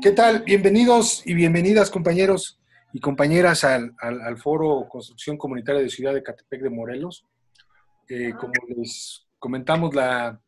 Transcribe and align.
¿Qué 0.00 0.10
tal? 0.12 0.42
Bienvenidos 0.44 1.26
y 1.26 1.34
bienvenidas 1.34 1.90
compañeros 1.90 2.60
y 2.92 3.00
compañeras 3.00 3.64
al, 3.64 3.94
foro 4.38 4.86
Construcción 4.88 5.36
Comunitaria 5.36 5.82
de 5.82 5.88
Ciudad 5.88 6.14
de 6.14 6.22
Catepec 6.22 6.62
de 6.62 6.70
Morelos. 6.70 7.26
Eh, 8.08 8.32
como 8.38 8.52
les 8.68 9.26
comentamos 9.38 9.94
la 9.94 10.40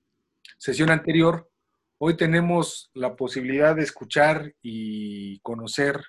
sesión 0.59 0.91
anterior, 0.91 1.51
hoy 1.99 2.17
tenemos 2.17 2.91
la 2.95 3.17
posibilidad 3.17 3.75
de 3.75 3.83
escuchar 3.83 4.55
y 4.63 5.39
conocer 5.41 6.01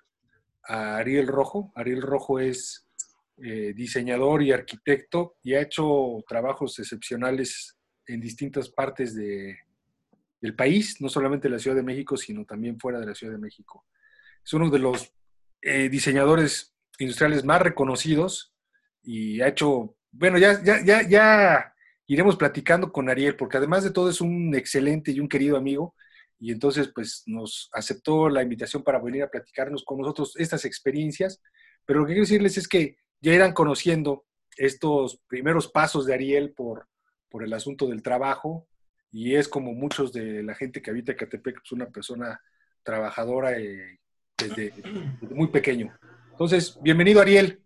a 0.63 0.97
Ariel 0.97 1.27
Rojo. 1.27 1.71
Ariel 1.75 2.01
Rojo 2.01 2.39
es 2.39 2.85
eh, 3.37 3.73
diseñador 3.73 4.43
y 4.43 4.51
arquitecto 4.51 5.35
y 5.43 5.53
ha 5.53 5.61
hecho 5.61 6.23
trabajos 6.27 6.79
excepcionales 6.79 7.77
en 8.05 8.21
distintas 8.21 8.69
partes 8.69 9.15
de, 9.15 9.57
del 10.41 10.55
país, 10.55 11.01
no 11.01 11.09
solamente 11.09 11.47
en 11.47 11.53
la 11.53 11.59
Ciudad 11.59 11.75
de 11.75 11.83
México, 11.83 12.17
sino 12.17 12.45
también 12.45 12.79
fuera 12.79 12.99
de 12.99 13.05
la 13.05 13.15
Ciudad 13.15 13.33
de 13.33 13.39
México. 13.39 13.85
Es 14.43 14.53
uno 14.53 14.69
de 14.69 14.79
los 14.79 15.11
eh, 15.61 15.89
diseñadores 15.89 16.75
industriales 16.99 17.43
más 17.43 17.61
reconocidos 17.61 18.53
y 19.03 19.41
ha 19.41 19.47
hecho, 19.47 19.95
bueno, 20.11 20.37
ya, 20.37 20.61
ya, 20.63 20.83
ya, 20.83 21.07
ya 21.07 21.73
iremos 22.07 22.35
platicando 22.35 22.91
con 22.91 23.09
Ariel, 23.09 23.35
porque 23.35 23.57
además 23.57 23.83
de 23.83 23.91
todo 23.91 24.09
es 24.09 24.21
un 24.21 24.55
excelente 24.55 25.11
y 25.11 25.19
un 25.19 25.29
querido 25.29 25.57
amigo, 25.57 25.95
y 26.39 26.51
entonces 26.51 26.91
pues 26.93 27.23
nos 27.25 27.69
aceptó 27.73 28.29
la 28.29 28.43
invitación 28.43 28.83
para 28.83 28.99
venir 28.99 29.23
a 29.23 29.29
platicarnos 29.29 29.83
con 29.83 29.99
nosotros 29.99 30.33
estas 30.37 30.65
experiencias, 30.65 31.41
pero 31.85 31.99
lo 31.99 32.05
que 32.05 32.13
quiero 32.13 32.25
decirles 32.25 32.57
es 32.57 32.67
que 32.67 32.97
ya 33.21 33.33
irán 33.33 33.53
conociendo 33.53 34.25
estos 34.55 35.19
primeros 35.27 35.67
pasos 35.67 36.05
de 36.05 36.13
Ariel 36.13 36.53
por, 36.53 36.87
por 37.29 37.43
el 37.43 37.53
asunto 37.53 37.87
del 37.87 38.03
trabajo, 38.03 38.67
y 39.11 39.35
es 39.35 39.47
como 39.47 39.73
muchos 39.73 40.11
de 40.13 40.43
la 40.43 40.55
gente 40.55 40.81
que 40.81 40.91
habita 40.91 41.15
Catepec, 41.15 41.61
es 41.63 41.71
una 41.71 41.87
persona 41.87 42.41
trabajadora 42.83 43.57
eh, 43.57 43.99
desde, 44.37 44.73
muy 45.21 45.47
pequeño. 45.47 45.97
Entonces, 46.31 46.77
bienvenido 46.81 47.21
Ariel. 47.21 47.61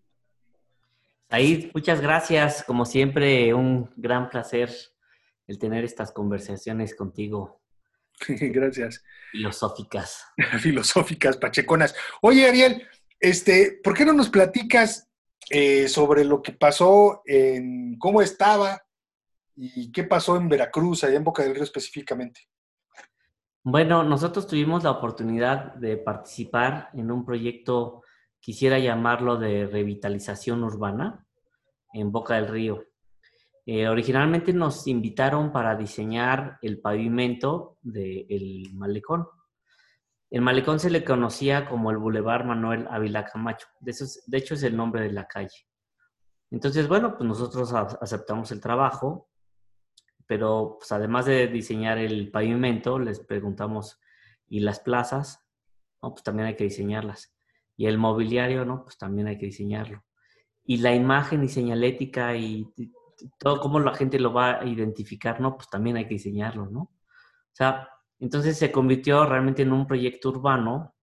Ahí, 1.29 1.71
muchas 1.73 2.01
gracias. 2.01 2.63
Como 2.63 2.85
siempre, 2.85 3.53
un 3.53 3.89
gran 3.95 4.29
placer 4.29 4.69
el 5.47 5.59
tener 5.59 5.83
estas 5.83 6.11
conversaciones 6.11 6.95
contigo. 6.95 7.61
gracias. 8.27 9.03
Filosóficas. 9.31 10.25
Filosóficas, 10.59 11.37
pacheconas. 11.37 11.95
Oye, 12.21 12.47
Ariel, 12.47 12.87
este, 13.19 13.79
¿por 13.83 13.93
qué 13.93 14.05
no 14.05 14.13
nos 14.13 14.29
platicas 14.29 15.09
eh, 15.49 15.87
sobre 15.87 16.23
lo 16.23 16.41
que 16.41 16.53
pasó 16.53 17.21
en 17.25 17.97
cómo 17.97 18.21
estaba 18.21 18.81
¿Y 19.63 19.91
qué 19.91 20.05
pasó 20.05 20.37
en 20.37 20.49
Veracruz, 20.49 21.03
allá 21.03 21.17
en 21.17 21.23
Boca 21.23 21.43
del 21.43 21.53
Río 21.53 21.63
específicamente? 21.63 22.49
Bueno, 23.63 24.01
nosotros 24.01 24.47
tuvimos 24.47 24.83
la 24.83 24.89
oportunidad 24.89 25.75
de 25.75 25.97
participar 25.97 26.89
en 26.93 27.11
un 27.11 27.23
proyecto, 27.23 28.01
quisiera 28.39 28.79
llamarlo 28.79 29.37
de 29.37 29.67
revitalización 29.67 30.63
urbana 30.63 31.27
en 31.93 32.11
Boca 32.11 32.37
del 32.37 32.47
Río. 32.47 32.85
Eh, 33.67 33.87
originalmente 33.87 34.51
nos 34.51 34.87
invitaron 34.87 35.51
para 35.51 35.75
diseñar 35.75 36.57
el 36.63 36.81
pavimento 36.81 37.77
del 37.83 38.73
malecón. 38.73 39.27
El 40.31 40.41
malecón 40.41 40.79
se 40.79 40.89
le 40.89 41.03
conocía 41.03 41.69
como 41.69 41.91
el 41.91 41.97
Boulevard 41.97 42.45
Manuel 42.45 42.87
Ávila 42.89 43.25
Camacho. 43.25 43.67
De, 43.79 43.95
de 44.25 44.37
hecho, 44.39 44.55
es 44.55 44.63
el 44.63 44.75
nombre 44.75 45.03
de 45.03 45.11
la 45.11 45.27
calle. 45.27 45.67
Entonces, 46.49 46.87
bueno, 46.87 47.15
pues 47.15 47.27
nosotros 47.27 47.71
aceptamos 47.73 48.51
el 48.51 48.59
trabajo 48.59 49.27
pero 50.27 50.77
pues, 50.79 50.91
además 50.91 51.25
de 51.25 51.47
diseñar 51.47 51.97
el 51.97 52.31
pavimento, 52.31 52.99
les 52.99 53.19
preguntamos, 53.19 53.99
¿y 54.47 54.59
las 54.59 54.79
plazas? 54.79 55.45
No, 56.01 56.11
pues 56.11 56.23
también 56.23 56.47
hay 56.47 56.55
que 56.55 56.65
diseñarlas. 56.65 57.35
Y 57.77 57.87
el 57.87 57.97
mobiliario, 57.97 58.65
¿no? 58.65 58.83
Pues 58.83 58.97
también 58.97 59.27
hay 59.27 59.37
que 59.37 59.47
diseñarlo. 59.47 60.03
Y 60.63 60.77
la 60.77 60.93
imagen 60.93 61.43
y 61.43 61.49
señalética 61.49 62.35
y 62.35 62.67
todo 63.37 63.59
cómo 63.59 63.79
la 63.79 63.93
gente 63.93 64.19
lo 64.19 64.33
va 64.33 64.61
a 64.61 64.65
identificar, 64.65 65.39
¿no? 65.39 65.55
Pues 65.55 65.69
también 65.69 65.97
hay 65.97 66.05
que 66.05 66.15
diseñarlo, 66.15 66.67
¿no? 66.67 66.81
O 66.81 67.53
sea, 67.53 67.89
entonces 68.19 68.57
se 68.57 68.71
convirtió 68.71 69.25
realmente 69.25 69.63
en 69.63 69.73
un 69.73 69.87
proyecto 69.87 70.29
urbano 70.29 70.95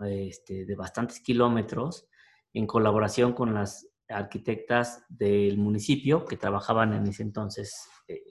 este, 0.00 0.64
de 0.64 0.74
bastantes 0.74 1.20
kilómetros 1.20 2.08
en 2.52 2.66
colaboración 2.66 3.32
con 3.32 3.54
las 3.54 3.88
arquitectas 4.08 5.04
del 5.08 5.58
municipio 5.58 6.24
que 6.24 6.36
trabajaban 6.36 6.92
en 6.92 7.06
ese 7.06 7.22
entonces 7.22 7.88
eh, 8.08 8.22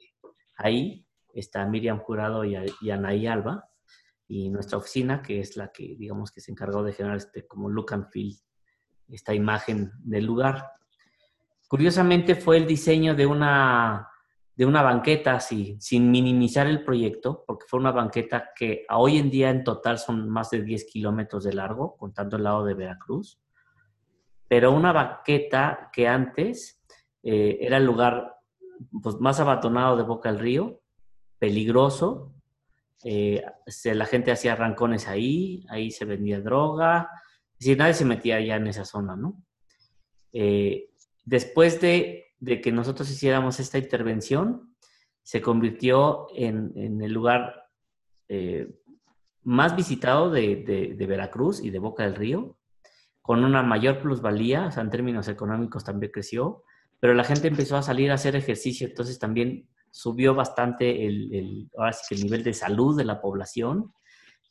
Ahí 0.63 1.07
está 1.33 1.65
Miriam 1.65 1.99
Jurado 1.99 2.45
y, 2.45 2.55
Anaí 2.91 3.25
Alba, 3.25 3.67
y 4.27 4.49
nuestra 4.49 4.77
oficina, 4.77 5.21
que 5.21 5.39
es 5.39 5.57
la 5.57 5.71
que, 5.71 5.95
digamos, 5.97 6.31
que 6.31 6.39
se 6.39 6.51
encargó 6.51 6.83
de 6.83 6.93
generar 6.93 7.17
este 7.17 7.47
como 7.47 7.69
look 7.69 7.93
and 7.93 8.09
feel, 8.11 8.35
esta 9.09 9.33
imagen 9.33 9.91
del 10.03 10.25
lugar. 10.25 10.71
Curiosamente 11.67 12.35
fue 12.35 12.57
el 12.57 12.67
diseño 12.67 13.15
de 13.15 13.25
una, 13.25 14.07
de 14.55 14.65
una 14.65 14.83
banqueta 14.83 15.33
así, 15.33 15.77
sin 15.79 16.11
minimizar 16.11 16.67
el 16.67 16.83
proyecto, 16.83 17.43
porque 17.47 17.65
fue 17.67 17.79
una 17.79 17.91
banqueta 17.91 18.51
que 18.55 18.85
hoy 18.89 19.17
en 19.17 19.31
día 19.31 19.49
en 19.49 19.63
total 19.63 19.97
son 19.97 20.29
más 20.29 20.51
de 20.51 20.61
10 20.61 20.85
kilómetros 20.85 21.43
de 21.43 21.53
largo, 21.53 21.97
contando 21.97 22.37
el 22.37 22.43
lado 22.43 22.63
de 22.63 22.75
Veracruz, 22.75 23.41
pero 24.47 24.71
una 24.71 24.91
banqueta 24.91 25.89
que 25.91 26.07
antes 26.07 26.83
eh, 27.23 27.57
era 27.61 27.77
el 27.77 27.85
lugar 27.85 28.40
pues, 29.01 29.19
más 29.19 29.39
abatonado 29.39 29.97
de 29.97 30.03
Boca 30.03 30.31
del 30.31 30.41
Río, 30.41 30.81
peligroso. 31.39 32.33
Eh, 33.03 33.43
la 33.85 34.05
gente 34.05 34.31
hacía 34.31 34.53
arrancones 34.53 35.07
ahí, 35.07 35.65
ahí 35.69 35.89
se 35.91 36.05
vendía 36.05 36.39
droga, 36.39 37.09
es 37.59 37.77
nadie 37.77 37.93
se 37.93 38.05
metía 38.05 38.39
ya 38.41 38.55
en 38.55 38.67
esa 38.67 38.85
zona, 38.85 39.15
¿no? 39.15 39.41
Eh, 40.33 40.89
después 41.25 41.79
de, 41.81 42.35
que 42.63 42.71
nosotros 42.71 43.09
hiciéramos 43.09 43.59
esta 43.59 43.77
intervención, 43.77 44.75
se 45.23 45.41
convirtió 45.41 46.27
en, 46.35 47.01
el 47.01 47.11
lugar 47.11 47.69
eh, 48.27 48.67
más 49.43 49.75
visitado 49.75 50.31
de, 50.31 50.95
de, 50.97 51.05
Veracruz 51.05 51.63
y 51.63 51.69
de 51.69 51.79
Boca 51.79 52.03
del 52.03 52.15
Río, 52.15 52.57
con 53.21 53.43
una 53.43 53.61
mayor 53.61 53.99
plusvalía, 53.99 54.67
o 54.67 54.71
sea, 54.71 54.81
en 54.81 54.89
términos 54.89 55.27
económicos 55.27 55.83
también 55.83 56.11
creció, 56.11 56.63
pero 57.01 57.15
la 57.15 57.23
gente 57.23 57.47
empezó 57.47 57.75
a 57.77 57.81
salir 57.81 58.11
a 58.11 58.13
hacer 58.13 58.35
ejercicio, 58.35 58.87
entonces 58.87 59.17
también 59.17 59.67
subió 59.89 60.35
bastante 60.35 61.07
el, 61.07 61.67
ahora 61.75 61.93
sí 61.93 62.03
que 62.07 62.15
el 62.15 62.23
nivel 62.23 62.43
de 62.43 62.53
salud 62.53 62.95
de 62.95 63.03
la 63.03 63.19
población. 63.19 63.91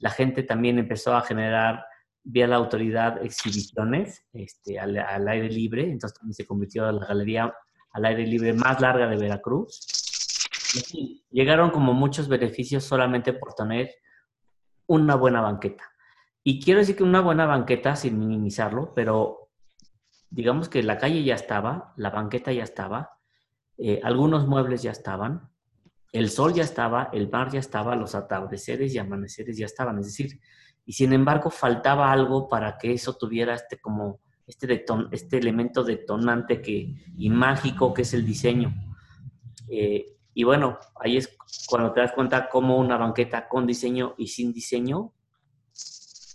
La 0.00 0.10
gente 0.10 0.42
también 0.42 0.76
empezó 0.78 1.14
a 1.14 1.22
generar 1.22 1.84
vía 2.24 2.48
la 2.48 2.56
autoridad 2.56 3.24
exhibiciones 3.24 4.26
este, 4.32 4.80
al, 4.80 5.28
aire 5.28 5.48
libre, 5.48 5.84
entonces 5.84 6.18
también 6.18 6.34
se 6.34 6.44
convirtió 6.44 6.88
en 6.88 6.96
la 6.98 7.06
galería 7.06 7.54
al 7.92 8.04
aire 8.04 8.26
libre 8.26 8.52
más 8.52 8.80
larga 8.80 9.06
de 9.06 9.16
Veracruz. 9.16 9.86
llegaron 11.30 11.70
como 11.70 11.94
muchos 11.94 12.26
beneficios 12.26 12.82
solamente 12.82 13.32
por 13.32 13.54
tener 13.54 13.94
una 14.86 15.14
buena 15.14 15.40
banqueta. 15.40 15.84
Y 16.42 16.60
quiero 16.60 16.80
decir 16.80 16.96
que 16.96 17.04
una 17.04 17.20
buena 17.20 17.46
banqueta, 17.46 17.94
sin 17.94 18.18
minimizarlo, 18.18 18.92
pero 18.92 19.39
digamos 20.30 20.68
que 20.68 20.82
la 20.82 20.98
calle 20.98 21.22
ya 21.24 21.34
estaba, 21.34 21.92
la 21.96 22.10
banqueta 22.10 22.52
ya 22.52 22.64
estaba, 22.64 23.18
eh, 23.76 24.00
algunos 24.02 24.46
muebles 24.46 24.82
ya 24.82 24.92
estaban, 24.92 25.50
el 26.12 26.30
sol 26.30 26.54
ya 26.54 26.62
estaba, 26.62 27.10
el 27.12 27.30
mar 27.30 27.50
ya 27.50 27.60
estaba, 27.60 27.96
los 27.96 28.14
atardeceres 28.14 28.94
y 28.94 28.98
amaneceres 28.98 29.56
ya 29.56 29.66
estaban, 29.66 29.98
es 29.98 30.06
decir, 30.06 30.40
y 30.84 30.92
sin 30.92 31.12
embargo 31.12 31.50
faltaba 31.50 32.10
algo 32.10 32.48
para 32.48 32.78
que 32.78 32.92
eso 32.92 33.14
tuviera 33.16 33.54
este 33.54 33.78
como 33.78 34.20
este, 34.46 34.84
este 35.12 35.38
elemento 35.38 35.84
detonante 35.84 36.60
que, 36.60 36.96
y 37.16 37.30
mágico 37.30 37.94
que 37.94 38.02
es 38.02 38.12
el 38.14 38.26
diseño. 38.26 38.74
Eh, 39.68 40.16
y 40.34 40.44
bueno, 40.44 40.78
ahí 41.00 41.16
es 41.16 41.36
cuando 41.68 41.92
te 41.92 42.00
das 42.00 42.12
cuenta 42.12 42.48
cómo 42.48 42.76
una 42.76 42.96
banqueta 42.96 43.48
con 43.48 43.66
diseño 43.66 44.14
y 44.18 44.26
sin 44.26 44.52
diseño 44.52 45.12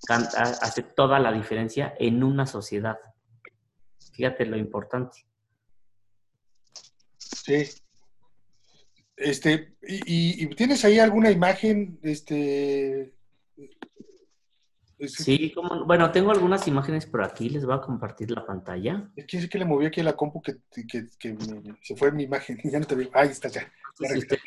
hace 0.08 0.84
toda 0.84 1.20
la 1.20 1.32
diferencia 1.32 1.94
en 2.00 2.24
una 2.24 2.46
sociedad. 2.46 2.98
Fíjate 4.16 4.46
lo 4.46 4.58
importante. 4.58 5.26
Sí. 7.18 7.66
Este, 9.18 9.76
y, 9.82 10.48
tienes 10.56 10.84
ahí 10.86 11.00
alguna 11.00 11.32
imagen, 11.32 12.00
este. 12.02 13.14
Sí, 15.08 15.52
como, 15.54 15.86
bueno, 15.86 16.10
tengo 16.12 16.32
algunas 16.32 16.68
imágenes 16.68 17.06
por 17.06 17.24
aquí, 17.24 17.50
les 17.50 17.66
voy 17.66 17.76
a 17.76 17.82
compartir 17.82 18.32
la 18.32 18.46
pantalla. 18.46 19.12
Es 19.16 19.26
que, 19.26 19.50
que 19.50 19.60
le 19.60 19.66
moví 19.66 19.86
aquí 19.86 20.00
a 20.00 20.06
la 20.06 20.16
compu 20.16 20.42
que, 20.42 20.56
se 21.82 21.96
fue 21.96 22.12
mi 22.12 22.24
imagen, 22.24 22.58
ya 22.64 22.80
no 22.80 22.88
te 22.88 22.96
veo. 22.96 23.10
Ahí 23.14 23.30
está 23.30 23.50
ya. 23.50 23.70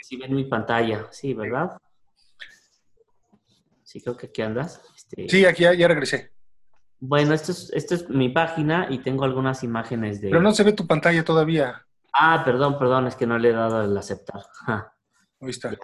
sí, 0.03 0.17
ven 0.17 0.35
mi 0.35 0.45
pantalla, 0.45 1.07
sí, 1.11 1.35
¿verdad? 1.35 1.79
Sí, 3.85 4.01
creo 4.01 4.17
que 4.17 4.27
aquí 4.27 4.43
andas. 4.43 4.83
Este... 4.97 5.29
Sí, 5.29 5.45
aquí 5.45 5.63
ya 5.63 5.89
regresé. 5.89 6.38
Bueno, 7.01 7.35
esto 7.35 7.53
es, 7.53 7.71
esto 7.73 7.95
es 7.95 8.09
mi 8.09 8.29
página 8.29 8.89
y 8.91 8.99
tengo 8.99 9.25
algunas 9.25 9.63
imágenes 9.63 10.21
de... 10.21 10.31
Pero 10.31 10.43
no 10.43 10.53
se 10.53 10.65
ve 10.65 10.73
tu 10.73 10.87
pantalla 10.87 11.25
todavía. 11.25 11.87
Ah, 12.13 12.43
perdón, 12.45 12.79
perdón, 12.79 13.07
es 13.07 13.15
que 13.15 13.27
no 13.27 13.39
le 13.39 13.51
he 13.51 13.53
dado 13.53 13.83
el 13.83 13.97
aceptar. 13.97 14.43
Ahí 15.41 15.51
está. 15.51 15.77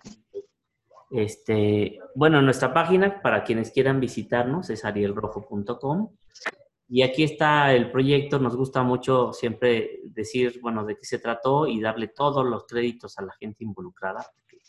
Este, 1.10 2.00
bueno, 2.16 2.42
nuestra 2.42 2.74
página, 2.74 3.22
para 3.22 3.44
quienes 3.44 3.70
quieran 3.70 4.00
visitarnos, 4.00 4.68
es 4.70 4.84
arielrojo.com. 4.84 6.10
Y 6.88 7.02
aquí 7.02 7.22
está 7.22 7.72
el 7.72 7.92
proyecto. 7.92 8.40
Nos 8.40 8.56
gusta 8.56 8.82
mucho 8.82 9.32
siempre 9.32 10.00
decir, 10.04 10.58
bueno, 10.60 10.84
de 10.84 10.96
qué 10.96 11.04
se 11.04 11.20
trató 11.20 11.68
y 11.68 11.80
darle 11.80 12.08
todos 12.08 12.44
los 12.44 12.66
créditos 12.66 13.16
a 13.18 13.22
la 13.22 13.32
gente 13.34 13.62
involucrada, 13.62 14.26
porque 14.34 14.60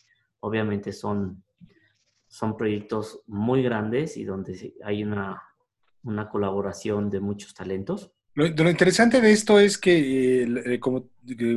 obviamente 0.42 0.94
son, 0.94 1.44
son 2.28 2.56
proyectos 2.56 3.24
muy 3.26 3.64
grandes 3.64 4.16
y 4.16 4.24
donde 4.24 4.76
hay 4.84 5.04
una, 5.04 5.42
una 6.06 6.30
colaboración 6.30 7.10
de 7.10 7.20
muchos 7.20 7.54
talentos. 7.54 8.12
Lo, 8.34 8.70
interesante 8.70 9.22
de 9.22 9.32
esto 9.32 9.60
es 9.60 9.78
que, 9.78 10.44
eh, 10.44 10.80
como 10.80 11.10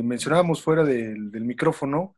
mencionábamos 0.03 0.61
fuera 0.61 0.83
del, 0.83 1.29
micrófono, 1.41 2.15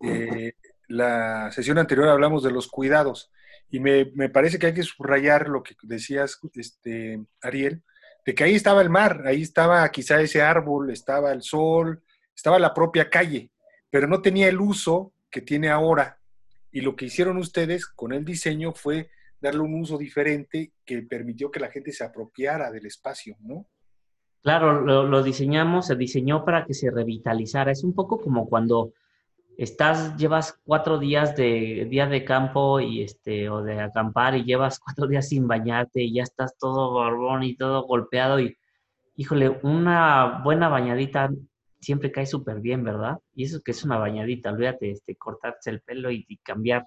eh, 0.00 0.54
la 0.88 1.50
sesión 1.52 1.78
anterior 1.78 2.08
hablamos 2.08 2.42
de 2.42 2.50
los 2.50 2.68
cuidados 2.68 3.30
y 3.70 3.80
me, 3.80 4.06
parece 4.30 4.58
que 4.58 4.66
hay 4.66 4.74
que 4.74 4.82
subrayar 4.82 5.48
lo 5.48 5.62
que 5.62 5.74
decías, 5.82 6.40
este, 6.54 7.22
Ariel, 7.42 7.82
de 8.24 8.34
que 8.34 8.44
ahí 8.44 8.54
estaba 8.54 8.80
el 8.80 8.90
mar, 8.90 9.22
ahí 9.26 9.42
estaba 9.42 9.88
quizá 9.90 10.20
ese 10.20 10.40
árbol, 10.40 10.90
estaba 10.90 11.32
el 11.32 11.42
sol, 11.42 12.02
estaba 12.34 12.58
la 12.58 12.72
propia 12.72 13.10
calle, 13.10 13.50
pero 13.90 14.06
no 14.06 14.22
tenía 14.22 14.48
el 14.48 14.60
uso 14.60 15.12
que 15.30 15.42
tiene 15.42 15.68
ahora. 15.68 16.18
Y 16.72 16.80
lo 16.80 16.96
que 16.96 17.06
hicieron 17.06 17.36
ustedes 17.36 17.86
con 17.86 18.12
el 18.12 18.24
diseño 18.24 18.72
fue 18.72 19.10
darle 19.40 19.60
un 19.60 19.80
uso 19.80 19.98
diferente 19.98 20.72
que 20.84 21.02
permitió 21.02 21.50
que 21.50 21.60
la 21.60 21.70
gente 21.70 21.92
se 21.92 22.04
apropiara 22.04 22.70
del 22.70 22.86
espacio, 22.86 23.36
¿no? 23.40 23.66
Claro, 24.42 24.80
lo, 24.80 25.22
diseñamos, 25.22 25.86
se 25.86 25.96
diseñó 25.96 26.44
para 26.44 26.64
que 26.64 26.72
se 26.72 26.90
revitalizara. 26.90 27.72
Es 27.72 27.84
un 27.84 27.94
poco 27.94 28.18
como 28.18 28.48
cuando 28.48 28.92
estás, 29.56 30.16
llevas 30.16 30.58
cuatro 30.64 30.98
días 30.98 31.36
de 31.36 31.86
día 31.90 32.06
de 32.06 32.24
campo 32.24 32.80
y 32.80 33.02
este, 33.02 33.50
o 33.50 33.62
de 33.62 33.80
acampar 33.80 34.36
y 34.36 34.44
llevas 34.44 34.78
cuatro 34.84 35.06
días 35.06 35.28
sin 35.28 35.46
bañarte 35.48 36.02
y 36.02 36.14
ya 36.14 36.22
estás 36.22 36.56
todo 36.56 36.94
barbón 36.94 37.42
y 37.42 37.56
todo 37.56 37.82
golpeado 37.86 38.40
y, 38.40 38.56
híjole, 39.16 39.58
una 39.62 40.40
buena 40.44 40.68
bañadita 40.68 41.30
siempre 41.80 42.12
cae 42.12 42.26
súper 42.26 42.60
bien, 42.60 42.84
¿verdad? 42.84 43.18
Y 43.34 43.44
eso 43.44 43.60
que 43.62 43.72
es 43.72 43.84
una 43.84 43.98
bañadita, 43.98 44.50
olvídate, 44.50 44.90
este, 44.90 45.16
cortarse 45.16 45.70
el 45.70 45.80
pelo 45.80 46.10
y, 46.10 46.24
cambiar. 46.42 46.86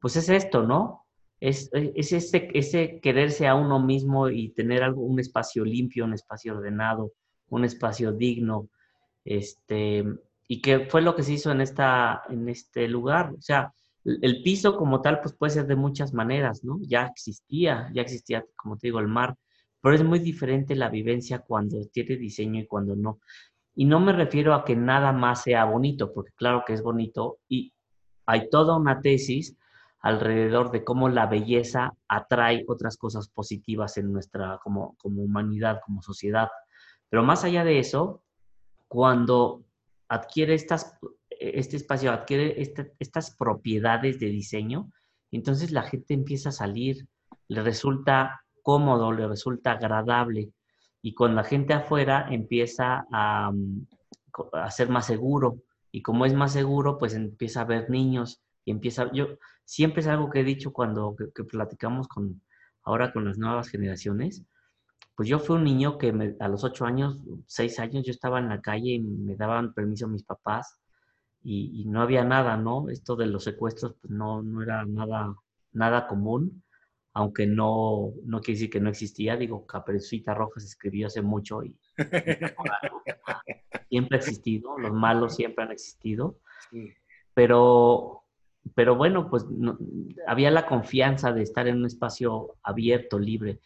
Pues 0.00 0.16
es 0.16 0.28
esto, 0.28 0.62
¿no? 0.62 0.99
Es, 1.40 1.70
es 1.72 2.12
ese, 2.12 2.48
ese 2.52 3.00
quererse 3.00 3.46
a 3.46 3.54
uno 3.54 3.80
mismo 3.80 4.28
y 4.28 4.50
tener 4.50 4.82
algo, 4.82 5.02
un 5.02 5.18
espacio 5.18 5.64
limpio, 5.64 6.04
un 6.04 6.14
espacio 6.14 6.54
ordenado, 6.54 7.12
un 7.48 7.64
espacio 7.64 8.12
digno, 8.12 8.68
este, 9.24 10.04
y 10.46 10.60
que 10.60 10.80
fue 10.80 11.02
lo 11.02 11.14
que 11.14 11.22
se 11.22 11.32
hizo 11.32 11.50
en, 11.50 11.60
esta, 11.60 12.22
en 12.28 12.48
este 12.48 12.88
lugar. 12.88 13.32
O 13.36 13.40
sea, 13.40 13.72
el 14.04 14.42
piso 14.42 14.76
como 14.76 15.00
tal, 15.00 15.20
pues 15.20 15.34
puede 15.34 15.52
ser 15.52 15.66
de 15.66 15.76
muchas 15.76 16.12
maneras, 16.12 16.64
¿no? 16.64 16.78
Ya 16.82 17.06
existía, 17.06 17.90
ya 17.94 18.02
existía, 18.02 18.44
como 18.56 18.76
te 18.76 18.88
digo, 18.88 18.98
el 18.98 19.08
mar, 19.08 19.36
pero 19.80 19.94
es 19.94 20.04
muy 20.04 20.18
diferente 20.18 20.74
la 20.74 20.88
vivencia 20.88 21.40
cuando 21.40 21.84
tiene 21.86 22.16
diseño 22.16 22.60
y 22.60 22.66
cuando 22.66 22.96
no. 22.96 23.20
Y 23.74 23.84
no 23.84 24.00
me 24.00 24.12
refiero 24.12 24.54
a 24.54 24.64
que 24.64 24.76
nada 24.76 25.12
más 25.12 25.44
sea 25.44 25.64
bonito, 25.64 26.12
porque 26.12 26.32
claro 26.34 26.64
que 26.66 26.72
es 26.74 26.82
bonito 26.82 27.38
y 27.48 27.72
hay 28.26 28.48
toda 28.50 28.76
una 28.76 29.00
tesis 29.00 29.56
alrededor 30.00 30.70
de 30.70 30.82
cómo 30.82 31.08
la 31.08 31.26
belleza 31.26 31.92
atrae 32.08 32.64
otras 32.66 32.96
cosas 32.96 33.28
positivas 33.28 33.96
en 33.98 34.12
nuestra, 34.12 34.58
como, 34.62 34.96
como 34.96 35.22
humanidad, 35.22 35.80
como 35.84 36.02
sociedad. 36.02 36.48
Pero 37.08 37.22
más 37.22 37.44
allá 37.44 37.64
de 37.64 37.78
eso, 37.78 38.22
cuando 38.88 39.64
adquiere 40.08 40.54
estas, 40.54 40.98
este 41.28 41.76
espacio, 41.76 42.12
adquiere 42.12 42.60
este, 42.60 42.92
estas 42.98 43.36
propiedades 43.36 44.18
de 44.18 44.26
diseño, 44.26 44.90
entonces 45.30 45.70
la 45.70 45.82
gente 45.82 46.14
empieza 46.14 46.48
a 46.48 46.52
salir, 46.52 47.06
le 47.48 47.62
resulta 47.62 48.42
cómodo, 48.62 49.12
le 49.12 49.28
resulta 49.28 49.72
agradable. 49.72 50.50
Y 51.02 51.14
con 51.14 51.34
la 51.34 51.44
gente 51.44 51.72
afuera 51.72 52.26
empieza 52.30 53.06
a, 53.12 53.50
mm, 53.52 53.86
a, 54.52 54.70
ser 54.70 54.88
más 54.88 55.06
seguro. 55.06 55.62
Y 55.92 56.02
como 56.02 56.26
es 56.26 56.34
más 56.34 56.52
seguro, 56.52 56.98
pues 56.98 57.14
empieza 57.14 57.62
a 57.62 57.64
ver 57.64 57.90
niños 57.90 58.40
y 58.64 58.70
empieza... 58.70 59.10
Yo 59.12 59.38
siempre 59.70 60.00
es 60.00 60.08
algo 60.08 60.30
que 60.30 60.40
he 60.40 60.44
dicho 60.44 60.72
cuando 60.72 61.14
que 61.16 61.44
platicamos 61.44 62.08
con 62.08 62.42
ahora 62.82 63.12
con 63.12 63.24
las 63.24 63.38
nuevas 63.38 63.68
generaciones, 63.68 64.42
pues 65.14 65.28
yo 65.28 65.38
fui 65.38 65.56
un 65.56 65.64
niño 65.64 65.96
que 65.96 66.34
a 66.40 66.48
los 66.48 66.64
ocho 66.64 66.84
años, 66.86 67.18
seis 67.46 67.78
años, 67.78 68.04
yo 68.04 68.10
estaba 68.10 68.40
en 68.40 68.48
la 68.48 68.60
calle 68.60 68.94
y 68.94 69.00
me 69.00 69.36
daban 69.36 69.72
permiso 69.72 70.08
mis 70.08 70.24
papás 70.24 70.80
y, 71.44 71.84
no 71.86 72.02
había 72.02 72.24
nada, 72.24 72.56
¿no? 72.56 72.88
Esto 72.90 73.14
de 73.14 73.26
los 73.26 73.44
secuestros, 73.44 73.94
pues 74.00 74.10
no, 74.10 74.42
no 74.42 74.60
era 74.62 74.84
nada, 74.86 75.36
nada 75.72 76.08
común, 76.08 76.64
aunque 77.12 77.46
no, 77.46 78.12
no 78.24 78.40
quiere 78.40 78.56
decir 78.58 78.70
que 78.70 78.80
no 78.80 78.90
existía. 78.90 79.36
Digo, 79.36 79.66
Caperucita 79.66 80.34
Roja 80.34 80.58
se 80.58 80.66
escribió 80.66 81.06
hace 81.06 81.22
mucho 81.22 81.62
y, 81.62 81.78
siempre 83.88 84.16
ha 84.16 84.20
existido, 84.20 84.76
los 84.78 84.92
malos 84.92 85.36
siempre 85.36 85.64
han 85.64 85.70
existido, 85.70 86.38
pero, 87.34 88.19
pero 88.74 88.96
bueno, 88.96 89.28
pues 89.30 89.46
había 90.26 90.50
la 90.50 90.66
confianza 90.66 91.32
de 91.32 91.42
estar 91.42 91.66
en 91.66 91.78
un 91.78 91.86
espacio 91.86 92.56
abierto, 92.62 93.18
libre. 93.18 93.60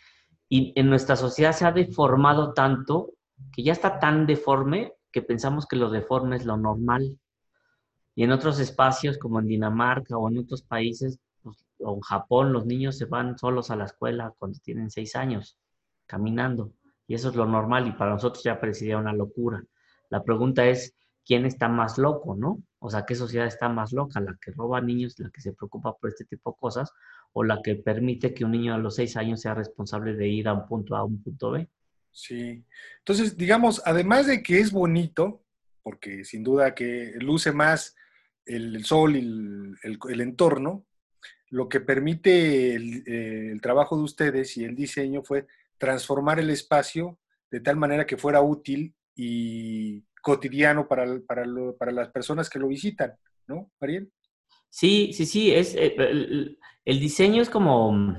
Y 0.49 0.73
en 0.77 0.89
nuestra 0.89 1.17
sociedad 1.17 1.53
se 1.53 1.67
ha 1.67 1.73
deformado 1.73 2.53
tanto 2.53 3.13
que 3.53 3.63
ya 3.63 3.73
está 3.73 3.99
tan 3.99 4.27
deforme 4.27 4.95
que 5.11 5.23
pensamos 5.23 5.67
que 5.67 5.77
lo 5.77 5.91
deforme 5.91 6.37
es 6.37 6.45
lo 6.45 6.57
normal. 6.57 7.19
Y 8.15 8.25
en 8.25 8.33
otros 8.33 8.61
espacios 8.61 9.19
como 9.19 9.41
en 9.41 9.47
Dinamarca 9.47 10.17
o 10.17 10.29
en 10.29 10.39
otros 10.39 10.63
países 10.63 11.19
pues, 11.43 11.65
o 11.79 11.95
en 11.95 12.01
Japón, 12.01 12.53
los 12.53 12.67
niños 12.67 12.97
se 12.97 13.07
van 13.07 13.37
solos 13.39 13.71
a 13.71 13.77
la 13.77 13.85
escuela 13.85 14.33
cuando 14.39 14.59
tienen 14.61 14.91
seis 14.91 15.17
años, 15.17 15.59
caminando. 16.07 16.73
Y 17.07 17.15
eso 17.15 17.29
es 17.29 17.37
lo 17.37 17.47
normal 17.47 17.87
y 17.89 17.93
para 17.93 18.13
nosotros 18.13 18.43
ya 18.45 18.61
parecería 18.61 18.99
una 18.99 19.13
locura. 19.13 19.63
La 20.09 20.23
pregunta 20.23 20.67
es, 20.67 20.95
¿quién 21.25 21.45
está 21.45 21.69
más 21.69 21.99
loco, 21.99 22.35
no? 22.35 22.63
O 22.87 22.91
sea, 22.91 23.07
¿qué 23.07 23.15
sociedad 23.15 23.47
está 23.47 23.71
más 23.71 23.95
loca? 23.95 24.21
¿La 24.21 24.37
que 24.39 24.51
roba 24.51 24.79
niños, 24.79 25.19
la 25.19 25.31
que 25.31 25.41
se 25.41 25.55
preocupa 25.55 25.97
por 25.97 26.11
este 26.11 26.27
tipo 26.27 26.51
de 26.51 26.57
cosas? 26.61 26.93
¿O 27.33 27.43
la 27.43 27.63
que 27.63 27.77
permite 27.77 28.35
que 28.35 28.45
un 28.45 28.51
niño 28.51 28.75
a 28.75 28.79
los 28.79 28.97
seis 28.97 29.17
años 29.17 29.41
sea 29.41 29.55
responsable 29.55 30.13
de 30.13 30.29
ir 30.29 30.49
a 30.49 30.53
un 30.53 30.67
punto 30.67 30.95
A 30.95 30.99
a 30.99 31.05
un 31.05 31.23
punto 31.23 31.53
B? 31.53 31.67
Sí. 32.13 32.63
Entonces, 32.99 33.39
digamos, 33.39 33.81
además 33.87 34.27
de 34.27 34.43
que 34.43 34.59
es 34.59 34.71
bonito, 34.71 35.43
porque 35.83 36.25
sin 36.27 36.45
duda 36.45 36.75
que 36.75 37.15
luce 37.21 37.53
más 37.53 37.97
el 38.45 38.85
sol 38.85 39.17
y 39.17 39.21
el, 39.21 40.21
entorno, 40.21 40.85
lo 41.49 41.71
que 41.71 41.81
permite 41.81 42.77
eh, 42.77 43.51
el 43.51 43.63
trabajo 43.63 43.97
de 43.97 44.03
ustedes 44.03 44.59
y 44.59 44.65
el 44.65 44.75
diseño 44.75 45.23
fue 45.23 45.47
transformar 45.79 46.39
el 46.39 46.51
espacio 46.51 47.19
de 47.51 47.61
tal 47.61 47.79
manera 47.79 48.05
que 48.05 48.19
fuera 48.19 48.43
útil 48.43 48.95
y 49.17 50.05
cotidiano 50.25 50.89
para, 50.89 51.05
para, 51.29 51.45
para 51.79 51.93
las 51.93 52.09
personas 52.09 52.49
que 52.49 52.59
lo 52.59 52.67
visitan, 52.67 53.13
¿no, 53.47 53.71
Mariel? 53.79 54.11
Sí, 54.71 55.13
sí, 55.13 55.27
sí, 55.27 55.55
es, 55.55 55.75
eh, 55.77 55.95
el, 55.97 57.01
diseño 57.01 57.43
es 57.43 57.51
como, 57.51 58.17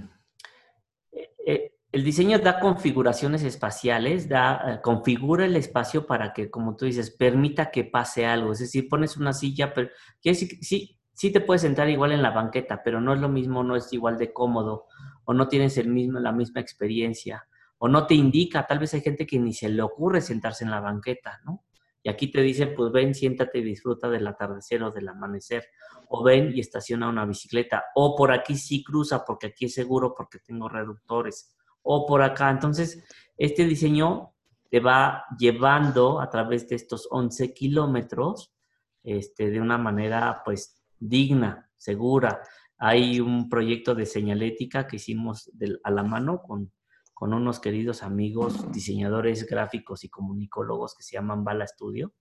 eh, 1.12 1.30
eh, 1.48 1.74
el 1.92 2.04
diseño 2.04 2.38
da 2.38 2.60
configuraciones 2.60 3.44
espaciales, 3.44 4.30
da, 4.30 4.82
configura 4.84 5.46
el 5.46 5.56
espacio 5.56 6.06
para 6.06 6.32
que, 6.32 6.52
como 6.52 6.76
tú 6.78 6.86
dices, 6.86 7.10
permita 7.10 7.72
que 7.72 7.84
pase 7.84 8.28
algo, 8.28 8.52
es 8.52 8.60
decir, 8.60 8.88
pones 8.88 9.18
una 9.18 9.34
silla, 9.34 9.74
pero 9.74 9.90
decir 10.24 10.60
sí, 10.62 11.00
sí 11.12 11.32
te 11.32 11.42
puedes 11.42 11.64
sentar 11.64 11.90
igual 11.90 12.12
en 12.12 12.22
la 12.22 12.32
banqueta, 12.32 12.84
pero 12.84 13.02
no 13.02 13.16
es 13.16 13.20
lo 13.20 13.30
mismo, 13.30 13.64
no 13.64 13.76
es 13.76 13.92
igual 13.92 14.20
de 14.20 14.32
cómodo, 14.32 14.86
o 15.26 15.34
no 15.34 15.48
tienes 15.48 15.78
el 15.80 15.88
mismo, 15.88 16.20
la 16.20 16.32
misma 16.32 16.62
experiencia, 16.62 17.48
o 17.80 17.88
no 17.88 18.06
te 18.06 18.14
indica, 18.14 18.68
tal 18.68 18.78
vez 18.78 18.94
hay 18.94 19.02
gente 19.02 19.26
que 19.26 19.40
ni 19.40 19.54
se 19.54 19.70
le 19.70 19.82
ocurre 19.82 20.22
sentarse 20.22 20.64
en 20.64 20.70
la 20.70 20.80
banqueta, 20.80 21.42
¿no? 21.44 21.66
Y 22.06 22.10
aquí 22.10 22.28
te 22.28 22.44
dice, 22.44 22.68
pues 22.68 22.92
ven, 22.92 23.16
siéntate 23.16 23.58
y 23.58 23.64
disfruta 23.64 24.08
del 24.08 24.28
atardecer 24.28 24.84
o 24.84 24.92
del 24.92 25.10
amanecer. 25.10 25.66
O 26.08 26.24
ven 26.24 26.52
y 26.54 26.60
estaciona 26.60 27.10
una 27.10 27.26
bicicleta. 27.26 27.86
O 27.96 28.16
por 28.16 28.32
aquí 28.32 28.56
sí 28.56 28.84
cruza 28.84 29.26
porque 29.26 29.48
aquí 29.48 29.66
es 29.66 29.74
seguro 29.74 30.14
porque 30.16 30.38
tengo 30.38 30.70
reductores. 30.70 31.56
O 31.82 32.06
por 32.06 32.22
acá. 32.22 32.52
Entonces, 32.52 33.04
este 33.36 33.66
diseño 33.66 34.36
te 34.70 34.80
va 34.80 35.26
llevando 35.40 36.22
a 36.22 36.30
través 36.30 36.70
de 36.70 36.76
estos 36.76 37.08
11 37.10 37.56
kilómetros 37.56 38.54
este, 39.02 39.50
de 39.50 39.60
una 39.60 39.80
manera 39.80 40.44
pues 40.46 40.86
digna, 41.00 41.72
segura. 41.76 42.40
Hay 42.78 43.20
un 43.20 43.50
proyecto 43.50 43.96
de 43.96 44.06
señalética 44.06 44.86
que 44.86 44.98
hicimos 44.98 45.52
a 45.84 45.90
la 45.90 46.04
mano 46.04 46.44
con 46.44 46.72
con 47.16 47.34
unos 47.34 47.62
queridos 47.62 48.04
amigos 48.04 48.72
diseñadores 48.74 49.48
gráficos 49.48 50.04
y 50.04 50.10
comunicólogos 50.10 50.94
que 50.96 51.04
se 51.04 51.16
llaman 51.16 51.46
Bala 51.46 51.66
Studio. 51.66 52.14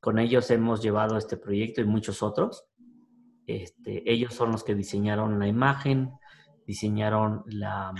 Con 0.00 0.18
ellos 0.18 0.50
hemos 0.50 0.82
llevado 0.82 1.16
este 1.16 1.36
proyecto 1.36 1.80
y 1.80 1.84
muchos 1.84 2.20
otros. 2.20 2.64
Este, 3.46 4.02
ellos 4.12 4.34
son 4.34 4.50
los 4.50 4.64
que 4.64 4.74
diseñaron 4.74 5.38
la 5.38 5.46
imagen, 5.46 6.10
diseñaron 6.66 7.44
la, 7.46 7.94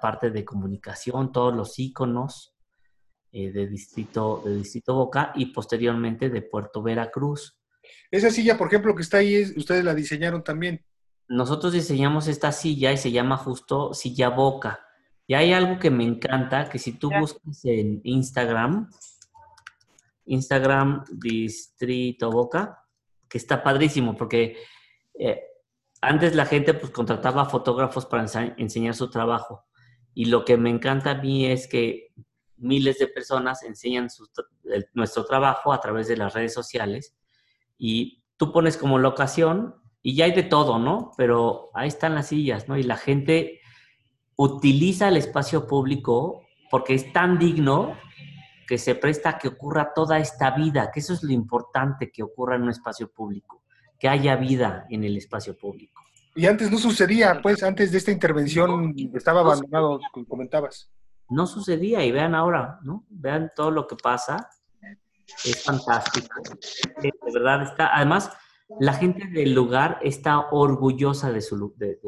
parte 0.00 0.32
de 0.32 0.44
comunicación, 0.44 1.30
todos 1.30 1.54
los 1.54 1.78
iconos 1.78 2.56
eh, 3.30 3.52
de, 3.52 3.68
distrito, 3.68 4.42
de 4.44 4.56
Distrito 4.56 4.96
Boca 4.96 5.32
y 5.36 5.46
posteriormente 5.46 6.30
de 6.30 6.42
Puerto 6.42 6.82
Veracruz. 6.82 7.60
Esa 8.10 8.30
silla, 8.30 8.58
por 8.58 8.66
ejemplo, 8.66 8.96
que 8.96 9.02
está 9.02 9.18
ahí, 9.18 9.40
ustedes 9.56 9.84
la 9.84 9.94
diseñaron 9.94 10.42
también. 10.42 10.84
nosotros 11.28 11.72
diseñamos 11.72 12.26
esta 12.26 12.50
silla 12.50 12.90
y 12.90 12.96
se 12.96 13.12
llama 13.12 13.36
justo 13.36 13.94
silla 13.94 14.28
boca. 14.28 14.80
Y 15.26 15.34
hay 15.34 15.52
algo 15.52 15.78
que 15.78 15.90
me 15.90 16.04
encanta, 16.04 16.68
que 16.68 16.78
si 16.78 16.92
tú 16.92 17.10
buscas 17.10 17.64
en 17.64 18.00
Instagram, 18.04 18.90
Instagram 20.26 21.04
Distrito 21.12 22.30
Boca, 22.30 22.84
que 23.28 23.38
está 23.38 23.62
padrísimo, 23.62 24.16
porque 24.16 24.56
eh, 25.14 25.42
antes 26.00 26.34
la 26.34 26.46
gente 26.46 26.74
pues 26.74 26.92
contrataba 26.92 27.46
fotógrafos 27.46 28.06
para 28.06 28.26
enseñar 28.56 28.94
su 28.94 29.08
trabajo. 29.08 29.64
Y 30.14 30.26
lo 30.26 30.44
que 30.44 30.56
me 30.56 30.68
encanta 30.68 31.12
a 31.12 31.22
mí 31.22 31.46
es 31.46 31.68
que 31.68 32.12
miles 32.56 32.98
de 32.98 33.08
personas 33.08 33.62
enseñan 33.62 34.08
nuestro 34.92 35.24
trabajo 35.24 35.72
a 35.72 35.80
través 35.80 36.08
de 36.08 36.16
las 36.16 36.34
redes 36.34 36.52
sociales 36.52 37.16
y 37.78 38.22
tú 38.36 38.52
pones 38.52 38.76
como 38.76 38.98
locación 38.98 39.74
y 40.02 40.16
ya 40.16 40.26
hay 40.26 40.32
de 40.32 40.42
todo, 40.42 40.78
¿no? 40.78 41.12
Pero 41.16 41.70
ahí 41.74 41.88
están 41.88 42.14
las 42.14 42.28
sillas, 42.28 42.68
¿no? 42.68 42.76
Y 42.76 42.82
la 42.82 42.96
gente 42.96 43.60
utiliza 44.36 45.08
el 45.08 45.16
espacio 45.16 45.66
público 45.66 46.42
porque 46.70 46.94
es 46.94 47.12
tan 47.12 47.38
digno 47.38 47.96
que 48.66 48.78
se 48.78 48.94
presta 48.94 49.30
a 49.30 49.38
que 49.38 49.48
ocurra 49.48 49.92
toda 49.94 50.18
esta 50.18 50.50
vida, 50.52 50.90
que 50.90 51.00
eso 51.00 51.12
es 51.12 51.22
lo 51.22 51.32
importante 51.32 52.10
que 52.10 52.22
ocurra 52.22 52.56
en 52.56 52.62
un 52.62 52.70
espacio 52.70 53.10
público, 53.10 53.62
que 53.98 54.08
haya 54.08 54.36
vida 54.36 54.86
en 54.88 55.04
el 55.04 55.16
espacio 55.16 55.56
público. 55.56 56.02
Y 56.34 56.46
antes 56.46 56.70
no 56.70 56.78
sucedía, 56.78 57.40
pues 57.42 57.62
antes 57.62 57.92
de 57.92 57.98
esta 57.98 58.10
intervención 58.10 58.94
estaba 59.14 59.40
abandonado, 59.40 60.00
como 60.12 60.26
comentabas. 60.26 60.90
No 61.28 61.46
sucedía 61.46 62.04
y 62.04 62.12
vean 62.12 62.34
ahora, 62.34 62.78
¿no? 62.82 63.04
Vean 63.10 63.50
todo 63.54 63.70
lo 63.70 63.86
que 63.86 63.96
pasa. 63.96 64.48
Es 65.44 65.62
fantástico. 65.62 66.40
De 67.02 67.12
verdad 67.32 67.64
está, 67.64 67.94
además, 67.94 68.30
la 68.80 68.94
gente 68.94 69.26
del 69.26 69.52
lugar 69.52 69.98
está 70.02 70.48
orgullosa 70.50 71.30
de 71.30 71.42
su, 71.42 71.74
de, 71.76 72.00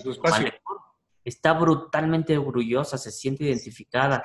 su 0.00 0.10
espacio. 0.10 0.48
Está 1.24 1.52
brutalmente 1.52 2.36
orgullosa, 2.36 2.98
se 2.98 3.10
siente 3.10 3.44
identificada. 3.44 4.24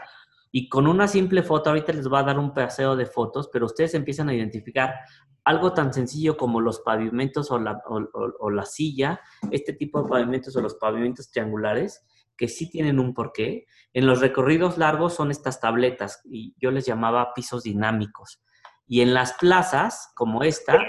Y 0.51 0.69
con 0.69 0.87
una 0.87 1.07
simple 1.07 1.43
foto, 1.43 1.69
ahorita 1.69 1.93
les 1.93 2.11
va 2.11 2.19
a 2.19 2.23
dar 2.23 2.39
un 2.39 2.53
paseo 2.53 2.95
de 2.95 3.05
fotos, 3.05 3.49
pero 3.51 3.65
ustedes 3.65 3.93
empiezan 3.93 4.29
a 4.29 4.33
identificar 4.33 4.95
algo 5.43 5.73
tan 5.73 5.93
sencillo 5.93 6.35
como 6.35 6.59
los 6.59 6.79
pavimentos 6.79 7.51
o 7.51 7.59
la, 7.59 7.81
o 7.85 8.49
la 8.49 8.65
silla, 8.65 9.21
este 9.51 9.73
tipo 9.73 10.01
de 10.01 10.09
pavimentos 10.09 10.55
o 10.55 10.61
los 10.61 10.75
pavimentos 10.75 11.29
triangulares, 11.29 12.05
que 12.35 12.47
sí 12.47 12.69
tienen 12.69 12.99
un 12.99 13.13
porqué. 13.13 13.65
En 13.93 14.07
los 14.07 14.19
recorridos 14.19 14.77
largos 14.77 15.13
son 15.13 15.31
estas 15.31 15.59
tabletas 15.59 16.21
y 16.25 16.55
yo 16.57 16.71
les 16.71 16.85
llamaba 16.85 17.33
pisos 17.33 17.63
dinámicos 17.63 18.41
y 18.87 19.01
en 19.01 19.13
las 19.13 19.33
plazas, 19.33 20.11
como 20.15 20.43
esta, 20.43 20.79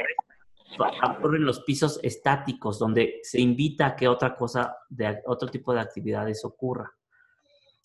ocurren 0.77 1.45
los 1.45 1.61
pisos 1.61 1.99
estáticos, 2.03 2.79
donde 2.79 3.21
se 3.23 3.41
invita 3.41 3.87
a 3.87 3.97
que 3.97 4.09
otra 4.09 4.35
cosa, 4.35 4.77
de 4.89 5.23
otro 5.27 5.49
tipo 5.49 5.73
de 5.73 5.81
actividades 5.81 6.45
ocurra. 6.45 6.93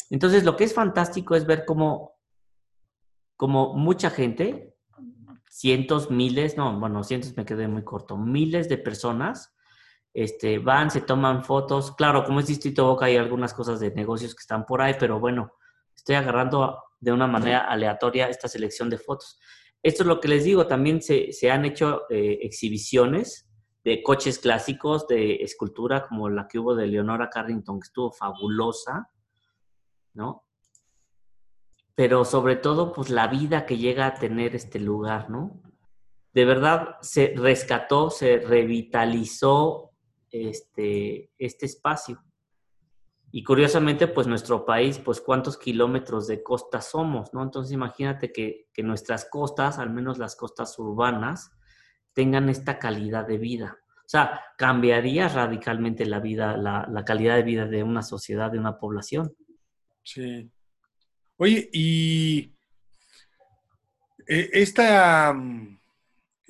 Entonces, 0.10 0.44
lo 0.44 0.56
que 0.56 0.66
es 0.66 0.74
fantástico 0.74 1.36
es 1.36 1.46
ver 1.46 1.66
cómo, 1.66 2.20
como 3.36 3.74
mucha 3.74 4.10
gente, 4.10 4.76
cientos, 5.50 6.12
miles, 6.12 6.58
no, 6.58 6.80
bueno, 6.80 7.04
cientos 7.04 7.36
me 7.38 7.46
quedé 7.46 7.68
muy 7.68 7.84
corto, 7.84 8.18
miles 8.18 8.70
de 8.70 8.78
personas 8.78 9.54
este, 10.14 10.60
van, 10.60 10.92
se 10.92 11.02
toman 11.02 11.44
fotos. 11.44 11.96
Claro, 11.96 12.24
como 12.24 12.40
es 12.40 12.48
Distrito 12.48 12.86
Boca, 12.86 13.06
hay 13.06 13.18
algunas 13.18 13.54
cosas 13.54 13.80
de 13.80 13.92
negocios 13.92 14.36
que 14.36 14.42
están 14.42 14.66
por 14.66 14.82
ahí, 14.82 14.96
pero 15.00 15.20
bueno, 15.20 15.54
estoy 15.96 16.16
agarrando 16.16 16.84
de 17.00 17.12
una 17.12 17.28
manera 17.28 17.68
aleatoria 17.68 18.30
esta 18.30 18.48
selección 18.48 18.90
de 18.90 18.98
fotos. 18.98 19.40
Esto 19.84 20.04
es 20.04 20.08
lo 20.08 20.22
que 20.22 20.30
les 20.30 20.46
digo, 20.46 20.66
también 20.66 21.02
se, 21.02 21.52
han 21.52 21.66
hecho 21.66 22.04
eh, 22.10 22.40
exhibiciones 22.42 23.50
de 23.84 24.02
coches 24.02 24.40
clásicos 24.40 25.06
de 25.08 25.36
escultura, 25.44 26.08
como 26.08 26.30
la 26.30 26.48
que 26.48 26.58
hubo 26.58 26.74
de 26.74 26.88
Leonora 26.88 27.30
Carrington, 27.30 27.82
que 27.82 27.88
estuvo 27.88 28.12
fabulosa, 28.14 29.10
¿no? 30.14 30.46
Pero 31.96 32.24
sobre 32.24 32.56
todo, 32.56 32.94
pues 32.94 33.10
la 33.10 33.28
vida 33.28 33.66
que 33.66 33.78
llega 33.78 34.08
a 34.08 34.14
tener 34.14 34.56
este 34.56 34.80
lugar, 34.80 35.30
¿no? 35.30 35.62
De 36.34 36.46
verdad 36.46 36.96
se 37.02 37.34
rescató, 37.36 38.10
se 38.10 38.38
revitalizó 38.40 39.92
este, 40.32 41.30
este 41.38 41.66
espacio. 41.66 42.24
Y 43.36 43.44
curiosamente, 43.44 44.06
pues 44.08 44.28
nuestro 44.28 44.64
país, 44.64 45.00
pues 45.00 45.20
cuántos 45.20 45.58
kilómetros 45.58 46.28
de 46.28 46.44
costa 46.44 46.82
somos, 46.82 47.34
¿no? 47.34 47.42
Entonces 47.42 47.74
imagínate 47.74 48.32
que, 48.32 48.68
nuestras 48.84 49.26
costas, 49.26 49.80
al 49.80 49.90
menos 49.90 50.20
las 50.20 50.36
costas 50.36 50.78
urbanas, 50.78 51.52
tengan 52.14 52.48
esta 52.48 52.78
calidad 52.78 53.26
de 53.26 53.40
vida. 53.40 53.80
O 54.06 54.08
sea, 54.08 54.40
cambiaría 54.56 55.30
radicalmente 55.30 56.06
la 56.06 56.20
vida, 56.20 56.56
la, 56.58 57.04
calidad 57.08 57.36
de 57.36 57.42
vida 57.42 57.66
de 57.66 57.82
una 57.82 58.04
sociedad, 58.04 58.52
de 58.52 58.60
una 58.60 58.78
población. 58.78 59.36
Sí. 60.04 60.52
Oye, 61.38 61.72
y 61.74 62.56
eh, 64.28 64.50
esta, 64.54 65.34
mm, 65.34 65.80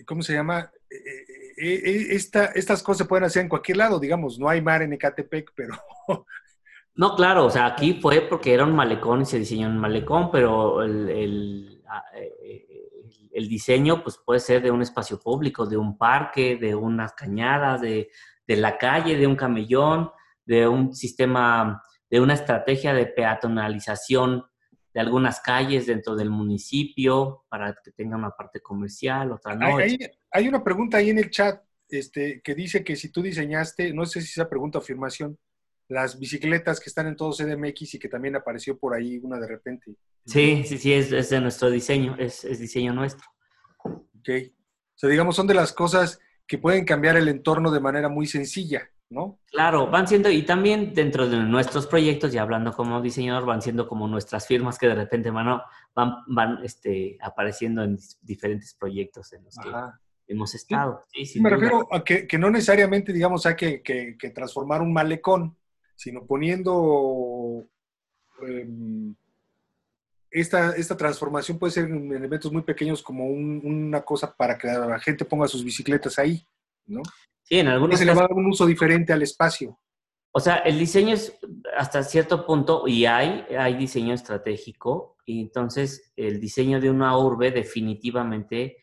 ¿cómo 0.05 0.21
se 0.21 0.33
llama? 0.33 0.69
Eh, 0.89 1.63
eh, 1.65 2.07
esta, 2.09 2.47
estas 2.47 2.83
cosas 2.83 2.97
se 2.97 3.05
pueden 3.05 3.23
hacer 3.23 3.43
en 3.43 3.49
cualquier 3.49 3.77
lado, 3.77 4.01
digamos, 4.01 4.37
no 4.37 4.49
hay 4.49 4.61
mar 4.61 4.81
en 4.81 4.91
Ecatepec, 4.91 5.53
pero 5.55 5.77
No, 6.95 7.15
claro, 7.15 7.45
o 7.45 7.50
sea, 7.50 7.65
aquí 7.65 7.95
fue 7.95 8.21
porque 8.21 8.53
era 8.53 8.65
un 8.65 8.75
malecón 8.75 9.21
y 9.21 9.25
se 9.25 9.39
diseñó 9.39 9.67
un 9.67 9.79
malecón, 9.79 10.29
pero 10.31 10.83
el, 10.83 11.81
ah, 11.88 12.03
eh, 12.15 12.67
el, 13.31 13.47
diseño 13.47 14.03
pues 14.03 14.19
puede 14.23 14.39
ser 14.39 14.62
de 14.62 14.69
un 14.69 14.81
espacio 14.81 15.19
público, 15.19 15.65
de 15.65 15.77
un 15.77 15.97
parque, 15.97 16.55
de 16.55 16.75
unas 16.75 17.13
cañadas, 17.13 17.81
de, 17.81 18.09
la 18.47 18.77
calle, 18.77 19.17
de 19.17 19.25
un 19.25 19.35
camellón, 19.35 20.12
de 20.45 20.67
un 20.67 20.93
sistema, 20.93 21.81
de 22.12 22.21
una 22.21 22.35
estrategia 22.35 22.93
de 22.93 23.07
peatonalización 23.07 24.45
de 24.93 25.00
algunas 25.00 25.39
calles 25.39 25.88
dentro 25.88 26.15
del 26.15 26.29
municipio 26.29 27.45
para 27.50 27.75
que 27.83 27.91
tenga 27.91 28.15
una 28.15 28.29
parte 28.29 28.62
comercial, 28.62 29.31
otra 29.31 29.55
no. 29.55 29.77
Hay, 29.77 29.97
hay, 30.31 30.47
una 30.47 30.63
pregunta 30.63 30.97
ahí 30.97 31.09
en 31.09 31.17
el 31.17 31.31
chat 31.31 31.63
este, 31.89 32.41
que 32.43 32.53
dice 32.53 32.83
que 32.83 32.95
si 32.95 33.12
tú 33.12 33.23
diseñaste, 33.23 33.91
no 33.91 34.05
sé 34.05 34.21
si 34.21 34.27
esa 34.27 34.47
pregunta 34.47 34.77
o 34.77 34.81
afirmación, 34.81 35.39
las 35.89 36.19
bicicletas 36.19 36.79
que 36.79 36.89
están 36.89 37.07
en 37.07 37.15
todo 37.15 37.31
CDMX 37.31 37.95
y 37.95 37.99
que 37.99 38.09
también 38.09 38.35
apareció 38.35 38.77
por 38.77 38.93
ahí 38.95 39.19
una 39.21 39.39
de 39.39 39.47
repente. 39.47 39.95
Sí, 40.25 40.63
sí, 40.65 40.77
sí, 40.77 40.93
es, 40.93 41.29
de 41.29 41.41
nuestro 41.41 41.69
diseño, 41.69 42.15
es, 42.17 42.41
diseño 42.59 42.93
nuestro. 42.93 43.27
Ok. 43.83 44.29
O 44.29 44.95
sea, 44.95 45.09
digamos, 45.09 45.35
son 45.35 45.47
de 45.47 45.53
las 45.53 45.73
cosas 45.73 46.19
que 46.47 46.57
pueden 46.57 46.85
cambiar 46.85 47.17
el 47.17 47.27
entorno 47.27 47.71
de 47.71 47.79
manera 47.79 48.09
muy 48.09 48.27
sencilla, 48.27 48.89
¿no? 49.09 49.39
Claro, 49.51 49.87
van 49.87 50.07
siendo, 50.07 50.29
y 50.29 50.43
también 50.43 50.93
dentro 50.93 51.27
de 51.27 51.37
nuestros 51.37 51.87
proyectos, 51.87 52.33
y 52.33 52.37
hablando 52.37 52.73
como 52.73 53.01
diseñador, 53.01 53.45
van 53.45 53.61
siendo 53.61 53.87
como 53.87 54.07
nuestras 54.07 54.47
firmas 54.47 54.77
que 54.77 54.87
de 54.87 54.95
repente 54.95 55.31
van, 55.31 55.61
van, 55.93 56.15
van 56.27 56.59
este, 56.63 57.17
apareciendo 57.21 57.83
en 57.83 57.97
diferentes 58.21 58.75
proyectos 58.75 59.33
en 59.33 59.43
los 59.43 59.57
que 59.57 59.69
hemos 60.27 60.55
estado. 60.55 61.03
Sí, 61.11 61.41
me 61.41 61.49
refiero 61.49 61.87
a 61.91 62.03
que, 62.03 62.27
no 62.37 62.49
necesariamente, 62.49 63.11
digamos, 63.11 63.45
hay 63.45 63.55
que 63.55 64.31
transformar 64.33 64.81
un 64.81 64.93
malecón 64.93 65.57
sino 65.95 66.25
poniendo 66.25 67.65
em, 68.41 69.15
esta, 70.31 70.75
esta, 70.75 70.97
transformación 70.97 71.59
puede 71.59 71.71
ser 71.71 71.85
en 71.85 72.12
elementos 72.12 72.51
muy 72.51 72.63
pequeños 72.63 73.03
como 73.03 73.27
una 73.27 74.01
cosa 74.01 74.35
para 74.35 74.57
que 74.57 74.67
la 74.67 75.00
gente 75.00 75.25
ponga 75.25 75.47
sus 75.47 75.63
bicicletas 75.63 76.17
ahí, 76.17 76.45
¿no? 76.88 77.01
Sí, 77.43 77.59
en 77.59 77.67
algunos 77.67 78.00
Se 78.00 78.05
le 78.05 78.13
va 78.13 78.21
a 78.21 78.27
dar 78.27 78.33
un 78.33 78.47
uso 78.47 78.65
diferente 78.65 79.13
al 79.13 79.21
espacio. 79.21 79.79
O 80.31 80.39
sea, 80.39 80.57
el 80.57 80.79
diseño 80.79 81.13
es 81.13 81.38
hasta 81.77 82.01
cierto 82.01 82.45
punto, 82.47 82.88
y 82.88 83.05
hay, 83.05 83.45
hay 83.55 83.75
diseño 83.75 84.15
estratégico, 84.15 85.17
y 85.25 85.41
entonces 85.41 86.12
el 86.15 86.39
diseño 86.39 86.81
de 86.81 86.89
una 86.89 87.15
urbe 87.17 87.51
definitivamente 87.51 88.77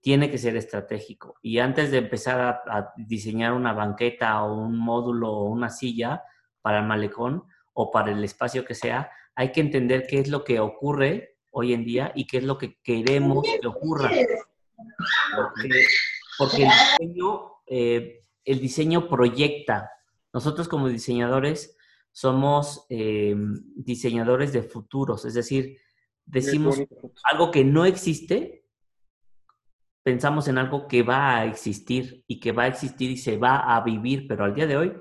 tiene 0.00 0.30
que 0.30 0.38
ser 0.38 0.56
estratégico. 0.56 1.34
Y 1.42 1.58
antes 1.58 1.90
de 1.90 1.98
empezar 1.98 2.40
a, 2.40 2.78
a 2.78 2.92
diseñar 2.96 3.52
una 3.52 3.74
banqueta 3.74 4.42
o 4.42 4.58
un 4.58 4.78
módulo 4.78 5.30
o 5.30 5.44
una 5.50 5.68
silla, 5.68 6.22
para 6.64 6.78
el 6.78 6.86
malecón 6.86 7.44
o 7.74 7.90
para 7.90 8.10
el 8.10 8.24
espacio 8.24 8.64
que 8.64 8.74
sea, 8.74 9.10
hay 9.34 9.52
que 9.52 9.60
entender 9.60 10.06
qué 10.08 10.18
es 10.18 10.28
lo 10.28 10.44
que 10.44 10.60
ocurre 10.60 11.36
hoy 11.50 11.74
en 11.74 11.84
día 11.84 12.10
y 12.14 12.26
qué 12.26 12.38
es 12.38 12.44
lo 12.44 12.56
que 12.56 12.78
queremos 12.82 13.46
que 13.60 13.68
ocurra. 13.68 14.10
Porque, 16.38 16.66
eh, 17.66 18.24
el, 18.46 18.60
diseño, 18.60 19.10
proyecta. 19.10 19.90
Nosotros 20.32 20.66
como 20.66 20.88
diseñadores 20.88 21.76
somos 22.12 22.86
eh, 22.88 23.36
diseñadores 23.76 24.54
de 24.54 24.62
futuros, 24.62 25.26
es 25.26 25.34
decir, 25.34 25.76
decimos 26.24 26.80
algo 27.24 27.50
que 27.50 27.62
no 27.62 27.84
existe, 27.84 28.64
pensamos 30.02 30.48
en 30.48 30.56
algo 30.56 30.88
que 30.88 31.02
va 31.02 31.36
a 31.36 31.44
existir 31.44 32.24
y 32.26 32.40
que 32.40 32.52
va 32.52 32.62
a 32.62 32.68
existir 32.68 33.10
y 33.10 33.18
se 33.18 33.36
va 33.36 33.76
a 33.76 33.82
vivir, 33.82 34.26
pero 34.26 34.44
al 34.44 34.54
día 34.54 34.66
de 34.66 34.76
hoy 34.78 34.92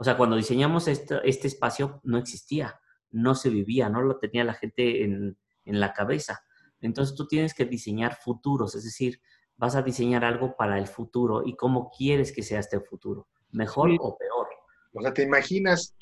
o 0.00 0.04
sea, 0.04 0.16
cuando 0.16 0.34
diseñamos 0.34 0.88
este, 0.88 1.20
este, 1.24 1.46
espacio 1.46 2.00
no 2.04 2.16
existía, 2.16 2.80
no 3.10 3.34
se 3.34 3.50
vivía, 3.50 3.90
no 3.90 4.00
lo 4.00 4.16
tenía 4.16 4.44
la 4.44 4.54
gente 4.54 5.04
en, 5.04 5.36
la 5.66 5.92
cabeza. 5.92 6.42
Entonces 6.80 7.14
tú 7.14 7.28
tienes 7.28 7.52
que 7.52 7.66
diseñar 7.66 8.16
futuros, 8.16 8.74
es 8.74 8.84
decir, 8.84 9.20
vas 9.58 9.76
a 9.76 9.82
diseñar 9.82 10.24
algo 10.24 10.56
para 10.56 10.78
el 10.78 10.86
futuro 10.86 11.42
y 11.44 11.54
cómo 11.54 11.90
quieres 11.90 12.32
que 12.32 12.42
sea 12.42 12.60
este 12.60 12.80
futuro, 12.80 13.28
mejor 13.52 13.90
o 14.00 14.16
peor. 14.16 14.48
O 14.94 15.02
sea, 15.02 15.12
te 15.12 15.22
imaginas 15.22 15.94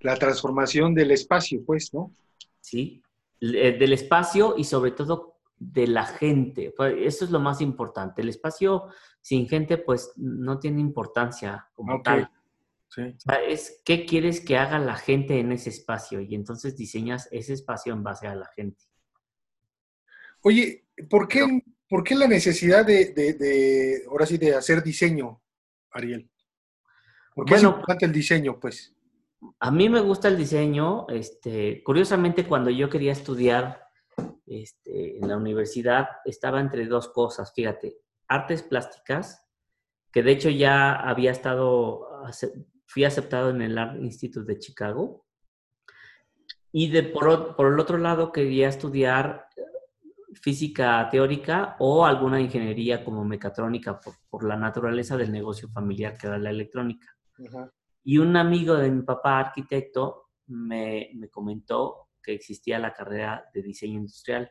la 0.00 0.16
transformación 0.16 0.94
del 0.94 1.10
espacio, 1.12 1.64
pues, 1.64 1.94
¿no? 1.94 2.12
Sí, 2.60 3.02
eh, 3.40 3.74
del 3.78 3.94
espacio 3.94 4.54
y 4.58 4.64
sobre 4.64 4.90
todo 4.90 5.38
de 5.58 5.86
la 5.86 6.04
gente. 6.04 6.74
Pues, 6.76 6.94
eso 6.98 7.24
es 7.24 7.30
lo 7.30 7.40
más 7.40 7.62
importante. 7.62 8.20
El 8.20 8.28
espacio 8.28 8.88
sin 9.22 9.48
gente, 9.48 9.78
pues, 9.78 10.12
no 10.16 10.58
tiene 10.58 10.82
importancia 10.82 11.66
como 11.74 12.02
tal. 12.02 12.30
Es 13.48 13.82
qué 13.84 14.06
quieres 14.06 14.40
que 14.40 14.56
haga 14.56 14.78
la 14.78 14.96
gente 14.96 15.38
en 15.38 15.52
ese 15.52 15.70
espacio 15.70 16.20
y 16.20 16.34
entonces 16.34 16.76
diseñas 16.76 17.28
ese 17.30 17.52
espacio 17.52 17.92
en 17.92 18.02
base 18.02 18.26
a 18.26 18.34
la 18.34 18.46
gente. 18.54 18.84
Oye, 20.42 20.86
¿por 21.10 21.28
qué, 21.28 21.62
¿por 21.88 22.04
qué 22.04 22.14
la 22.14 22.28
necesidad 22.28 22.86
de, 22.86 24.02
ahora 24.08 24.26
sí, 24.26 24.38
de 24.38 24.54
hacer 24.54 24.82
diseño, 24.82 25.42
Ariel? 25.90 26.30
¿Por 27.34 27.44
qué 27.44 27.56
es 27.56 27.62
importante 27.62 28.06
el 28.06 28.12
diseño, 28.12 28.58
pues? 28.58 28.94
A 29.60 29.70
mí 29.70 29.88
me 29.88 30.00
gusta 30.00 30.28
el 30.28 30.36
diseño. 30.36 31.06
Este, 31.08 31.82
curiosamente, 31.82 32.46
cuando 32.46 32.70
yo 32.70 32.88
quería 32.88 33.12
estudiar 33.12 33.86
este, 34.46 35.18
en 35.18 35.28
la 35.28 35.36
universidad, 35.36 36.06
estaba 36.24 36.60
entre 36.60 36.86
dos 36.86 37.08
cosas, 37.08 37.52
fíjate, 37.52 37.98
artes 38.28 38.62
plásticas, 38.62 39.44
que 40.12 40.22
de 40.22 40.32
hecho 40.32 40.48
ya 40.48 40.94
había 40.94 41.30
estado, 41.30 42.08
fui 42.86 43.04
aceptado 43.04 43.50
en 43.50 43.62
el 43.62 43.76
Art 43.76 43.96
Institute 44.00 44.50
de 44.50 44.58
Chicago, 44.58 45.26
y 46.72 46.90
de, 46.90 47.04
por, 47.04 47.56
por 47.56 47.72
el 47.72 47.80
otro 47.80 47.96
lado 47.96 48.30
quería 48.30 48.68
estudiar 48.68 49.46
física 50.34 51.08
teórica 51.10 51.76
o 51.78 52.04
alguna 52.04 52.40
ingeniería 52.40 53.02
como 53.04 53.24
mecatrónica 53.24 53.98
por, 54.30 54.44
la 54.44 54.56
naturaleza 54.56 55.16
del 55.16 55.32
negocio 55.32 55.68
familiar 55.70 56.16
que 56.18 56.26
era 56.26 56.38
la 56.38 56.50
electrónica. 56.50 57.16
Y 58.04 58.18
un 58.18 58.36
amigo 58.36 58.74
de 58.74 58.90
mi 58.90 59.02
papá, 59.02 59.40
arquitecto, 59.40 60.28
me, 60.48 61.10
comentó 61.30 62.10
que 62.22 62.34
existía 62.34 62.78
la 62.78 62.92
carrera 62.92 63.48
de 63.52 63.62
diseño 63.62 63.94
industrial. 63.94 64.50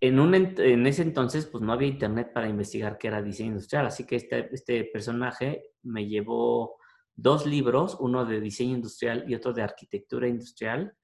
En, 0.00 0.20
un, 0.20 0.34
en 0.34 0.86
ese 0.86 1.02
entonces, 1.02 1.46
pues 1.46 1.62
no 1.62 1.72
había 1.72 1.88
internet 1.88 2.32
para 2.32 2.48
investigar 2.48 2.96
qué 2.98 3.08
era 3.08 3.20
diseño 3.20 3.50
industrial, 3.50 3.86
así 3.86 4.06
que 4.06 4.16
este, 4.16 4.54
este 4.54 4.84
personaje 4.84 5.72
me 5.82 6.06
llevó 6.06 6.77
dos 7.18 7.46
libros, 7.46 7.96
uno 7.98 8.24
de 8.24 8.40
diseño 8.40 8.76
industrial 8.76 9.24
y 9.26 9.34
otro 9.34 9.52
de 9.52 9.62
arquitectura 9.62 10.28
industrial, 10.28 10.96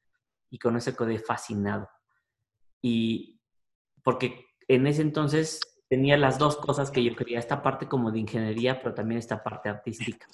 y 0.49 0.59
con 0.59 0.76
ese 0.76 0.94
quedé 0.94 1.18
fascinado. 1.18 1.88
Y 2.80 3.40
porque 4.04 4.47
en 4.68 4.87
ese 4.87 5.02
entonces 5.02 5.61
tenía 5.88 6.16
las 6.16 6.38
dos 6.38 6.56
cosas 6.56 6.92
que 6.92 7.02
yo 7.02 7.16
quería, 7.16 7.40
esta 7.40 7.62
parte 7.62 7.88
como 7.88 8.12
de 8.12 8.21
ingeniería, 8.21 8.80
pero 8.80 8.94
también 8.94 9.18
esta 9.18 9.42
parte 9.42 9.68
artística. 9.68 10.28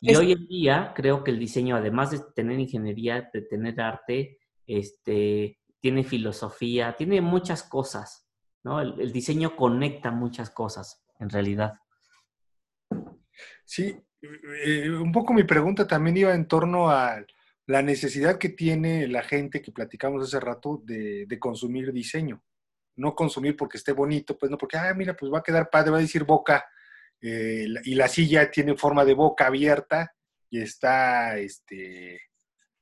Y 0.00 0.16
hoy 0.16 0.32
en 0.32 0.48
día 0.48 0.92
creo 0.96 1.22
que 1.22 1.30
el 1.30 1.38
diseño, 1.38 1.76
además 1.76 2.10
de 2.10 2.20
tener 2.34 2.58
ingeniería, 2.58 3.30
de 3.32 3.42
tener 3.42 3.80
arte, 3.80 4.40
este, 4.66 5.60
tiene 5.78 6.04
filosofía, 6.04 6.96
tiene 6.96 7.20
muchas 7.20 7.62
cosas, 7.62 8.26
¿no? 8.64 8.80
El, 8.80 9.12
diseño 9.12 9.54
conecta 9.56 10.10
muchas 10.10 10.48
cosas, 10.50 11.04
en 11.18 11.28
realidad. 11.28 11.74
Sí, 13.64 14.02
eh, 14.22 14.90
un 14.90 15.12
poco 15.12 15.32
mi 15.32 15.44
pregunta 15.44 15.86
también 15.86 16.16
iba 16.16 16.34
en 16.34 16.46
torno 16.46 16.90
a 16.90 17.24
la 17.66 17.82
necesidad 17.82 18.38
que 18.38 18.50
tiene 18.50 19.08
la 19.08 19.22
gente 19.22 19.62
que 19.62 19.72
platicamos 19.72 20.22
hace 20.22 20.40
rato 20.40 20.80
de, 20.84 21.26
consumir 21.38 21.92
diseño. 21.92 22.42
No 22.96 23.14
consumir 23.14 23.56
porque 23.56 23.78
esté 23.78 23.92
bonito, 23.92 24.36
pues 24.36 24.50
no 24.50 24.58
porque, 24.58 24.76
ah, 24.76 24.92
mira, 24.94 25.16
pues 25.16 25.32
va 25.32 25.38
a 25.38 25.42
quedar 25.42 25.70
padre, 25.70 25.92
va 25.92 25.98
a 25.98 26.02
decir 26.02 26.24
boca, 26.24 26.64
eh, 27.20 27.66
y 27.84 27.94
la 27.94 28.08
silla 28.08 28.50
tiene 28.50 28.76
forma 28.76 29.04
de 29.04 29.14
boca 29.14 29.46
abierta 29.46 30.12
y 30.50 30.60
está 30.60 31.38
este, 31.38 32.20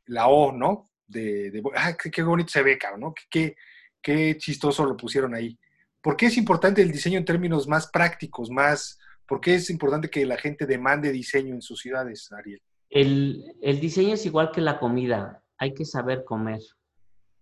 la 0.07 0.29
O, 0.29 0.53
¿no? 0.53 0.90
De, 1.07 1.62
ah, 1.76 1.96
qué, 1.96 2.22
bonito 2.22 2.50
se 2.50 2.62
ve, 2.62 2.79
cabrón, 2.79 3.00
¿no? 3.00 3.14
Qué, 3.31 3.57
qué, 4.03 4.37
chistoso 4.38 4.85
lo 4.85 4.96
pusieron 4.96 5.35
ahí. 5.35 5.59
¿Por 6.00 6.16
qué 6.16 6.26
es 6.26 6.37
importante 6.37 6.83
el 6.83 6.90
diseño 6.90 7.18
en 7.18 7.24
términos 7.24 7.68
más 7.68 7.88
prácticos, 7.88 8.50
más, 8.50 8.98
por 9.31 9.40
qué 9.40 9.55
es 9.55 9.71
importante 9.71 10.11
que 10.11 10.27
la 10.27 10.37
gente 10.37 10.66
demande 10.66 11.12
diseño 11.12 11.55
en 11.55 11.62
sus 11.62 11.79
ciudades, 11.79 12.33
Ariel? 12.33 12.61
El, 12.88 13.81
diseño 13.81 14.14
es 14.14 14.27
igual 14.27 14.51
que 14.51 14.61
la 14.61 14.81
comida, 14.81 15.45
hay 15.57 15.73
que 15.73 15.85
saber 15.85 16.25
comer 16.25 16.59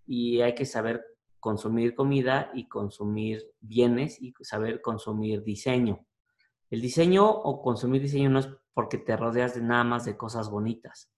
y 0.07 0.43
hay 0.43 0.55
que 0.55 0.67
saber 0.67 1.03
consumir 1.41 1.95
comida 1.95 2.51
y 2.53 2.69
consumir 2.69 3.43
bienes 3.61 4.21
y 4.21 4.35
saber 4.43 4.83
consumir 4.83 5.43
diseño. 5.43 6.05
El 6.69 6.83
diseño 6.83 7.27
o 7.27 7.63
consumir 7.63 8.03
diseño 8.03 8.29
no 8.29 8.41
es 8.41 8.51
porque 8.75 8.99
te 8.99 9.17
rodeas 9.17 9.55
de 9.55 9.63
nada 9.63 9.85
más 9.85 10.05
de 10.05 10.15
cosas 10.15 10.51
bonitas. 10.51 11.11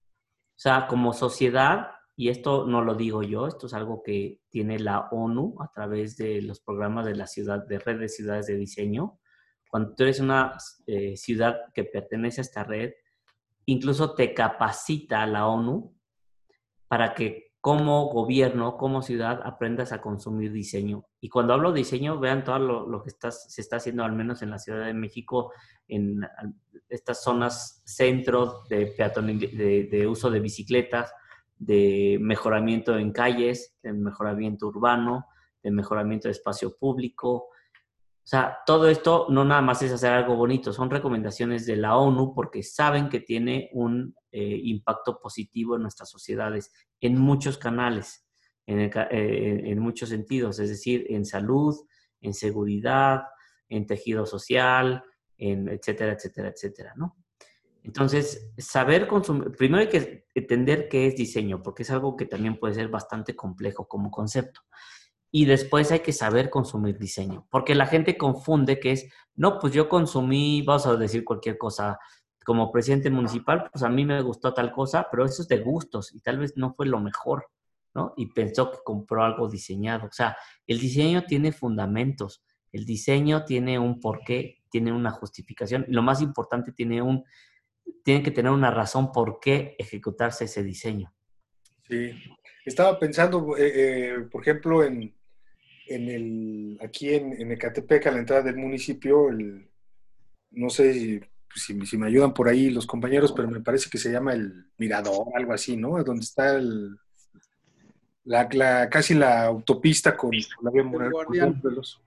O 0.50 0.60
sea, 0.60 0.86
como 0.86 1.12
sociedad, 1.12 1.88
y 2.14 2.28
esto 2.28 2.64
no 2.64 2.84
lo 2.84 2.94
digo 2.94 3.24
yo, 3.24 3.48
esto 3.48 3.66
es 3.66 3.74
algo 3.74 4.04
que 4.04 4.38
tiene 4.50 4.78
la 4.78 5.08
ONU 5.10 5.56
a 5.60 5.72
través 5.72 6.16
de 6.16 6.42
los 6.42 6.60
programas 6.60 7.06
de 7.06 7.16
la 7.16 7.26
ciudad, 7.26 7.66
de 7.66 7.80
red 7.80 7.98
de 7.98 8.08
ciudades 8.08 8.46
de 8.46 8.56
diseño. 8.56 9.19
Cuando 9.70 9.94
tú 9.94 10.02
eres 10.02 10.20
una 10.20 10.56
eh, 10.86 11.16
ciudad 11.16 11.60
que 11.72 11.84
pertenece 11.84 12.40
a 12.40 12.42
esta 12.42 12.64
red, 12.64 12.92
incluso 13.66 14.14
te 14.14 14.34
capacita 14.34 15.24
la 15.26 15.46
ONU 15.46 15.96
para 16.88 17.14
que 17.14 17.50
como 17.60 18.06
gobierno, 18.06 18.76
como 18.78 19.02
ciudad, 19.02 19.40
aprendas 19.44 19.92
a 19.92 20.00
consumir 20.00 20.50
diseño. 20.50 21.04
Y 21.20 21.28
cuando 21.28 21.52
hablo 21.52 21.72
de 21.72 21.80
diseño, 21.80 22.18
vean 22.18 22.42
todo 22.42 22.58
lo, 22.58 23.02
que 23.02 23.10
se 23.10 23.60
está 23.60 23.76
haciendo, 23.76 24.02
al 24.02 24.12
menos 24.12 24.40
en 24.40 24.50
la 24.50 24.58
Ciudad 24.58 24.86
de 24.86 24.94
México, 24.94 25.52
en 25.86 26.22
estas 26.88 27.22
zonas 27.22 27.82
centros 27.84 28.66
de, 28.68 28.94
de, 28.96 29.88
de 29.90 30.06
uso 30.06 30.30
de 30.30 30.40
bicicletas, 30.40 31.12
de 31.58 32.16
mejoramiento 32.18 32.96
en 32.96 33.12
calles, 33.12 33.78
de 33.82 33.92
mejoramiento 33.92 34.66
urbano, 34.66 35.26
de 35.62 35.70
mejoramiento 35.70 36.28
de 36.28 36.32
espacio 36.32 36.74
público, 36.78 37.48
sea, 38.30 38.58
todo 38.64 38.88
esto 38.88 39.26
no 39.28 39.44
nada 39.44 39.60
más 39.60 39.82
es 39.82 39.90
hacer 39.90 40.12
algo 40.12 40.36
bonito, 40.36 40.72
son 40.72 40.88
recomendaciones 40.88 41.66
de 41.66 41.74
la 41.74 41.96
ONU 41.96 42.32
porque 42.32 42.62
saben 42.62 43.08
que 43.08 43.18
tiene 43.18 43.70
un 43.72 44.14
eh, 44.30 44.60
impacto 44.62 45.18
positivo 45.18 45.74
en 45.74 45.82
nuestras 45.82 46.10
sociedades, 46.10 46.72
en 47.00 47.20
muchos 47.20 47.58
canales, 47.58 48.24
en, 48.66 48.78
eh, 48.80 49.62
en, 49.64 49.78
muchos 49.80 50.10
sentidos, 50.10 50.60
es 50.60 50.68
decir, 50.68 51.06
en 51.08 51.24
salud, 51.24 51.74
en 52.20 52.32
seguridad, 52.32 53.22
en 53.68 53.86
tejido 53.86 54.24
social, 54.26 55.02
etcétera, 55.36 56.12
etcétera, 56.12 56.50
etcétera, 56.50 56.92
¿no? 56.96 57.16
Entonces, 57.82 58.52
saber 58.58 59.08
consumir, 59.08 59.50
primero 59.56 59.80
hay 59.80 59.88
que 59.88 60.26
entender 60.36 60.88
qué 60.88 61.08
es 61.08 61.16
diseño, 61.16 61.64
porque 61.64 61.82
es 61.82 61.90
algo 61.90 62.16
que 62.16 62.26
también 62.26 62.60
puede 62.60 62.74
ser 62.74 62.88
bastante 62.88 63.34
complejo 63.34 63.88
como 63.88 64.08
concepto 64.08 64.60
y 65.32 65.44
después 65.44 65.92
hay 65.92 66.00
que 66.00 66.12
saber 66.12 66.50
consumir 66.50 66.98
diseño, 66.98 67.46
porque 67.50 67.74
la 67.74 67.86
gente 67.86 68.16
confunde 68.16 68.80
que 68.80 68.92
es, 68.92 69.08
no, 69.36 69.58
pues 69.58 69.72
yo 69.72 69.88
consumí, 69.88 70.62
vamos 70.62 70.86
a 70.86 70.96
decir 70.96 71.24
cualquier 71.24 71.56
cosa, 71.56 71.98
como 72.44 72.72
presidente 72.72 73.10
municipal, 73.10 73.68
pues 73.70 73.84
a 73.84 73.88
mí 73.88 74.04
me 74.04 74.20
gustó 74.22 74.52
tal 74.52 74.72
cosa, 74.72 75.06
pero 75.10 75.24
eso 75.24 75.42
es 75.42 75.48
de 75.48 75.58
gustos 75.58 76.12
y 76.14 76.20
tal 76.20 76.38
vez 76.38 76.56
no 76.56 76.74
fue 76.74 76.86
lo 76.86 76.98
mejor, 76.98 77.46
¿no? 77.94 78.12
Y 78.16 78.26
pensó 78.32 78.70
que 78.72 78.78
compró 78.82 79.22
algo 79.22 79.48
diseñado. 79.48 80.06
O 80.06 80.12
sea, 80.12 80.36
el 80.66 80.80
diseño 80.80 81.24
tiene 81.26 81.52
fundamentos, 81.52 82.42
el 82.72 82.84
diseño 82.84 83.44
tiene 83.44 83.78
un 83.78 84.00
porqué, 84.00 84.62
tiene 84.70 84.92
una 84.92 85.10
justificación 85.10 85.84
y 85.86 85.92
lo 85.92 86.02
más 86.02 86.22
importante, 86.22 86.72
tiene 86.72 87.02
un, 87.02 87.24
tiene 88.02 88.22
que 88.22 88.30
tener 88.30 88.50
una 88.50 88.70
razón 88.70 89.12
por 89.12 89.38
qué 89.38 89.76
ejecutarse 89.78 90.44
ese 90.44 90.64
diseño. 90.64 91.12
Sí, 91.86 92.12
estaba 92.64 92.98
pensando, 92.98 93.56
eh, 93.56 93.72
eh, 93.74 94.14
por 94.30 94.42
ejemplo, 94.42 94.82
en, 94.82 95.14
en 95.90 96.08
el, 96.08 96.78
aquí 96.82 97.12
en, 97.12 97.40
en, 97.40 97.50
Ecatepec, 97.52 98.06
a 98.06 98.12
la 98.12 98.20
entrada 98.20 98.42
del 98.42 98.56
municipio, 98.56 99.28
el, 99.28 99.68
no 100.52 100.70
sé 100.70 101.20
si, 101.54 101.84
si, 101.84 101.98
me 101.98 102.06
ayudan 102.06 102.32
por 102.32 102.48
ahí 102.48 102.70
los 102.70 102.86
compañeros, 102.86 103.32
pero 103.32 103.50
me 103.50 103.60
parece 103.60 103.90
que 103.90 103.98
se 103.98 104.12
llama 104.12 104.32
el 104.32 104.66
Mirador, 104.78 105.26
algo 105.34 105.52
así, 105.52 105.76
¿no? 105.76 106.02
Donde 106.04 106.22
está 106.22 106.54
el, 106.54 106.96
la, 108.24 108.88
casi 108.88 109.14
la 109.14 109.46
autopista 109.46 110.16
con, 110.16 110.30
la 110.62 110.70
vía 110.70 110.84
Morelos. 110.84 112.00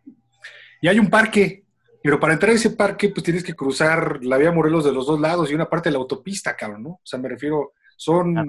Y 0.81 0.87
hay 0.87 0.97
un 0.97 1.09
parque, 1.09 1.65
pero 2.01 2.19
para 2.19 2.33
entrar 2.33 2.51
a 2.51 2.55
ese 2.55 2.69
parque, 2.69 3.09
pues 3.09 3.23
tienes 3.23 3.43
que 3.43 3.53
cruzar 3.53 4.23
la 4.23 4.37
vía 4.37 4.51
Morelos 4.53 4.85
de 4.85 4.93
los 4.93 5.05
dos 5.05 5.19
lados 5.19 5.51
y 5.51 5.55
una 5.55 5.69
parte 5.69 5.89
de 5.89 5.93
la 5.93 5.99
autopista, 5.99 6.55
cabrón, 6.55 6.83
¿no? 6.83 6.89
O 6.89 7.01
sea, 7.03 7.19
me 7.19 7.27
refiero, 7.27 7.73
son 7.97 8.37
ah. 8.37 8.45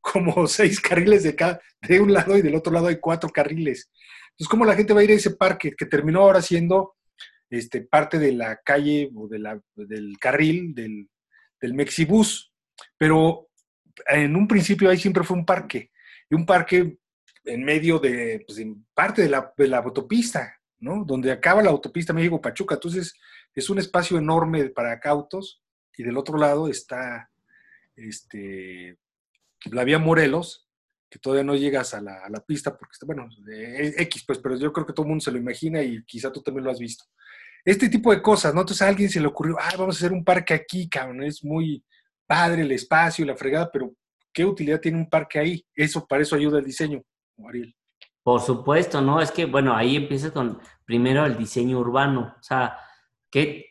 como 0.00 0.46
seis 0.46 0.80
carriles 0.80 1.24
de 1.24 1.34
cada, 1.34 1.60
de 1.82 2.00
un 2.00 2.12
lado 2.12 2.36
y 2.36 2.42
del 2.42 2.54
otro 2.54 2.72
lado 2.72 2.86
hay 2.86 2.96
cuatro 2.96 3.28
carriles. 3.30 3.90
Entonces, 4.38 4.50
¿cómo 4.50 4.64
la 4.64 4.76
gente 4.76 4.92
va 4.92 5.00
a 5.00 5.04
ir 5.04 5.10
a 5.10 5.14
ese 5.14 5.32
parque 5.32 5.72
que 5.76 5.86
terminó 5.86 6.20
ahora 6.20 6.40
siendo 6.40 6.94
este, 7.50 7.80
parte 7.80 8.20
de 8.20 8.32
la 8.32 8.60
calle 8.64 9.10
o 9.16 9.26
de 9.26 9.40
la, 9.40 9.60
del 9.74 10.16
carril 10.20 10.74
del, 10.74 11.08
del 11.60 11.74
Mexibus? 11.74 12.52
Pero 12.96 13.48
en 14.06 14.36
un 14.36 14.46
principio 14.46 14.88
ahí 14.88 14.98
siempre 14.98 15.24
fue 15.24 15.36
un 15.36 15.44
parque, 15.44 15.90
y 16.30 16.36
un 16.36 16.46
parque 16.46 16.98
en 17.44 17.64
medio 17.64 17.98
de, 17.98 18.44
pues, 18.46 18.58
en 18.58 18.86
parte 18.94 19.22
de 19.22 19.28
la, 19.28 19.52
de 19.56 19.66
la 19.66 19.78
autopista, 19.78 20.54
¿no? 20.78 21.04
Donde 21.04 21.32
acaba 21.32 21.62
la 21.62 21.70
autopista 21.70 22.12
México-Pachuca. 22.12 22.76
Entonces, 22.76 23.14
es 23.54 23.70
un 23.70 23.78
espacio 23.78 24.18
enorme 24.18 24.70
para 24.70 25.00
cautos 25.00 25.62
y 25.96 26.04
del 26.04 26.16
otro 26.16 26.38
lado 26.38 26.68
está 26.68 27.28
este, 27.96 28.98
la 29.72 29.82
vía 29.82 29.98
Morelos, 29.98 30.67
que 31.10 31.18
todavía 31.18 31.44
no 31.44 31.54
llegas 31.54 31.94
a 31.94 32.00
la, 32.00 32.44
pista 32.46 32.76
porque 32.76 32.94
bueno, 33.06 33.28
X, 33.46 34.24
pues, 34.26 34.38
pero 34.38 34.56
yo 34.56 34.72
creo 34.72 34.86
que 34.86 34.92
todo 34.92 35.04
el 35.04 35.10
mundo 35.10 35.22
se 35.22 35.32
lo 35.32 35.38
imagina 35.38 35.82
y 35.82 36.02
quizá 36.04 36.30
tú 36.30 36.42
también 36.42 36.64
lo 36.64 36.70
has 36.70 36.78
visto. 36.78 37.04
Este 37.64 37.88
tipo 37.88 38.12
de 38.12 38.22
cosas, 38.22 38.54
¿no? 38.54 38.60
Entonces 38.60 38.82
a 38.82 38.88
alguien 38.88 39.10
se 39.10 39.20
le 39.20 39.26
ocurrió, 39.26 39.56
ah, 39.58 39.74
vamos 39.76 39.96
a 39.96 39.98
hacer 39.98 40.12
un 40.12 40.24
parque 40.24 40.54
aquí, 40.54 40.88
cabrón, 40.88 41.22
es 41.22 41.42
muy 41.44 41.84
padre 42.26 42.62
el 42.62 42.72
espacio 42.72 43.24
y 43.24 43.28
la 43.28 43.36
fregada, 43.36 43.70
pero 43.72 43.92
¿qué 44.32 44.44
utilidad 44.44 44.80
tiene 44.80 44.98
un 44.98 45.08
parque 45.08 45.38
ahí? 45.38 45.66
Eso, 45.74 46.06
para 46.06 46.22
eso 46.22 46.36
ayuda 46.36 46.58
el 46.58 46.64
diseño, 46.64 47.02
Ariel. 47.46 47.74
Por 48.22 48.40
supuesto, 48.40 49.00
¿no? 49.00 49.20
Es 49.20 49.30
que, 49.30 49.46
bueno, 49.46 49.74
ahí 49.74 49.96
empieza 49.96 50.30
con 50.30 50.60
primero 50.84 51.24
el 51.24 51.38
diseño 51.38 51.78
urbano. 51.78 52.34
O 52.38 52.42
sea, 52.42 52.76
¿qué, 53.30 53.66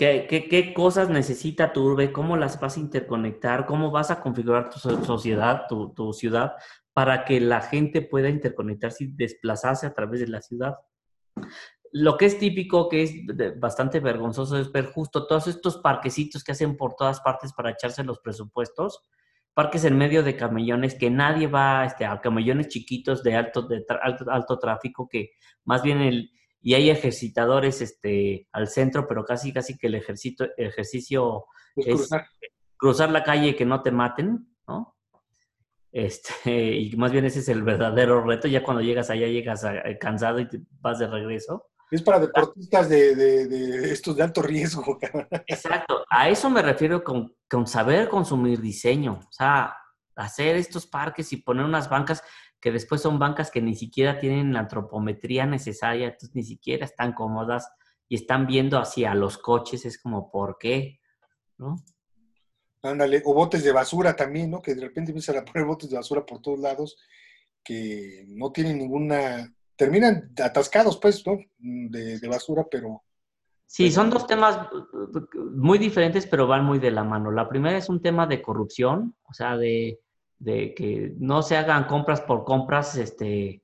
qué, 0.00 0.46
qué, 0.48 0.72
cosas 0.72 1.10
necesita 1.10 1.72
tu 1.72 1.82
urbe? 1.84 2.10
¿Cómo 2.10 2.36
las 2.36 2.58
vas 2.58 2.76
a 2.76 2.80
interconectar? 2.80 3.66
¿Cómo 3.66 3.90
vas 3.90 4.10
a 4.10 4.20
configurar 4.20 4.70
tu 4.70 4.78
sociedad, 4.78 5.66
tu, 5.68 5.92
tu 5.92 6.14
ciudad, 6.14 6.54
para 6.94 7.26
que 7.26 7.38
la 7.38 7.60
gente 7.60 8.00
pueda 8.00 8.30
interconectarse 8.30 9.04
y 9.04 9.08
desplazarse 9.08 9.86
a 9.86 9.92
través 9.92 10.20
de 10.20 10.28
la 10.28 10.40
ciudad? 10.40 10.76
Lo 11.92 12.16
que 12.16 12.26
es 12.26 12.38
típico, 12.38 12.88
que 12.88 13.02
es 13.02 13.12
bastante 13.58 14.00
vergonzoso, 14.00 14.58
es 14.58 14.72
ver 14.72 14.86
justo 14.86 15.26
todos 15.26 15.48
estos 15.48 15.76
parquecitos 15.78 16.42
que 16.44 16.52
hacen 16.52 16.78
por 16.78 16.94
todas 16.94 17.20
partes 17.20 17.52
para 17.52 17.70
echarse 17.70 18.02
los 18.02 18.20
presupuestos 18.20 19.02
parques 19.52 19.84
en 19.84 19.98
medio 19.98 20.22
de 20.22 20.36
camellones 20.36 20.94
que 20.94 21.10
nadie 21.10 21.46
va 21.46 21.84
este, 21.84 22.06
a 22.06 22.20
camellones 22.20 22.68
chiquitos 22.68 23.22
de 23.22 23.34
alto, 23.34 23.62
de 23.62 23.84
alto, 24.00 24.24
alto, 24.30 24.58
tráfico 24.58 25.08
que 25.08 25.32
más 25.64 25.82
bien 25.82 26.00
el, 26.00 26.30
y 26.62 26.74
hay 26.74 26.90
ejercitadores 26.90 27.80
este, 27.80 28.48
al 28.52 28.68
centro, 28.68 29.06
pero 29.08 29.24
casi 29.24 29.52
casi 29.52 29.78
que 29.78 29.86
el 29.86 29.94
ejercito, 29.94 30.46
ejercicio 30.56 31.46
es 31.76 32.08
cruzar. 32.76 33.10
la 33.10 33.22
calle 33.22 33.48
y 33.48 33.56
que 33.56 33.64
no 33.64 33.82
te 33.82 33.90
maten, 33.90 34.46
¿no? 34.68 34.96
Este, 35.92 36.32
y 36.76 36.96
más 36.96 37.12
bien 37.12 37.24
ese 37.24 37.40
es 37.40 37.48
el 37.48 37.62
verdadero 37.62 38.22
reto, 38.22 38.48
ya 38.48 38.62
cuando 38.62 38.82
llegas 38.82 39.10
allá 39.10 39.26
llegas 39.26 39.64
cansado 39.98 40.40
y 40.40 40.48
te 40.48 40.60
vas 40.80 40.98
de 40.98 41.06
regreso. 41.06 41.66
Es 41.90 42.02
para 42.02 42.20
deportistas 42.20 42.88
de, 42.88 43.16
de, 43.16 43.92
estos 43.92 44.14
de 44.14 44.22
alto 44.22 44.42
riesgo. 44.42 44.98
Exacto, 45.46 46.04
a 46.08 46.28
eso 46.28 46.48
me 46.48 46.62
refiero 46.62 47.02
con, 47.02 47.34
con, 47.48 47.66
saber 47.66 48.08
consumir 48.08 48.60
diseño, 48.60 49.18
o 49.28 49.32
sea, 49.32 49.74
hacer 50.14 50.56
estos 50.56 50.86
parques 50.86 51.32
y 51.32 51.38
poner 51.38 51.64
unas 51.64 51.88
bancas 51.88 52.22
que 52.60 52.72
después 52.72 53.00
son 53.00 53.18
bancas 53.18 53.50
que 53.50 53.60
ni 53.60 53.74
siquiera 53.74 54.18
tienen 54.18 54.52
la 54.52 54.60
antropometría 54.60 55.46
necesaria, 55.46 56.06
entonces 56.06 56.34
ni 56.34 56.42
siquiera 56.42 56.84
están 56.84 57.12
cómodas 57.12 57.70
y 58.08 58.16
están 58.16 58.46
viendo 58.46 58.78
hacia 58.78 59.14
los 59.14 59.38
coches, 59.38 59.84
es 59.86 60.00
como, 60.00 60.30
¿por 60.30 60.58
qué? 60.58 61.00
¿No? 61.58 61.76
Ándale, 62.82 63.22
o 63.24 63.34
botes 63.34 63.62
de 63.62 63.72
basura 63.72 64.16
también, 64.16 64.50
¿no? 64.50 64.60
Que 64.62 64.74
de 64.74 64.82
repente 64.82 65.10
empiezan 65.10 65.38
a 65.38 65.44
poner 65.44 65.66
botes 65.66 65.90
de 65.90 65.96
basura 65.96 66.24
por 66.24 66.40
todos 66.40 66.58
lados 66.58 66.96
que 67.62 68.24
no 68.28 68.52
tienen 68.52 68.78
ninguna 68.78 69.54
terminan 69.80 70.30
atascados, 70.36 70.98
pues, 70.98 71.26
¿no? 71.26 71.38
De, 71.58 72.20
basura, 72.28 72.66
pero... 72.70 73.02
Sí, 73.64 73.90
son 73.90 74.10
dos 74.10 74.26
temas 74.26 74.68
muy 75.54 75.78
diferentes, 75.78 76.26
pero 76.26 76.46
van 76.46 76.66
muy 76.66 76.78
de 76.78 76.90
la 76.90 77.02
mano. 77.02 77.30
La 77.30 77.48
primera 77.48 77.78
es 77.78 77.88
un 77.88 78.02
tema 78.02 78.26
de 78.26 78.42
corrupción, 78.42 79.16
o 79.22 79.32
sea, 79.32 79.56
de, 79.56 80.00
que 80.44 81.14
no 81.18 81.42
se 81.42 81.56
hagan 81.56 81.84
compras 81.84 82.20
por 82.20 82.44
compras 82.44 82.96
este, 82.96 83.48
eh, 83.48 83.62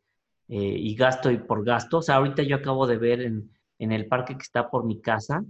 y 0.48 0.94
gasto 0.94 1.30
y 1.30 1.38
por 1.38 1.64
gasto. 1.64 1.98
O 1.98 2.02
sea, 2.02 2.16
ahorita 2.16 2.42
yo 2.42 2.56
acabo 2.56 2.86
de 2.86 2.98
ver 2.98 3.22
en, 3.22 3.50
en 3.78 3.92
el 3.92 4.06
parque 4.08 4.34
que 4.34 4.42
está 4.42 4.70
por 4.70 4.84
mi 4.84 5.00
casa, 5.00 5.44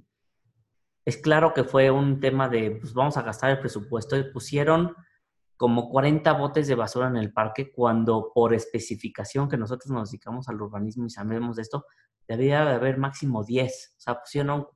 es 1.05 1.17
claro 1.17 1.55
que 1.55 1.63
fue 1.63 1.91
un 1.91 2.19
tema 2.19 2.49
de, 2.49 2.73
pues 2.73 2.93
vamos 2.93 3.17
a 3.17 3.23
gastar 3.23 3.51
el 3.51 3.61
presupuesto 3.61 4.17
y 4.17 4.33
pusieron 4.33 4.93
como 5.57 5.89
40 5.89 6.33
botes 6.33 6.67
de 6.67 6.75
basura 6.75 7.07
en 7.07 7.17
el 7.17 7.33
parque 7.33 7.73
cuando 7.73 8.33
por 8.35 8.53
especificación 8.53 9.49
que 9.49 9.57
nosotros 9.57 9.91
nos 9.91 10.11
dedicamos 10.11 10.49
al 10.49 10.61
urbanismo 10.61 11.07
y 11.07 11.11
sabemos 11.11 11.57
de 11.57 11.63
esto, 11.63 11.87
debería 12.27 12.65
de 12.65 12.75
haber 12.75 12.99
máximo 12.99 13.45
10. 13.45 13.95
O 13.97 14.01
sea, 14.01 14.21
pusieron 14.21 14.67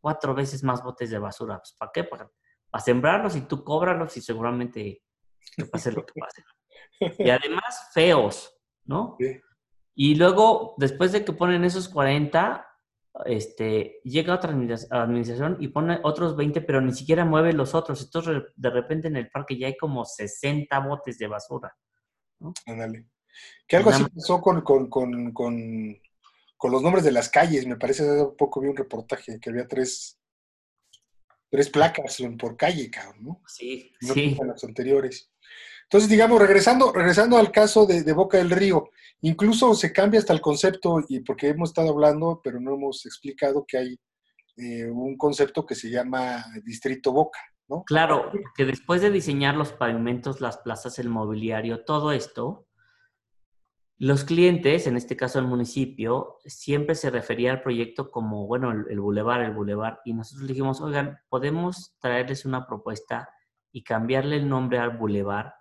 cuatro 0.00 0.34
veces 0.34 0.62
más 0.62 0.82
botes 0.82 1.10
de 1.10 1.18
basura. 1.18 1.58
Pues, 1.58 1.74
¿Para 1.76 1.90
qué? 1.92 2.04
Para, 2.04 2.30
sembrarlos 2.84 3.34
y 3.34 3.40
tú 3.40 3.64
cóbralos 3.64 4.16
y 4.18 4.20
seguramente 4.20 5.02
te 5.56 5.66
pase 5.66 5.92
lo 5.92 6.04
que 6.04 6.14
pase. 6.20 6.44
Y 7.18 7.30
además 7.30 7.90
feos, 7.92 8.54
¿no? 8.84 9.16
Y 9.94 10.14
luego, 10.14 10.74
después 10.78 11.12
de 11.12 11.24
que 11.24 11.32
ponen 11.32 11.64
esos 11.64 11.88
40, 11.88 12.64
este, 13.24 14.00
llega 14.04 14.34
otra 14.34 14.52
administración 14.52 15.56
y 15.60 15.68
pone 15.68 15.98
otros 16.02 16.36
20, 16.36 16.60
pero 16.60 16.80
ni 16.80 16.92
siquiera 16.92 17.24
mueve 17.24 17.52
los 17.52 17.74
otros. 17.74 18.02
Entonces, 18.02 18.42
de 18.54 18.70
repente 18.70 19.08
en 19.08 19.16
el 19.16 19.30
parque 19.30 19.58
ya 19.58 19.66
hay 19.66 19.76
como 19.76 20.04
60 20.04 20.78
botes 20.80 21.18
de 21.18 21.26
basura. 21.26 21.76
Ándale. 22.66 23.06
Que 23.66 23.76
algo 23.76 23.90
así 23.90 24.04
pasó 24.04 24.40
con, 24.40 24.62
con, 24.62 26.00
los 26.62 26.82
nombres 26.82 27.04
de 27.04 27.12
las 27.12 27.28
calles. 27.28 27.66
Me 27.66 27.76
parece 27.76 28.02
hace 28.02 28.22
un 28.22 28.36
poco 28.36 28.60
vi 28.60 28.68
un 28.68 28.76
reportaje 28.76 29.38
que 29.40 29.50
había 29.50 29.66
tres, 29.66 30.20
tres 31.50 31.70
placas 31.70 32.18
por 32.38 32.56
calle, 32.56 32.90
cabrón, 32.90 33.24
¿no? 33.24 33.42
Sí, 33.46 33.92
sí. 34.00 34.36
las 34.44 34.64
anteriores. 34.64 35.30
Entonces, 35.90 36.10
digamos, 36.10 36.38
regresando, 36.38 36.92
regresando 36.92 37.38
al 37.38 37.50
caso 37.50 37.86
de, 37.86 38.12
Boca 38.12 38.36
del 38.36 38.50
Río, 38.50 38.90
incluso 39.22 39.72
se 39.72 39.90
cambia 39.90 40.20
hasta 40.20 40.34
el 40.34 40.42
concepto, 40.42 41.02
y 41.08 41.20
porque 41.20 41.48
hemos 41.48 41.70
estado 41.70 41.88
hablando, 41.88 42.42
pero 42.44 42.60
no 42.60 42.74
hemos 42.74 43.06
explicado 43.06 43.64
que 43.66 43.78
hay 43.78 44.00
eh, 44.58 44.84
un 44.90 45.16
concepto 45.16 45.64
que 45.64 45.74
se 45.74 45.88
llama 45.88 46.44
Distrito 46.62 47.10
Boca, 47.10 47.38
¿no? 47.68 47.84
Claro, 47.84 48.30
que 48.54 48.66
después 48.66 49.00
de 49.00 49.10
diseñar 49.10 49.54
los 49.54 49.72
pavimentos, 49.72 50.42
las 50.42 50.58
plazas, 50.58 50.98
el 50.98 51.08
mobiliario, 51.08 51.82
todo 51.86 52.12
esto, 52.12 52.66
los 53.96 54.24
clientes, 54.24 54.86
en 54.86 54.98
este 54.98 55.16
caso 55.16 55.38
el 55.38 55.46
municipio, 55.46 56.36
siempre 56.44 56.96
se 56.96 57.08
refería 57.08 57.50
al 57.50 57.62
proyecto 57.62 58.10
como, 58.10 58.46
bueno, 58.46 58.72
el, 58.72 58.84
el 58.90 59.00
bulevar, 59.00 59.40
el 59.40 59.52
bulevar, 59.52 60.02
y 60.04 60.12
nosotros 60.12 60.46
dijimos, 60.48 60.82
oigan, 60.82 61.18
podemos 61.30 61.96
traerles 61.98 62.44
una 62.44 62.66
propuesta 62.66 63.30
y 63.72 63.84
cambiarle 63.84 64.36
el 64.36 64.50
nombre 64.50 64.78
al 64.78 64.98
bulevar 64.98 65.57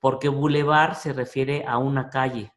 porque 0.00 0.28
bulevar 0.28 0.96
se 0.96 1.12
refiere 1.12 1.64
a 1.66 1.78
una 1.78 2.08
calle 2.08 2.52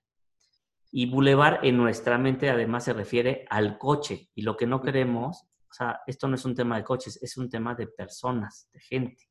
y 0.91 1.09
bulevar 1.09 1.59
en 1.63 1.77
nuestra 1.77 2.17
mente 2.17 2.49
además 2.49 2.85
se 2.85 2.93
refiere 2.93 3.45
al 3.49 3.77
coche 3.77 4.29
y 4.35 4.43
lo 4.43 4.55
que 4.55 4.67
no 4.67 4.81
queremos, 4.81 5.43
o 5.69 5.73
sea, 5.73 6.01
esto 6.05 6.27
no 6.27 6.35
es 6.35 6.45
un 6.45 6.55
tema 6.55 6.77
de 6.77 6.83
coches, 6.83 7.21
es 7.21 7.35
un 7.35 7.49
tema 7.49 7.73
de 7.73 7.87
personas, 7.87 8.69
de 8.71 8.79
gente. 8.79 9.27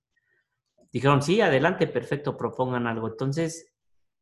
Dijeron, 0.93 1.23
sí, 1.23 1.41
adelante, 1.41 1.87
perfecto, 1.87 2.37
propongan 2.37 2.87
algo. 2.87 3.07
Entonces, 3.09 3.73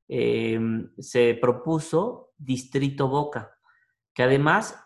em, 0.07 0.93
se 0.99 1.35
propuso 1.35 2.33
Distrito 2.37 3.09
Boca, 3.09 3.57
que 4.13 4.23
además 4.23 4.79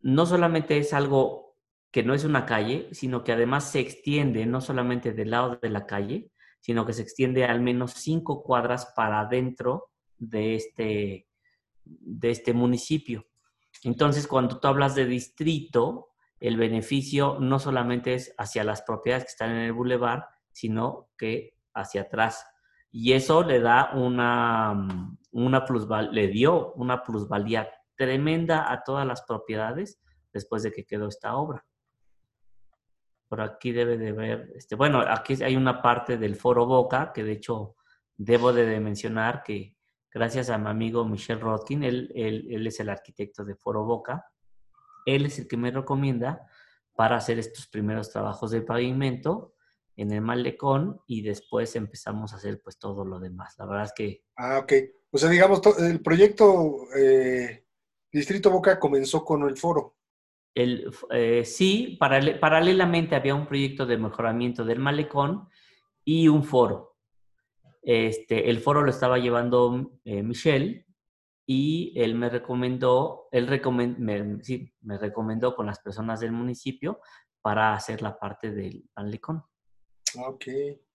no 0.00 0.24
solamente 0.24 0.78
es 0.78 0.94
algo 0.94 1.56
que 1.90 2.02
no 2.02 2.14
es 2.14 2.24
una 2.24 2.46
calle, 2.46 2.88
sino 2.92 3.22
que 3.22 3.32
además 3.32 3.70
se 3.70 3.80
extiende 3.80 4.46
no 4.46 4.62
solamente 4.62 5.12
del 5.12 5.30
lado 5.30 5.58
de 5.60 5.68
la 5.68 5.86
calle, 5.86 6.32
sino 6.60 6.84
que 6.84 6.92
se 6.92 7.02
extiende 7.02 7.44
al 7.44 7.60
menos 7.60 7.92
cinco 7.92 8.42
cuadras 8.42 8.92
para 8.94 9.20
adentro 9.20 9.90
de 10.18 10.54
este, 10.54 11.28
de 11.84 12.30
este 12.30 12.52
municipio. 12.52 13.26
Entonces, 13.84 14.26
cuando 14.26 14.58
tú 14.58 14.68
hablas 14.68 14.94
de 14.94 15.06
distrito, 15.06 16.08
el 16.40 16.56
beneficio 16.56 17.38
no 17.40 17.58
solamente 17.58 18.14
es 18.14 18.34
hacia 18.38 18.64
las 18.64 18.82
propiedades 18.82 19.24
que 19.24 19.30
están 19.30 19.50
en 19.50 19.62
el 19.62 19.72
bulevar, 19.72 20.26
sino 20.52 21.10
que 21.16 21.54
hacia 21.74 22.02
atrás. 22.02 22.44
Y 22.90 23.12
eso 23.12 23.42
le 23.42 23.60
da 23.60 23.90
una, 23.94 24.88
una 25.30 25.64
plusvalía, 25.64 26.10
le 26.10 26.28
dio 26.28 26.72
una 26.74 27.02
plusvalía 27.02 27.68
tremenda 27.96 28.72
a 28.72 28.82
todas 28.82 29.06
las 29.06 29.22
propiedades 29.22 30.00
después 30.32 30.62
de 30.62 30.72
que 30.72 30.84
quedó 30.84 31.08
esta 31.08 31.36
obra 31.36 31.67
por 33.28 33.40
aquí 33.40 33.72
debe 33.72 33.98
de 33.98 34.12
ver, 34.12 34.52
este, 34.56 34.74
bueno, 34.74 35.00
aquí 35.00 35.42
hay 35.42 35.56
una 35.56 35.82
parte 35.82 36.16
del 36.16 36.36
Foro 36.36 36.66
Boca, 36.66 37.12
que 37.12 37.22
de 37.22 37.32
hecho 37.32 37.76
debo 38.16 38.52
de 38.52 38.80
mencionar 38.80 39.42
que 39.42 39.76
gracias 40.12 40.50
a 40.50 40.58
mi 40.58 40.68
amigo 40.68 41.04
Michel 41.04 41.40
Rodkin, 41.40 41.84
él, 41.84 42.10
él, 42.14 42.66
es 42.66 42.80
el 42.80 42.88
arquitecto 42.88 43.44
de 43.44 43.54
Foro 43.54 43.84
Boca, 43.84 44.26
él 45.06 45.26
es 45.26 45.38
el 45.38 45.46
que 45.46 45.56
me 45.56 45.70
recomienda 45.70 46.46
para 46.94 47.16
hacer 47.16 47.38
estos 47.38 47.66
primeros 47.68 48.10
trabajos 48.10 48.50
de 48.50 48.62
pavimento 48.62 49.54
en 49.96 50.12
el 50.12 50.20
malecón 50.20 51.00
y 51.06 51.22
después 51.22 51.76
empezamos 51.76 52.32
a 52.32 52.36
hacer 52.36 52.60
pues 52.62 52.78
todo 52.78 53.04
lo 53.04 53.18
demás. 53.18 53.54
La 53.58 53.66
verdad 53.66 53.84
es 53.84 53.92
que... 53.92 54.24
Ah, 54.36 54.58
ok. 54.58 54.72
O 55.10 55.18
sea, 55.18 55.28
digamos, 55.28 55.60
el 55.78 56.00
proyecto 56.02 56.86
eh, 56.96 57.64
Distrito 58.10 58.50
Boca 58.50 58.78
comenzó 58.78 59.24
con 59.24 59.42
el 59.48 59.56
foro. 59.56 59.97
El, 60.54 60.90
eh, 61.10 61.44
sí, 61.44 61.96
paralelamente 62.00 63.14
había 63.14 63.34
un 63.34 63.46
proyecto 63.46 63.86
de 63.86 63.96
mejoramiento 63.96 64.64
del 64.64 64.80
malecón 64.80 65.48
y 66.04 66.28
un 66.28 66.42
foro. 66.42 66.96
Este, 67.82 68.50
el 68.50 68.60
foro 68.60 68.82
lo 68.82 68.90
estaba 68.90 69.18
llevando 69.18 69.92
eh, 70.04 70.22
Michelle 70.22 70.86
y 71.46 71.92
él 71.96 72.14
me 72.14 72.28
recomendó, 72.28 73.28
él 73.32 73.48
me, 73.98 74.42
sí, 74.42 74.72
me 74.82 74.98
recomendó 74.98 75.54
con 75.54 75.66
las 75.66 75.78
personas 75.78 76.20
del 76.20 76.32
municipio 76.32 77.00
para 77.40 77.72
hacer 77.72 78.02
la 78.02 78.18
parte 78.18 78.50
del 78.50 78.84
malecón. 78.96 79.42
Ok. 80.18 80.44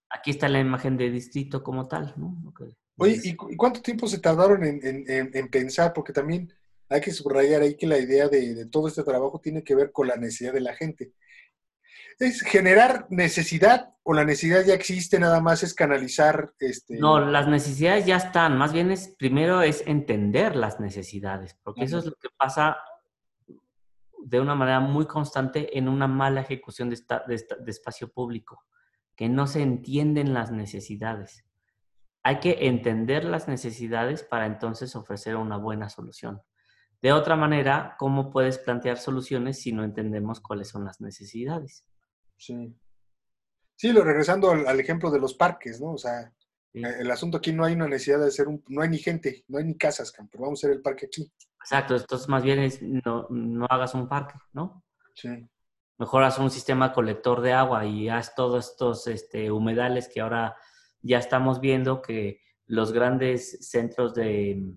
Aquí 0.09 0.31
está 0.31 0.47
la 0.47 0.59
imagen 0.59 0.97
de 0.97 1.09
distrito 1.09 1.63
como 1.63 1.87
tal, 1.87 2.13
¿no? 2.17 2.53
Oye, 2.97 3.19
¿y, 3.23 3.35
cuánto 3.35 3.81
tiempo 3.81 4.07
se 4.07 4.19
tardaron 4.19 4.63
en, 4.63 5.49
pensar? 5.49 5.93
Porque 5.93 6.13
también 6.13 6.53
hay 6.89 7.01
que 7.01 7.11
subrayar 7.11 7.61
ahí 7.61 7.75
que 7.75 7.87
la 7.87 7.97
idea 7.97 8.27
de, 8.27 8.67
todo 8.67 8.87
este 8.87 9.03
trabajo 9.03 9.39
tiene 9.39 9.63
que 9.63 9.75
ver 9.75 9.91
con 9.91 10.07
la 10.07 10.15
necesidad 10.15 10.53
de 10.53 10.61
la 10.61 10.75
gente. 10.75 11.13
¿Es 12.19 12.41
generar 12.41 13.07
necesidad 13.09 13.95
o 14.03 14.13
la 14.13 14.23
necesidad 14.23 14.63
ya 14.63 14.75
existe, 14.75 15.19
nada 15.19 15.41
más 15.41 15.63
es 15.63 15.73
canalizar? 15.73 16.53
Este... 16.59 16.97
No, 16.97 17.19
las 17.19 17.47
necesidades 17.47 18.05
ya 18.05 18.17
están, 18.17 18.57
más 18.57 18.73
bien 18.73 18.91
es, 18.91 19.15
primero 19.17 19.61
es 19.61 19.83
entender 19.87 20.55
las 20.55 20.79
necesidades, 20.79 21.57
porque 21.63 21.85
eso 21.85 21.99
es 21.99 22.05
lo 22.05 22.15
que 22.15 22.29
pasa 22.37 22.77
de 24.25 24.39
una 24.39 24.55
manera 24.55 24.79
muy 24.79 25.05
constante 25.05 25.77
en 25.77 25.89
una 25.89 26.07
mala 26.07 26.41
ejecución 26.41 26.89
de, 26.89 26.97
de 27.27 27.71
espacio 27.71 28.09
público, 28.09 28.63
que 29.15 29.27
no 29.27 29.47
se 29.47 29.61
entienden 29.61 30.33
las 30.33 30.51
necesidades. 30.51 31.45
Hay 32.21 32.39
que 32.39 32.67
entender 32.67 33.25
las 33.25 33.47
necesidades 33.47 34.23
para 34.23 34.45
entonces 34.45 34.95
ofrecer 34.95 35.35
una 35.35 35.57
buena 35.57 35.89
solución. 35.89 36.41
De 37.03 37.11
otra 37.11 37.35
manera, 37.35 37.97
¿cómo 37.99 38.31
puedes 38.31 38.57
plantear 38.57 38.97
soluciones 38.97 39.61
si 39.61 39.73
no 39.73 39.83
entendemos 39.83 40.39
cuáles 40.39 40.69
son 40.69 40.85
las 40.85 41.01
necesidades? 41.01 41.85
Sí. 42.37 42.73
Sí, 43.75 43.91
lo, 43.91 44.05
regresando 44.05 44.51
al, 44.51 44.79
ejemplo 44.79 45.11
de 45.11 45.19
los 45.19 45.33
parques, 45.33 45.81
¿no? 45.81 45.91
O 45.91 45.97
sea, 45.97 46.31
eh, 46.73 46.81
el 47.01 47.11
asunto 47.11 47.39
aquí 47.39 47.51
no 47.51 47.65
hay 47.65 47.73
una 47.73 47.89
necesidad 47.89 48.19
de 48.19 48.27
hacer 48.27 48.47
un, 48.47 48.63
no 48.69 48.81
hay 48.81 48.87
ni 48.87 48.99
gente, 48.99 49.43
no 49.49 49.57
hay 49.57 49.65
ni 49.65 49.77
casas, 49.77 50.13
pero 50.31 50.45
vamos 50.45 50.63
a 50.63 50.67
hacer 50.67 50.77
el 50.77 50.81
parque 50.81 51.07
aquí. 51.07 51.29
Exacto, 51.59 51.97
entonces 51.97 52.29
más 52.29 52.41
bien 52.41 52.59
es 52.59 52.81
no, 52.81 53.27
no 53.29 53.65
hagas 53.69 53.93
un 53.95 54.07
parque, 54.07 54.35
¿no? 54.53 54.85
Sí. 55.13 55.45
Mejor 55.97 56.23
haz 56.23 56.39
un 56.39 56.51
sistema 56.51 56.93
colector 56.93 57.41
de 57.41 57.51
agua 57.51 57.85
y 57.85 58.07
haz 58.07 58.33
todos 58.33 58.69
estos 58.69 59.07
este, 59.07 59.51
humedales 59.51 60.07
que 60.07 60.21
ahora 60.21 60.55
ya 61.01 61.17
estamos 61.17 61.59
viendo 61.59 62.01
que 62.01 62.39
los 62.65 62.93
grandes 62.93 63.69
centros 63.69 64.13
de 64.13 64.73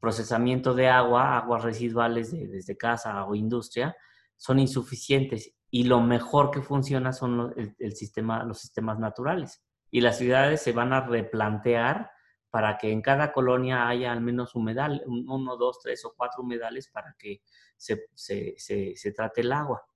procesamiento 0.00 0.74
de 0.74 0.88
agua, 0.88 1.36
aguas 1.36 1.62
residuales 1.62 2.32
desde 2.32 2.76
casa 2.76 3.24
o 3.26 3.34
industria, 3.34 3.96
son 4.36 4.58
insuficientes 4.58 5.54
y 5.70 5.84
lo 5.84 6.00
mejor 6.00 6.50
que 6.50 6.62
funciona 6.62 7.12
son 7.12 7.54
el, 7.78 7.94
sistema, 7.94 8.42
los 8.44 8.58
sistemas 8.58 8.98
naturales. 8.98 9.62
Y 9.90 10.00
las 10.00 10.18
ciudades 10.18 10.62
se 10.62 10.72
van 10.72 10.92
a 10.92 11.06
replantear 11.06 12.10
para 12.50 12.78
que 12.78 12.90
en 12.90 13.02
cada 13.02 13.32
colonia 13.32 13.86
haya 13.88 14.10
al 14.10 14.20
menos 14.20 14.54
humedal, 14.54 15.02
uno, 15.06 15.56
dos, 15.56 15.78
tres 15.80 16.04
o 16.04 16.14
cuatro 16.16 16.42
humedales 16.42 16.88
para 16.88 17.14
que 17.16 17.42
se, 17.76 18.06
se, 18.16 19.12
trate 19.14 19.42
el 19.42 19.52
agua. 19.52 19.86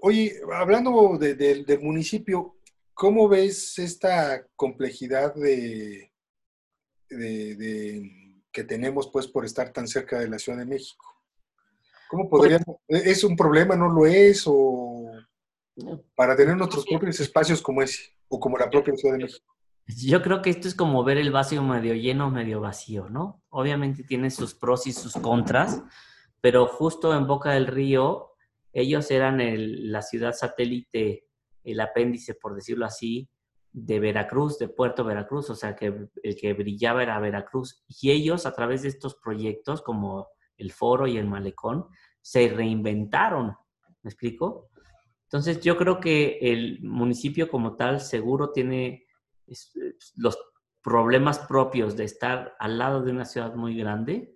Oye, 0.00 0.40
hablando 0.52 1.18
del 1.18 1.66
municipio, 1.80 2.58
¿cómo 2.94 3.28
ves 3.28 3.78
esta 3.78 4.46
complejidad 4.54 5.34
de, 5.34 6.11
de, 7.16 8.42
que 8.52 8.64
tenemos 8.64 9.08
pues 9.08 9.26
por 9.26 9.44
estar 9.44 9.72
tan 9.72 9.86
cerca 9.86 10.18
de 10.18 10.28
la 10.28 10.38
Ciudad 10.38 10.58
de 10.58 10.66
México? 10.66 11.06
¿Cómo 12.08 12.28
podríamos? 12.28 12.76
¿Es 12.88 13.24
un 13.24 13.36
problema, 13.36 13.74
no 13.74 13.88
lo 13.88 14.06
es? 14.06 14.44
¿O 14.46 15.10
para 16.14 16.36
tener 16.36 16.56
nuestros 16.56 16.84
propios 16.84 17.18
espacios 17.20 17.62
como 17.62 17.82
ese? 17.82 18.16
¿O 18.28 18.38
como 18.38 18.58
la 18.58 18.68
propia 18.68 18.94
Ciudad 18.96 19.16
de 19.16 19.24
México? 19.24 19.52
Yo 19.86 20.22
creo 20.22 20.42
que 20.42 20.50
esto 20.50 20.68
es 20.68 20.74
como 20.74 21.02
ver 21.04 21.18
el 21.18 21.32
vaso 21.32 21.60
medio 21.62 21.94
lleno, 21.94 22.30
medio 22.30 22.60
vacío, 22.60 23.08
¿no? 23.08 23.42
Obviamente 23.48 24.04
tiene 24.04 24.30
sus 24.30 24.54
pros 24.54 24.86
y 24.86 24.92
sus 24.92 25.14
contras, 25.14 25.82
pero 26.40 26.66
justo 26.66 27.14
en 27.16 27.26
Boca 27.26 27.52
del 27.52 27.66
Río, 27.66 28.30
ellos 28.72 29.10
eran 29.10 29.40
la 29.90 30.02
ciudad 30.02 30.32
satélite, 30.32 31.26
el 31.64 31.80
apéndice, 31.80 32.34
por 32.34 32.54
decirlo 32.54 32.86
así, 32.86 33.28
de 33.72 34.00
Veracruz, 34.00 34.58
de 34.58 34.68
Puerto 34.68 35.04
Veracruz, 35.04 35.48
o 35.50 35.54
sea 35.54 35.74
que 35.74 36.08
el 36.22 36.36
que 36.36 36.52
brillaba 36.52 37.02
era 37.02 37.18
Veracruz. 37.18 37.84
Y 37.88 38.10
ellos, 38.10 38.46
a 38.46 38.52
través 38.52 38.82
de 38.82 38.88
estos 38.88 39.14
proyectos 39.16 39.82
como 39.82 40.28
el 40.56 40.72
foro 40.72 41.06
y 41.06 41.16
el 41.16 41.26
malecón, 41.26 41.86
se 42.20 42.48
reinventaron. 42.48 43.56
¿Me 44.02 44.10
explico? 44.10 44.68
Entonces, 45.24 45.60
yo 45.60 45.78
creo 45.78 45.98
que 46.00 46.38
el 46.40 46.82
municipio 46.82 47.48
como 47.48 47.76
tal 47.76 48.00
seguro 48.00 48.52
tiene 48.52 49.06
los 50.16 50.38
problemas 50.82 51.38
propios 51.38 51.96
de 51.96 52.04
estar 52.04 52.54
al 52.58 52.78
lado 52.78 53.02
de 53.02 53.12
una 53.12 53.24
ciudad 53.24 53.54
muy 53.54 53.76
grande, 53.76 54.34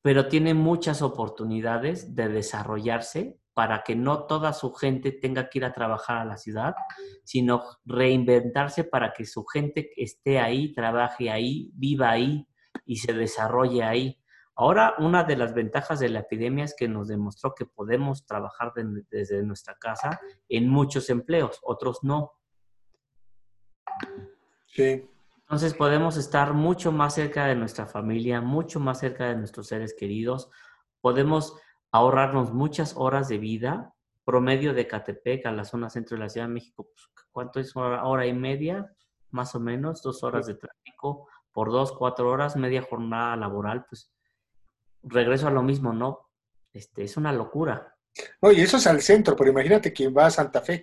pero 0.00 0.28
tiene 0.28 0.54
muchas 0.54 1.02
oportunidades 1.02 2.14
de 2.14 2.28
desarrollarse 2.28 3.41
para 3.54 3.82
que 3.82 3.94
no 3.94 4.26
toda 4.26 4.52
su 4.52 4.72
gente 4.72 5.12
tenga 5.12 5.48
que 5.48 5.58
ir 5.58 5.64
a 5.64 5.72
trabajar 5.72 6.18
a 6.18 6.24
la 6.24 6.36
ciudad, 6.36 6.74
sino 7.24 7.62
reinventarse 7.84 8.84
para 8.84 9.12
que 9.12 9.24
su 9.24 9.44
gente 9.44 9.90
esté 9.96 10.38
ahí, 10.38 10.72
trabaje 10.72 11.30
ahí, 11.30 11.70
viva 11.74 12.10
ahí 12.10 12.46
y 12.86 12.96
se 12.96 13.12
desarrolle 13.12 13.82
ahí. 13.82 14.18
Ahora, 14.54 14.94
una 14.98 15.24
de 15.24 15.36
las 15.36 15.54
ventajas 15.54 16.00
de 16.00 16.08
la 16.08 16.20
epidemia 16.20 16.64
es 16.64 16.74
que 16.76 16.88
nos 16.88 17.08
demostró 17.08 17.54
que 17.54 17.64
podemos 17.66 18.26
trabajar 18.26 18.72
desde 19.10 19.42
nuestra 19.42 19.76
casa 19.76 20.20
en 20.48 20.68
muchos 20.68 21.08
empleos, 21.10 21.58
otros 21.62 22.00
no. 22.02 22.32
Sí. 24.66 25.08
Entonces 25.52 25.74
podemos 25.74 26.16
estar 26.16 26.54
mucho 26.54 26.92
más 26.92 27.14
cerca 27.14 27.46
de 27.46 27.54
nuestra 27.54 27.86
familia, 27.86 28.40
mucho 28.40 28.80
más 28.80 29.00
cerca 29.00 29.26
de 29.28 29.36
nuestros 29.36 29.66
seres 29.66 29.94
queridos. 29.94 30.50
Podemos 31.00 31.58
ahorrarnos 31.92 32.52
muchas 32.52 32.96
horas 32.96 33.28
de 33.28 33.38
vida. 33.38 33.94
Promedio 34.24 34.72
de 34.72 34.86
Catepec 34.86 35.46
a 35.46 35.52
la 35.52 35.64
zona 35.64 35.90
centro 35.90 36.16
de 36.16 36.22
la 36.22 36.28
Ciudad 36.28 36.46
de 36.46 36.54
México, 36.54 36.88
pues, 36.92 37.08
¿cuánto 37.30 37.58
es? 37.60 37.74
Hora, 37.76 38.04
hora 38.04 38.26
y 38.26 38.32
media, 38.32 38.92
más 39.30 39.54
o 39.54 39.60
menos, 39.60 40.02
dos 40.02 40.22
horas 40.22 40.46
de 40.46 40.54
tráfico 40.54 41.28
por 41.52 41.70
dos, 41.70 41.92
cuatro 41.92 42.30
horas, 42.30 42.56
media 42.56 42.82
jornada 42.82 43.36
laboral, 43.36 43.84
pues 43.88 44.10
regreso 45.02 45.48
a 45.48 45.50
lo 45.50 45.62
mismo, 45.62 45.92
¿no? 45.92 46.30
Este, 46.72 47.04
es 47.04 47.16
una 47.16 47.32
locura. 47.32 47.94
Oye, 48.40 48.62
eso 48.62 48.78
es 48.78 48.86
al 48.86 49.00
centro, 49.02 49.36
pero 49.36 49.50
imagínate 49.50 49.92
que 49.92 50.08
va 50.08 50.26
a 50.26 50.30
Santa 50.30 50.60
Fe, 50.62 50.80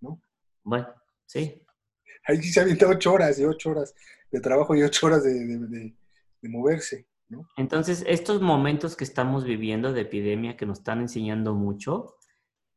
¿no? 0.00 0.20
Bueno, 0.62 0.88
sí. 1.26 1.62
Ahí 2.26 2.36
sí 2.42 2.52
se 2.52 2.60
avienta 2.60 2.86
ocho 2.86 3.14
horas 3.14 3.38
y 3.38 3.44
ocho 3.44 3.70
horas 3.70 3.94
de 4.30 4.40
trabajo 4.40 4.74
y 4.74 4.82
ocho 4.82 5.06
horas 5.06 5.24
de, 5.24 5.94
moverse, 6.42 7.06
¿no? 7.30 7.48
Entonces, 7.56 8.04
estos 8.06 8.42
momentos 8.42 8.96
que 8.96 9.04
estamos 9.04 9.44
viviendo 9.44 9.92
de 9.92 10.02
epidemia 10.02 10.56
que 10.56 10.66
nos 10.66 10.78
están 10.78 11.00
enseñando 11.00 11.54
mucho, 11.54 12.16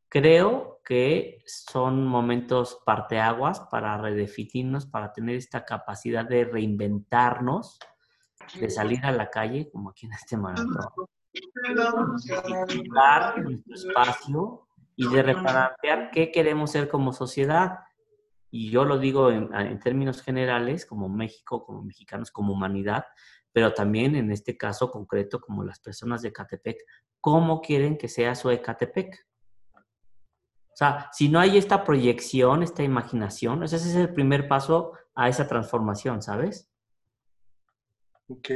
creo 0.08 0.80
que 0.84 1.42
son 1.46 2.06
momentos 2.06 2.80
parteaguas 2.86 3.60
para 3.70 3.98
redefinirnos, 3.98 4.86
para 4.86 5.12
tener 5.12 5.36
esta 5.36 5.64
capacidad 5.64 6.24
de 6.24 6.44
reinventarnos, 6.44 7.78
de 8.60 8.70
salir 8.70 9.04
a 9.04 9.12
la 9.12 9.30
calle, 9.30 9.70
como 9.72 9.90
aquí 9.90 10.06
en 10.06 10.12
este 10.12 10.36
maratón, 10.36 10.68
de 11.32 11.42
nuestro 13.42 13.74
espacio 13.74 14.68
y 14.94 15.08
de 15.08 15.22
replantear 15.22 16.10
qué 16.12 16.30
queremos 16.30 16.70
ser 16.70 16.88
como 16.88 17.12
sociedad. 17.12 17.80
Y 18.50 18.70
yo 18.70 18.84
lo 18.84 18.98
digo 18.98 19.32
en, 19.32 19.52
en, 19.52 19.80
términos 19.80 20.22
generales, 20.22 20.86
como 20.86 21.08
México, 21.08 21.66
como 21.66 21.82
mexicanos, 21.82 22.30
como 22.30 22.52
humanidad, 22.52 23.06
pero 23.54 23.72
también 23.72 24.16
en 24.16 24.32
este 24.32 24.56
caso 24.56 24.90
concreto, 24.90 25.40
como 25.40 25.62
las 25.62 25.78
personas 25.78 26.22
de 26.22 26.32
Catepec, 26.32 26.76
¿cómo 27.20 27.60
quieren 27.60 27.96
que 27.96 28.08
sea 28.08 28.34
su 28.34 28.50
Ecatepec? 28.50 29.28
O 29.76 30.76
sea, 30.76 31.08
si 31.12 31.28
no 31.28 31.38
hay 31.38 31.56
esta 31.56 31.84
proyección, 31.84 32.64
esta 32.64 32.82
imaginación, 32.82 33.62
ese 33.62 33.76
es 33.76 33.94
el 33.94 34.12
primer 34.12 34.48
paso 34.48 34.94
a 35.14 35.28
esa 35.28 35.46
transformación, 35.46 36.20
¿sabes? 36.20 36.68
Ok. 38.26 38.50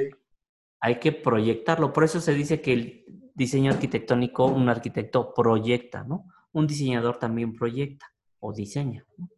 Hay 0.80 0.98
que 0.98 1.12
proyectarlo. 1.12 1.92
Por 1.92 2.02
eso 2.02 2.20
se 2.20 2.34
dice 2.34 2.60
que 2.60 2.72
el 2.72 3.30
diseño 3.36 3.70
arquitectónico, 3.70 4.46
un 4.46 4.68
arquitecto 4.68 5.32
proyecta, 5.32 6.02
¿no? 6.02 6.26
Un 6.50 6.66
diseñador 6.66 7.20
también 7.20 7.54
proyecta 7.54 8.12
o 8.40 8.52
diseña, 8.52 9.06
¿no? 9.16 9.28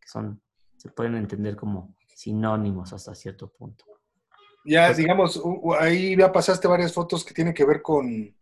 que 0.00 0.08
son, 0.08 0.40
se 0.78 0.88
pueden 0.88 1.14
entender 1.16 1.56
como 1.56 1.94
sinónimos 2.06 2.94
hasta 2.94 3.14
cierto 3.14 3.52
punto. 3.52 3.84
Ya, 4.64 4.86
pues 4.86 4.98
digamos, 4.98 5.42
ahí 5.78 6.16
ya 6.16 6.30
pasaste 6.30 6.68
varias 6.68 6.92
fotos 6.92 7.24
que 7.24 7.34
tienen 7.34 7.54
que 7.54 7.64
ver 7.64 7.80
con, 7.82 8.34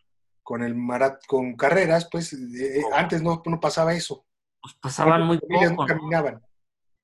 con 0.43 0.63
el 0.63 0.75
marat, 0.75 1.25
con 1.27 1.55
carreras, 1.57 2.09
pues 2.11 2.33
eh, 2.33 2.83
antes 2.95 3.23
no, 3.23 3.43
no, 3.45 3.61
pasaba 3.61 3.95
eso. 3.95 4.25
Pues 4.61 4.75
pasaban 4.75 5.23
muy 5.23 5.39
poco. 5.39 5.71
No 5.71 5.87
caminaban. 5.87 6.43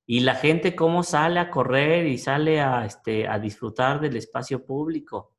Y 0.05 0.19
la 0.19 0.35
gente 0.35 0.75
cómo 0.75 1.01
sale 1.03 1.39
a 1.39 1.49
correr 1.49 2.05
y 2.05 2.17
sale 2.17 2.61
a, 2.61 2.85
este, 2.85 3.27
a 3.27 3.39
disfrutar 3.39 3.99
del 3.99 4.17
espacio 4.17 4.65
público. 4.65 5.31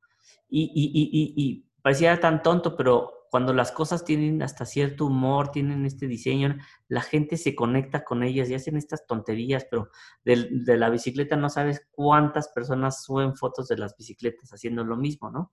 Y, 0.48 0.64
y, 0.74 1.00
y, 1.02 1.34
y 1.36 1.64
parecía 1.82 2.18
tan 2.18 2.42
tonto, 2.42 2.76
pero 2.76 3.15
cuando 3.36 3.52
las 3.52 3.70
cosas 3.70 4.02
tienen 4.02 4.42
hasta 4.42 4.64
cierto 4.64 5.04
humor, 5.04 5.50
tienen 5.50 5.84
este 5.84 6.06
diseño, 6.06 6.56
la 6.88 7.02
gente 7.02 7.36
se 7.36 7.54
conecta 7.54 8.02
con 8.02 8.22
ellas 8.22 8.48
y 8.48 8.54
hacen 8.54 8.78
estas 8.78 9.06
tonterías, 9.06 9.66
pero 9.70 9.90
de, 10.24 10.48
la 10.78 10.88
bicicleta 10.88 11.36
no 11.36 11.50
sabes 11.50 11.86
cuántas 11.90 12.48
personas 12.48 13.04
suben 13.04 13.36
fotos 13.36 13.68
de 13.68 13.76
las 13.76 13.94
bicicletas 13.94 14.54
haciendo 14.54 14.84
lo 14.84 14.96
mismo, 14.96 15.30
¿no? 15.30 15.52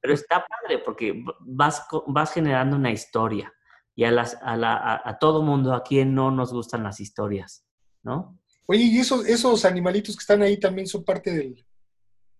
Pero 0.00 0.14
está 0.14 0.46
padre 0.46 0.78
porque 0.78 1.20
vas, 1.40 1.84
vas 2.06 2.32
generando 2.32 2.76
una 2.76 2.92
historia 2.92 3.52
y 3.96 4.04
a, 4.04 4.12
las, 4.12 4.38
a, 4.40 4.56
la, 4.56 5.02
a, 5.04 5.18
todo 5.18 5.42
mundo, 5.42 5.74
a 5.74 5.82
quien 5.82 6.14
no 6.14 6.30
nos 6.30 6.52
gustan 6.52 6.84
las 6.84 7.00
historias, 7.00 7.66
¿no? 8.04 8.38
Oye, 8.68 8.84
¿y 8.84 9.00
esos, 9.00 9.26
esos 9.26 9.64
animalitos 9.64 10.14
que 10.14 10.20
están 10.20 10.42
ahí 10.42 10.60
también 10.60 10.86
son 10.86 11.02
parte 11.02 11.32
del, 11.32 11.66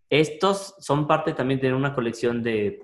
estos 0.09 0.77
son 0.79 1.07
parte 1.07 1.33
también 1.33 1.61
de 1.61 1.75
una 1.75 1.92
colección 1.94 2.42
de, 2.42 2.81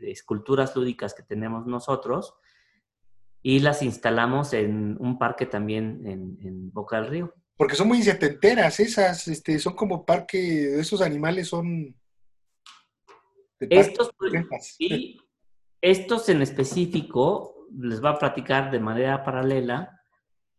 esculturas 0.00 0.74
lúdicas 0.76 1.14
que 1.14 1.22
tenemos 1.22 1.66
nosotros 1.66 2.34
y 3.42 3.60
las 3.60 3.82
instalamos 3.82 4.52
en 4.52 4.96
un 4.98 5.18
parque 5.18 5.46
también 5.46 6.02
en, 6.04 6.72
Boca 6.72 7.00
del 7.00 7.10
Río. 7.10 7.34
Porque 7.56 7.76
son 7.76 7.88
muy 7.88 8.02
setenteras 8.02 8.80
esas, 8.80 9.28
este, 9.28 9.58
son 9.58 9.74
como 9.74 10.04
parque, 10.04 10.80
esos 10.80 11.00
animales 11.00 11.48
son... 11.48 11.94
estos, 13.60 14.10
y 14.78 15.20
estos 15.80 16.28
en 16.28 16.42
específico, 16.42 17.68
les 17.78 18.04
va 18.04 18.10
a 18.10 18.18
platicar 18.18 18.70
de 18.70 18.80
manera 18.80 19.22
paralela, 19.22 19.96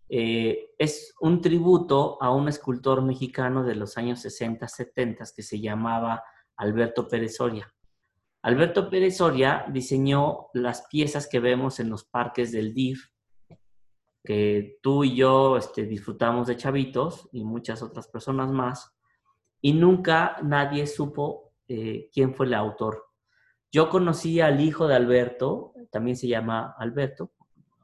eh, 0.10 0.70
es 0.78 1.14
un 1.20 1.42
tributo 1.42 2.18
a 2.22 2.32
un 2.32 2.48
escultor 2.48 3.02
mexicano 3.02 3.64
de 3.64 3.76
los 3.76 3.98
años 3.98 4.22
60, 4.22 4.68
70 4.68 5.26
que 5.36 5.44
se 5.44 5.60
llamaba 5.60 6.24
Alberto 6.56 7.08
Pérez 7.08 7.36
Soria. 7.36 7.72
Alberto 8.48 8.90
Pérez 8.90 9.18
Soria 9.18 9.66
diseñó 9.68 10.48
las 10.54 10.88
piezas 10.88 11.28
que 11.28 11.42
vemos 11.42 11.82
en 11.82 11.90
los 11.90 12.06
parques 12.06 12.54
del 12.54 12.74
DIF, 12.74 13.10
que 14.24 14.80
tú 14.82 15.04
y 15.04 15.18
yo 15.18 15.58
este, 15.58 15.86
disfrutamos 15.86 16.48
de 16.48 16.56
chavitos 16.56 17.28
y 17.34 17.44
muchas 17.44 17.84
otras 17.84 18.08
personas 18.08 18.50
más, 18.50 18.96
y 19.60 19.74
nunca 19.74 20.38
nadie 20.44 20.88
supo 20.88 21.56
eh, 21.68 22.10
quién 22.14 22.34
fue 22.34 22.46
el 22.46 22.54
autor. 22.54 23.08
Yo 23.70 23.90
conocí 23.90 24.40
al 24.40 24.62
hijo 24.62 24.88
de 24.88 24.96
Alberto, 24.96 25.74
también 25.92 26.16
se 26.16 26.30
llama 26.30 26.74
Alberto, 26.78 27.34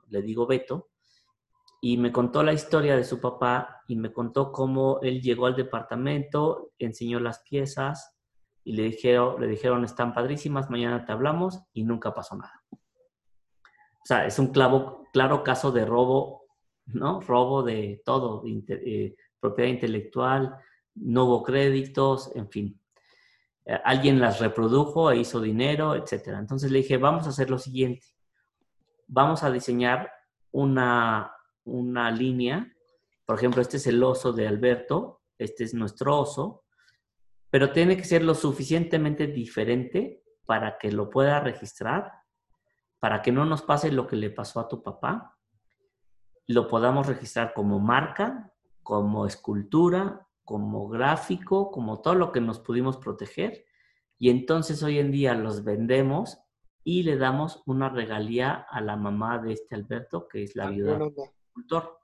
le 0.07 0.21
digo 0.21 0.47
Beto, 0.47 0.91
y 1.81 1.97
me 1.97 2.13
contó 2.13 2.41
la 2.41 2.53
historia 2.53 2.95
de 2.95 3.03
su 3.03 3.19
papá 3.19 3.81
y 3.85 3.97
me 3.97 4.13
contó 4.13 4.53
cómo 4.53 5.01
él 5.01 5.21
llegó 5.21 5.45
al 5.47 5.57
departamento, 5.57 6.71
enseñó 6.79 7.19
las 7.19 7.39
piezas 7.39 8.12
y 8.63 8.73
le 8.73 8.83
dijeron, 8.83 9.39
le 9.39 9.47
dijeron 9.47 9.83
están 9.83 10.13
padrísimas, 10.13 10.69
mañana 10.69 11.05
te 11.05 11.11
hablamos 11.11 11.61
y 11.73 11.83
nunca 11.83 12.13
pasó 12.13 12.35
nada. 12.35 12.63
O 12.71 14.05
sea, 14.05 14.25
es 14.25 14.39
un 14.39 14.47
clavo, 14.47 15.07
claro 15.13 15.43
caso 15.43 15.71
de 15.71 15.85
robo, 15.85 16.45
¿no? 16.85 17.21
Robo 17.21 17.63
de 17.63 18.01
todo, 18.05 18.43
eh, 18.45 19.15
propiedad 19.39 19.69
intelectual, 19.69 20.57
no 20.95 21.25
hubo 21.25 21.43
créditos, 21.43 22.35
en 22.35 22.49
fin. 22.49 22.79
Eh, 23.65 23.79
alguien 23.83 24.19
las 24.19 24.39
reprodujo 24.39 25.11
e 25.11 25.17
hizo 25.17 25.39
dinero, 25.39 25.95
etc. 25.95 26.29
Entonces 26.39 26.71
le 26.71 26.79
dije, 26.79 26.97
vamos 26.97 27.25
a 27.25 27.29
hacer 27.29 27.49
lo 27.49 27.57
siguiente. 27.57 28.07
Vamos 29.07 29.43
a 29.43 29.51
diseñar 29.51 30.11
una, 30.51 31.33
una 31.63 32.11
línea. 32.11 32.73
Por 33.25 33.37
ejemplo, 33.37 33.61
este 33.61 33.77
es 33.77 33.87
el 33.87 34.03
oso 34.03 34.33
de 34.33 34.47
Alberto, 34.47 35.21
este 35.37 35.63
es 35.63 35.73
nuestro 35.73 36.19
oso, 36.19 36.62
pero 37.53 37.71
tiene 37.71 37.95
que 37.95 38.03
ser 38.03 38.23
lo 38.23 38.33
suficientemente 38.33 39.27
diferente 39.27 40.23
para 40.43 40.79
que 40.79 40.91
lo 40.91 41.11
pueda 41.11 41.39
registrar, 41.39 42.11
para 42.97 43.21
que 43.21 43.31
no 43.31 43.45
nos 43.45 43.61
pase 43.61 43.91
lo 43.91 44.07
que 44.07 44.15
le 44.15 44.31
pasó 44.31 44.59
a 44.59 44.67
tu 44.67 44.81
papá, 44.81 45.37
lo 46.47 46.67
podamos 46.67 47.05
registrar 47.05 47.53
como 47.53 47.77
marca, 47.77 48.51
como 48.81 49.27
escultura, 49.27 50.27
como 50.43 50.89
gráfico, 50.89 51.69
como 51.69 52.01
todo 52.01 52.15
lo 52.15 52.31
que 52.31 52.41
nos 52.41 52.59
pudimos 52.59 52.97
proteger. 52.97 53.65
Y 54.17 54.31
entonces 54.31 54.81
hoy 54.81 54.97
en 54.97 55.11
día 55.11 55.35
los 55.35 55.63
vendemos 55.63 56.39
y 56.83 57.03
le 57.03 57.17
damos 57.17 57.61
una 57.67 57.87
regalía 57.87 58.65
a 58.67 58.81
la 58.81 58.95
mamá 58.95 59.37
de 59.37 59.53
este 59.53 59.75
Alberto, 59.75 60.27
que 60.27 60.41
es 60.41 60.55
la 60.55 60.69
ah, 60.69 60.71
viuda 60.71 60.99
cultor. 61.53 61.99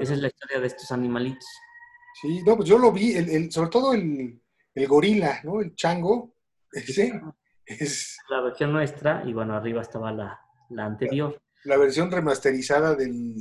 Esa 0.00 0.12
es 0.12 0.20
la 0.20 0.28
historia 0.28 0.60
de 0.60 0.66
estos 0.66 0.92
animalitos. 0.92 1.48
Sí, 2.20 2.42
no, 2.44 2.56
pues 2.56 2.68
yo 2.68 2.78
lo 2.78 2.90
vi, 2.90 3.12
el, 3.12 3.50
sobre 3.52 3.70
todo 3.70 3.92
el, 3.92 4.40
gorila, 4.88 5.40
¿no? 5.44 5.60
El 5.60 5.74
chango, 5.74 6.34
ese 6.72 7.20
es... 7.64 8.18
La 8.28 8.40
versión 8.40 8.72
nuestra, 8.72 9.22
y 9.24 9.32
bueno, 9.32 9.54
arriba 9.54 9.82
estaba 9.82 10.10
la, 10.10 10.40
anterior. 10.76 11.40
La, 11.64 11.76
versión 11.76 12.10
remasterizada 12.10 12.94
del, 12.94 13.36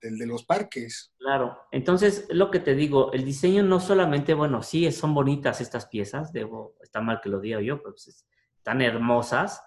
de 0.00 0.26
los 0.26 0.44
parques. 0.44 1.12
Claro, 1.18 1.58
entonces 1.72 2.26
lo 2.30 2.50
que 2.50 2.60
te 2.60 2.74
digo, 2.74 3.12
el 3.12 3.24
diseño 3.24 3.62
no 3.62 3.80
solamente, 3.80 4.32
bueno, 4.34 4.62
sí, 4.62 4.90
son 4.92 5.12
bonitas 5.12 5.60
estas 5.60 5.86
piezas, 5.86 6.32
debo, 6.32 6.76
está 6.82 7.00
mal 7.00 7.20
que 7.22 7.28
lo 7.28 7.40
diga 7.40 7.60
yo, 7.60 7.82
pero 7.82 7.92
pues 7.92 8.26
están 8.56 8.80
hermosas, 8.80 9.62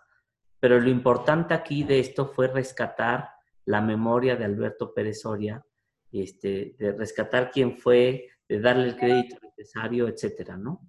pero 0.59 0.79
lo 0.79 0.89
importante 0.89 1.53
aquí 1.53 1.83
de 1.83 1.99
esto 1.99 2.25
fue 2.27 2.47
rescatar 2.47 3.29
la 3.65 3.81
memoria 3.81 4.35
de 4.35 4.45
Alberto 4.45 4.93
Pérez 4.93 5.21
Soria, 5.21 5.63
este, 6.11 6.75
de 6.77 6.91
rescatar 6.93 7.51
quién 7.51 7.77
fue, 7.77 8.27
de 8.47 8.59
darle 8.59 8.89
el 8.89 8.97
crédito 8.97 9.37
necesario, 9.43 10.07
etcétera, 10.07 10.57
¿no? 10.57 10.81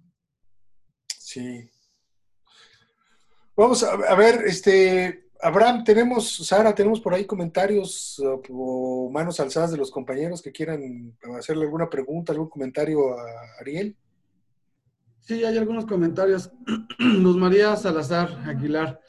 Sí. 1.07 1.69
Vamos 3.55 3.83
a, 3.83 4.15
ver, 4.15 4.43
este, 4.45 5.29
Abraham, 5.41 5.83
tenemos, 5.83 6.47
Sara, 6.47 6.73
tenemos 6.73 7.01
por 7.01 7.13
ahí 7.13 7.25
comentarios 7.25 8.21
o 8.49 9.09
manos 9.11 9.39
alzadas 9.39 9.71
de 9.71 9.77
los 9.77 9.91
compañeros 9.91 10.41
que 10.41 10.51
quieran 10.51 11.17
hacerle 11.37 11.65
alguna 11.65 11.89
pregunta, 11.89 12.31
algún 12.31 12.49
comentario 12.49 13.17
a 13.19 13.25
Ariel. 13.59 13.97
Sí, 15.19 15.43
hay 15.43 15.57
algunos 15.57 15.85
comentarios. 15.85 16.51
Luz 16.97 17.37
María 17.37 17.75
Salazar 17.75 18.29
Aguilar. 18.47 19.01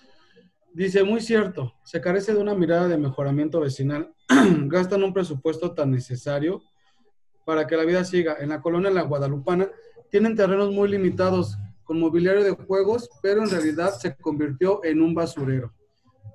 Dice, 0.73 1.03
muy 1.03 1.21
cierto, 1.21 1.75
se 1.85 2.01
carece 2.01 2.33
de 2.33 2.41
una 2.41 2.55
mirada 2.55 2.87
de 2.87 2.97
mejoramiento 2.97 3.61
vecinal. 3.61 4.15
Gastan 4.67 5.03
un 5.03 5.13
presupuesto 5.13 5.73
tan 5.73 5.91
necesario 5.91 6.63
para 7.45 7.67
que 7.67 7.77
la 7.77 7.85
vida 7.85 8.05
siga. 8.05 8.37
En 8.41 8.51
la 8.51 8.61
colonia 8.61 8.91
La 8.91 9.03
Guadalupana 9.03 9.69
tienen 10.11 10.37
terrenos 10.37 10.71
muy 10.73 10.89
limitados 10.89 11.59
con 11.83 11.99
mobiliario 11.99 12.45
de 12.45 12.53
juegos, 12.53 13.11
pero 13.21 13.43
en 13.43 13.51
realidad 13.51 13.93
se 13.99 14.15
convirtió 14.17 14.85
en 14.85 15.03
un 15.03 15.13
basurero. 15.13 15.73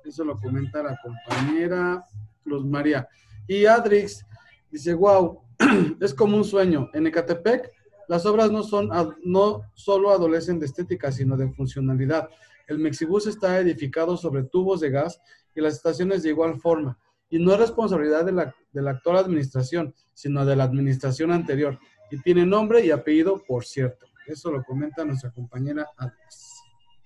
Eso 0.04 0.22
lo 0.22 0.38
comenta 0.38 0.82
la 0.82 0.98
compañera 1.02 2.04
Luz 2.44 2.64
María. 2.64 3.08
Y 3.48 3.64
Adrix 3.64 4.24
dice, 4.70 4.92
wow, 4.92 5.40
es 6.00 6.12
como 6.12 6.36
un 6.36 6.44
sueño. 6.44 6.90
En 6.92 7.06
Ecatepec 7.06 7.72
las 8.08 8.24
obras 8.24 8.52
no, 8.52 8.62
son, 8.62 8.88
no 9.24 9.62
solo 9.74 10.10
adolecen 10.10 10.60
de 10.60 10.66
estética, 10.66 11.10
sino 11.10 11.36
de 11.36 11.50
funcionalidad. 11.52 12.28
El 12.66 12.78
Mexibus 12.78 13.26
está 13.26 13.58
edificado 13.58 14.16
sobre 14.16 14.44
tubos 14.44 14.80
de 14.80 14.90
gas 14.90 15.20
y 15.54 15.60
las 15.60 15.74
estaciones 15.74 16.22
de 16.22 16.30
igual 16.30 16.60
forma. 16.60 16.98
Y 17.28 17.38
no 17.38 17.52
es 17.52 17.58
responsabilidad 17.58 18.24
de 18.24 18.32
la, 18.32 18.54
de 18.72 18.82
la 18.82 18.92
actual 18.92 19.16
administración, 19.18 19.94
sino 20.14 20.44
de 20.44 20.56
la 20.56 20.64
administración 20.64 21.32
anterior. 21.32 21.78
Y 22.10 22.20
tiene 22.20 22.46
nombre 22.46 22.84
y 22.84 22.90
apellido, 22.90 23.42
por 23.46 23.64
cierto. 23.64 24.06
Eso 24.26 24.50
lo 24.50 24.62
comenta 24.64 25.04
nuestra 25.04 25.30
compañera 25.30 25.86
Alex. 25.96 26.62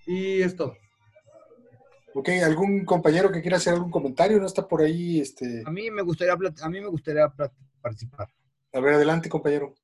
Y 0.07 0.43
es 0.43 0.57
todo. 0.57 0.75
Ok, 2.15 2.29
¿algún 2.45 2.85
compañero 2.85 3.31
que 3.31 3.41
quiera 3.41 3.59
hacer 3.59 3.75
algún 3.75 3.91
comentario? 3.91 4.39
¿No 4.41 4.47
está 4.47 4.67
por 4.67 4.83
ahí? 4.83 5.21
Este... 5.21 5.63
A 5.65 5.71
mí 5.71 5.91
me 5.91 6.03
gustaría, 6.03 6.35
a 6.35 6.69
mí 6.69 6.81
me 6.81 6.89
gustaría 6.89 7.33
participar. 7.81 8.29
A 8.73 8.81
ver, 8.81 8.95
adelante, 8.95 9.29
compañero. 9.29 9.75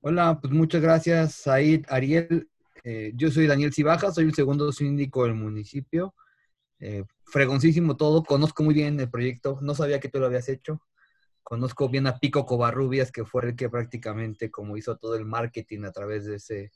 Hola, 0.00 0.38
pues 0.40 0.52
muchas 0.52 0.80
gracias, 0.80 1.34
Said, 1.34 1.84
Ariel. 1.88 2.48
Eh, 2.84 3.12
yo 3.14 3.30
soy 3.30 3.46
Daniel 3.46 3.72
Cibaja, 3.72 4.12
soy 4.12 4.24
el 4.24 4.34
segundo 4.34 4.72
síndico 4.72 5.24
del 5.24 5.34
municipio. 5.34 6.14
Eh, 6.78 7.04
fregoncísimo 7.24 7.96
todo, 7.96 8.24
conozco 8.24 8.62
muy 8.62 8.74
bien 8.74 8.98
el 9.00 9.10
proyecto, 9.10 9.58
no 9.60 9.74
sabía 9.74 10.00
que 10.00 10.08
tú 10.08 10.18
lo 10.18 10.26
habías 10.26 10.48
hecho. 10.48 10.80
Conozco 11.42 11.88
bien 11.88 12.06
a 12.06 12.18
Pico 12.18 12.46
Covarrubias, 12.46 13.12
que 13.12 13.24
fue 13.24 13.46
el 13.48 13.56
que 13.56 13.68
prácticamente 13.68 14.50
como 14.50 14.76
hizo 14.76 14.96
todo 14.96 15.16
el 15.16 15.24
marketing 15.26 15.84
a 15.84 15.92
través 15.92 16.24
de 16.24 16.36
ese, 16.36 16.72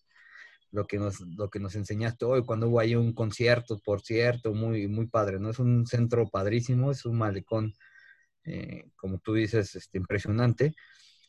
lo 0.74 0.86
que 0.86 0.98
nos, 0.98 1.20
lo 1.20 1.48
que 1.48 1.60
nos 1.60 1.76
enseñaste 1.76 2.24
hoy, 2.24 2.44
cuando 2.44 2.68
hubo 2.68 2.80
ahí 2.80 2.96
un 2.96 3.12
concierto, 3.14 3.78
por 3.78 4.02
cierto, 4.02 4.52
muy, 4.52 4.88
muy 4.88 5.06
padre, 5.06 5.38
¿no? 5.38 5.50
Es 5.50 5.58
un 5.60 5.86
centro 5.86 6.28
padrísimo, 6.28 6.90
es 6.90 7.04
un 7.06 7.16
malecón, 7.16 7.74
eh, 8.44 8.90
como 8.96 9.18
tú 9.18 9.34
dices, 9.34 9.76
este, 9.76 9.98
impresionante. 9.98 10.74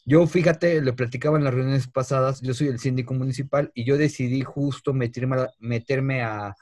Yo, 0.07 0.27
fíjate, 0.27 0.81
le 0.81 0.93
platicaba 0.93 1.37
en 1.37 1.43
las 1.43 1.53
reuniones 1.53 1.87
pasadas, 1.87 2.39
yo 2.41 2.53
soy 2.53 2.67
el 2.67 2.77
síndico 2.79 3.15
municipal 3.15 3.71
y 3.73 3.85
yo 3.85 3.97
decidí 3.97 4.43
justo 4.43 4.93
meterme 4.93 5.37
a, 5.41 5.49
meterme 5.59 6.21
a, 6.21 6.55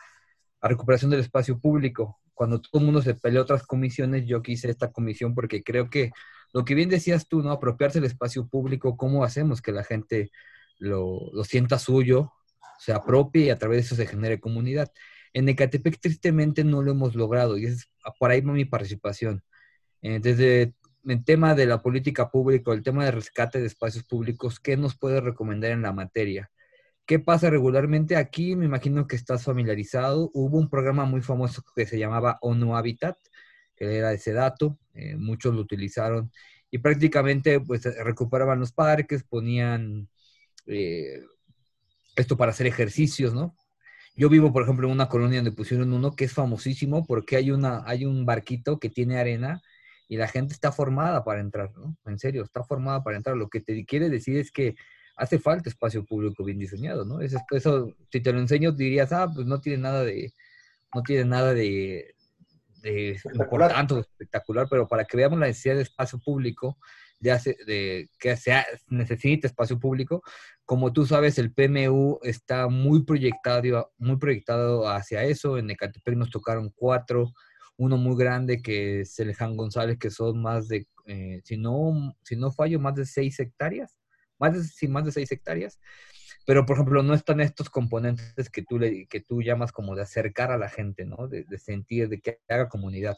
recuperación 0.62 1.12
del 1.12 1.20
espacio 1.20 1.60
público. 1.60 2.20
Cuando 2.34 2.62
todo 2.62 2.80
el 2.80 2.86
mundo 2.86 3.02
se 3.02 3.16
peleó 3.16 3.42
otras 3.42 3.64
comisiones, 3.68 4.26
yo 4.26 4.42
quise 4.42 4.70
esta 4.70 4.92
comisión 4.94 5.36
porque 5.36 5.62
creo 5.64 5.90
que 5.90 6.12
lo 6.54 6.64
que 6.66 6.76
bien 6.76 6.90
decías 6.90 7.28
tú, 7.28 7.42
¿no? 7.44 7.52
Apropiarse 7.52 8.00
del 8.00 8.10
espacio 8.10 8.48
público, 8.48 8.96
¿cómo 8.98 9.26
hacemos 9.26 9.62
que 9.62 9.74
la 9.74 9.84
gente 9.84 10.32
lo, 10.80 11.20
lo 11.34 11.44
sienta 11.44 11.80
suyo, 11.80 12.32
se 12.80 12.94
apropie 12.94 13.46
y 13.46 13.50
a 13.50 13.58
través 13.60 13.78
de 13.78 13.82
eso 13.88 13.96
se 13.96 14.08
genere 14.08 14.40
comunidad? 14.40 14.92
En 15.34 15.50
Ecatepec 15.50 16.00
tristemente 16.00 16.64
no 16.64 16.82
lo 16.82 16.92
hemos 16.92 17.16
logrado 17.16 17.58
y 17.58 17.66
es 17.66 17.90
por 18.20 18.32
ahí 18.32 18.42
mi 18.42 18.66
participación. 18.66 19.44
Eh, 20.02 20.20
desde 20.22 20.74
el 21.06 21.24
tema 21.24 21.56
de 21.56 21.66
la 21.66 21.82
política 21.82 22.30
pública, 22.30 22.72
el 22.72 22.84
tema 22.84 23.06
de 23.06 23.12
rescate 23.12 23.60
de 23.60 23.68
espacios 23.68 24.04
públicos, 24.04 24.60
¿qué 24.60 24.78
nos 24.78 24.98
puede 24.98 25.22
recomendar 25.22 25.72
en 25.72 25.82
la 25.82 25.94
materia? 25.94 26.52
¿Qué 27.06 27.20
pasa 27.20 27.50
regularmente 27.50 28.16
aquí? 28.16 28.56
Me 28.56 28.66
imagino 28.66 29.08
que 29.08 29.18
estás 29.18 29.44
familiarizado. 29.44 30.32
Hubo 30.34 30.58
un 30.58 30.70
programa 30.70 31.06
muy 31.06 31.22
famoso 31.22 31.62
que 31.76 31.86
se 31.86 32.00
llamaba 32.00 32.38
ONU 32.42 32.78
Habitat, 32.78 33.18
que 33.76 33.98
era 33.98 34.14
ese 34.14 34.32
dato, 34.32 34.78
eh, 34.94 35.16
muchos 35.18 35.54
lo 35.54 35.62
utilizaron 35.62 36.32
y 36.74 36.80
prácticamente 36.80 37.60
pues 37.60 37.84
recuperaban 38.04 38.60
los 38.60 38.72
parques, 38.72 39.24
ponían 39.24 40.10
eh, 40.66 41.22
esto 42.16 42.36
para 42.36 42.52
hacer 42.52 42.66
ejercicios, 42.66 43.34
¿no? 43.34 43.56
Yo 44.16 44.30
vivo, 44.30 44.54
por 44.54 44.64
ejemplo, 44.64 44.88
en 44.88 44.94
una 44.94 45.10
colonia 45.10 45.38
donde 45.38 45.52
pusieron 45.52 45.94
uno 45.94 46.16
que 46.16 46.26
es 46.26 46.34
famosísimo 46.34 47.06
porque 47.06 47.36
hay, 47.36 47.52
una, 47.52 47.84
hay 47.86 48.06
un 48.06 48.26
barquito 48.26 48.80
que 48.80 48.90
tiene 48.90 49.18
arena 49.18 49.62
y 50.14 50.18
la 50.18 50.28
gente 50.28 50.54
está 50.54 50.72
formada 50.72 51.24
para 51.24 51.42
entrar, 51.42 51.72
¿no? 51.76 51.98
En 52.06 52.20
serio, 52.20 52.44
está 52.44 52.64
formada 52.64 53.04
para 53.04 53.18
entrar. 53.18 53.36
Lo 53.36 53.50
que 53.50 53.62
te 53.62 53.84
quiere 53.84 54.12
decir 54.12 54.38
es 54.38 54.52
que 54.52 54.76
hace 55.16 55.40
falta 55.40 55.70
espacio 55.70 56.06
público 56.06 56.44
bien 56.44 56.60
diseñado, 56.60 57.04
¿no? 57.04 57.20
Eso, 57.20 57.40
eso 57.50 57.96
si 58.12 58.22
te 58.22 58.32
lo 58.32 58.38
enseño 58.40 58.72
dirías, 58.72 59.12
ah, 59.12 59.28
pues 59.34 59.48
no 59.48 59.60
tiene 59.60 59.82
nada 59.82 60.04
de, 60.04 60.32
no 60.94 61.02
tiene 61.02 61.26
nada 61.26 61.56
de, 61.56 62.14
de 62.84 63.20
importante 63.34 63.96
o 63.96 64.00
espectacular, 64.02 64.68
pero 64.70 64.88
para 64.88 65.04
que 65.04 65.18
veamos 65.18 65.40
la 65.40 65.48
necesidad 65.48 65.78
de 65.78 65.82
espacio 65.82 66.20
público, 66.20 66.78
de, 67.20 67.32
hace, 67.32 67.58
de 67.66 68.12
que 68.20 68.38
se 68.38 68.54
necesite 68.90 69.48
espacio 69.48 69.80
público, 69.80 70.22
como 70.64 70.94
tú 70.94 71.08
sabes, 71.08 71.40
el 71.40 71.52
PMU 71.52 72.20
está 72.22 72.68
muy 72.68 73.04
proyectado, 73.04 73.92
muy 73.98 74.18
proyectado 74.18 74.88
hacia 74.88 75.24
eso. 75.24 75.58
En 75.58 75.72
Ecatepec 75.72 76.16
nos 76.16 76.30
tocaron 76.30 76.72
cuatro, 76.76 77.34
uno 77.78 77.98
muy 77.98 78.16
grande 78.18 78.62
que 78.62 79.02
es 79.02 79.20
el 79.20 79.34
Jan 79.34 79.58
González, 79.58 79.98
que 79.98 80.10
son 80.10 80.42
más 80.42 80.68
de, 80.68 80.88
eh, 81.06 81.42
si, 81.44 81.58
no, 81.58 82.16
si 82.24 82.36
no 82.36 82.52
fallo, 82.52 82.80
más 82.80 82.96
de 82.96 83.06
seis 83.06 83.40
hectáreas, 83.40 83.98
más 84.40 84.54
de, 84.54 84.64
sí, 84.64 84.88
más 84.88 85.06
de 85.06 85.12
seis 85.12 85.32
hectáreas. 85.32 85.80
Pero, 86.46 86.66
por 86.66 86.76
ejemplo, 86.76 87.04
no 87.04 87.14
están 87.14 87.40
estos 87.40 87.70
componentes 87.70 88.50
que 88.50 88.64
tú, 88.64 88.78
le, 88.78 89.08
que 89.08 89.22
tú 89.22 89.42
llamas 89.42 89.72
como 89.72 89.96
de 89.96 90.02
acercar 90.02 90.52
a 90.52 90.58
la 90.58 90.70
gente, 90.70 91.06
¿no? 91.06 91.28
De, 91.28 91.46
de 91.46 91.58
sentir, 91.58 92.10
de 92.10 92.20
que 92.20 92.40
haga 92.50 92.68
comunidad. 92.68 93.18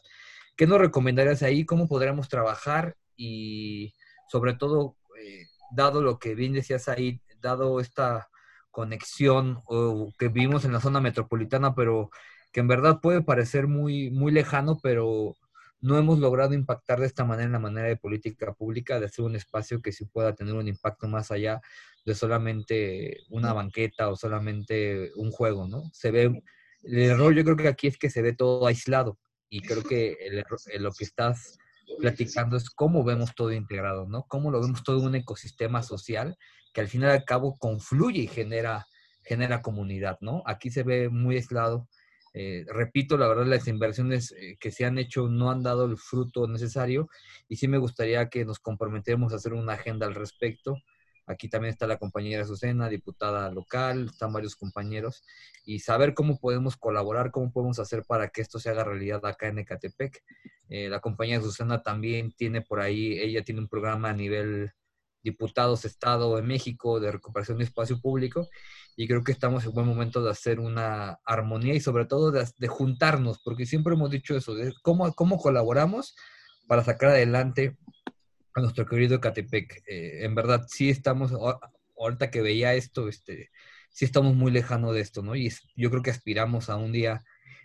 ¿Qué 0.56 0.66
nos 0.66 0.78
recomendarías 0.78 1.42
ahí? 1.42 1.66
¿Cómo 1.66 1.88
podríamos 1.88 2.28
trabajar? 2.28 2.96
Y 3.16 3.94
sobre 4.28 4.54
todo, 4.54 4.96
eh, 5.20 5.46
dado 5.72 6.02
lo 6.02 6.18
que 6.18 6.34
bien 6.34 6.52
decías 6.52 6.88
ahí, 6.88 7.20
dado 7.40 7.80
esta 7.80 8.28
conexión 8.70 9.62
o 9.66 10.12
que 10.18 10.28
vivimos 10.28 10.64
en 10.64 10.72
la 10.72 10.80
zona 10.80 11.00
metropolitana, 11.00 11.74
pero 11.74 12.10
que 12.56 12.60
en 12.60 12.68
verdad 12.68 13.00
puede 13.02 13.20
parecer 13.20 13.66
muy, 13.66 14.10
muy 14.10 14.32
lejano, 14.32 14.78
pero 14.82 15.36
no 15.82 15.98
hemos 15.98 16.20
logrado 16.20 16.54
impactar 16.54 16.98
de 17.00 17.04
esta 17.04 17.22
manera 17.22 17.44
en 17.44 17.52
la 17.52 17.58
manera 17.58 17.86
de 17.86 17.98
política 17.98 18.54
pública, 18.54 18.98
de 18.98 19.04
hacer 19.04 19.26
un 19.26 19.36
espacio 19.36 19.82
que 19.82 19.92
sí 19.92 20.06
pueda 20.06 20.34
tener 20.34 20.54
un 20.54 20.66
impacto 20.66 21.06
más 21.06 21.30
allá 21.30 21.60
de 22.06 22.14
solamente 22.14 23.18
una 23.28 23.52
banqueta 23.52 24.08
o 24.08 24.16
solamente 24.16 25.10
un 25.16 25.32
juego, 25.32 25.68
¿no? 25.68 25.82
Se 25.92 26.10
ve, 26.10 26.42
el 26.82 26.98
error 26.98 27.34
yo 27.34 27.44
creo 27.44 27.58
que 27.58 27.68
aquí 27.68 27.88
es 27.88 27.98
que 27.98 28.08
se 28.08 28.22
ve 28.22 28.32
todo 28.32 28.66
aislado 28.66 29.18
y 29.50 29.60
creo 29.60 29.82
que 29.82 30.16
el 30.22 30.42
lo 30.82 30.92
que 30.92 31.04
estás 31.04 31.58
platicando 31.98 32.56
es 32.56 32.70
cómo 32.70 33.04
vemos 33.04 33.34
todo 33.34 33.52
integrado, 33.52 34.08
¿no? 34.08 34.24
Cómo 34.28 34.50
lo 34.50 34.62
vemos 34.62 34.82
todo 34.82 35.00
un 35.00 35.14
ecosistema 35.14 35.82
social 35.82 36.38
que 36.72 36.80
al 36.80 36.88
final 36.88 37.10
y 37.10 37.18
al 37.18 37.24
cabo 37.26 37.54
confluye 37.58 38.22
y 38.22 38.28
genera, 38.28 38.86
genera 39.24 39.60
comunidad, 39.60 40.16
¿no? 40.22 40.42
Aquí 40.46 40.70
se 40.70 40.84
ve 40.84 41.10
muy 41.10 41.36
aislado. 41.36 41.86
Eh, 42.38 42.66
repito, 42.68 43.16
la 43.16 43.28
verdad, 43.28 43.46
las 43.46 43.66
inversiones 43.66 44.32
eh, 44.32 44.58
que 44.60 44.70
se 44.70 44.84
han 44.84 44.98
hecho 44.98 45.26
no 45.26 45.50
han 45.50 45.62
dado 45.62 45.86
el 45.86 45.96
fruto 45.96 46.46
necesario 46.46 47.08
y 47.48 47.56
sí 47.56 47.66
me 47.66 47.78
gustaría 47.78 48.28
que 48.28 48.44
nos 48.44 48.58
comprometemos 48.58 49.32
a 49.32 49.36
hacer 49.36 49.54
una 49.54 49.72
agenda 49.72 50.06
al 50.06 50.14
respecto. 50.14 50.76
Aquí 51.26 51.48
también 51.48 51.72
está 51.72 51.86
la 51.86 51.96
compañera 51.96 52.42
Azucena, 52.42 52.90
diputada 52.90 53.50
local, 53.50 54.10
están 54.12 54.34
varios 54.34 54.54
compañeros, 54.54 55.24
y 55.64 55.78
saber 55.78 56.12
cómo 56.12 56.38
podemos 56.38 56.76
colaborar, 56.76 57.30
cómo 57.30 57.50
podemos 57.50 57.78
hacer 57.78 58.04
para 58.06 58.28
que 58.28 58.42
esto 58.42 58.58
se 58.58 58.68
haga 58.68 58.84
realidad 58.84 59.24
acá 59.24 59.48
en 59.48 59.60
Ecatepec. 59.60 60.22
Eh, 60.68 60.90
la 60.90 61.00
compañera 61.00 61.40
Azucena 61.40 61.82
también 61.82 62.32
tiene 62.32 62.60
por 62.60 62.80
ahí, 62.80 63.18
ella 63.18 63.44
tiene 63.44 63.62
un 63.62 63.68
programa 63.68 64.10
a 64.10 64.14
nivel 64.14 64.72
diputados 65.26 65.84
Estado 65.84 66.36
de 66.36 66.42
México 66.42 67.00
de 67.00 67.12
recuperación 67.12 67.58
de 67.58 67.64
espacio 67.64 68.00
público 68.00 68.48
y 68.96 69.06
creo 69.06 69.24
que 69.24 69.32
estamos 69.32 69.64
en 69.64 69.72
buen 69.72 69.86
momento 69.86 70.22
de 70.22 70.30
hacer 70.30 70.58
una 70.60 71.18
armonía 71.24 71.74
y 71.74 71.80
sobre 71.80 72.06
todo 72.06 72.30
de, 72.30 72.68
juntarnos, 72.68 73.40
porque 73.44 73.66
siempre 73.66 73.94
hemos 73.94 74.10
dicho 74.10 74.36
eso, 74.36 74.54
de 74.54 74.72
cómo, 74.82 75.12
cómo 75.14 75.36
colaboramos 75.36 76.16
para 76.66 76.82
sacar 76.82 77.10
adelante 77.10 77.76
a 78.54 78.60
nuestro 78.60 78.86
querido 78.86 79.20
Catepec. 79.20 79.82
Eh, 79.86 80.24
en 80.24 80.34
verdad, 80.34 80.64
sí 80.68 80.88
estamos, 80.88 81.32
ahorita 81.98 82.30
que 82.30 82.40
veía 82.40 82.72
esto, 82.74 83.08
este, 83.08 83.50
sí 83.90 84.06
estamos 84.06 84.34
muy 84.34 84.50
lejanos 84.50 84.94
de 84.94 85.00
esto, 85.00 85.22
¿no? 85.22 85.36
Y 85.36 85.52
yo 85.74 85.90
creo 85.90 86.02
que 86.02 86.10
aspiramos 86.10 86.70
a 86.70 86.76
un 86.76 86.92
día 86.92 87.22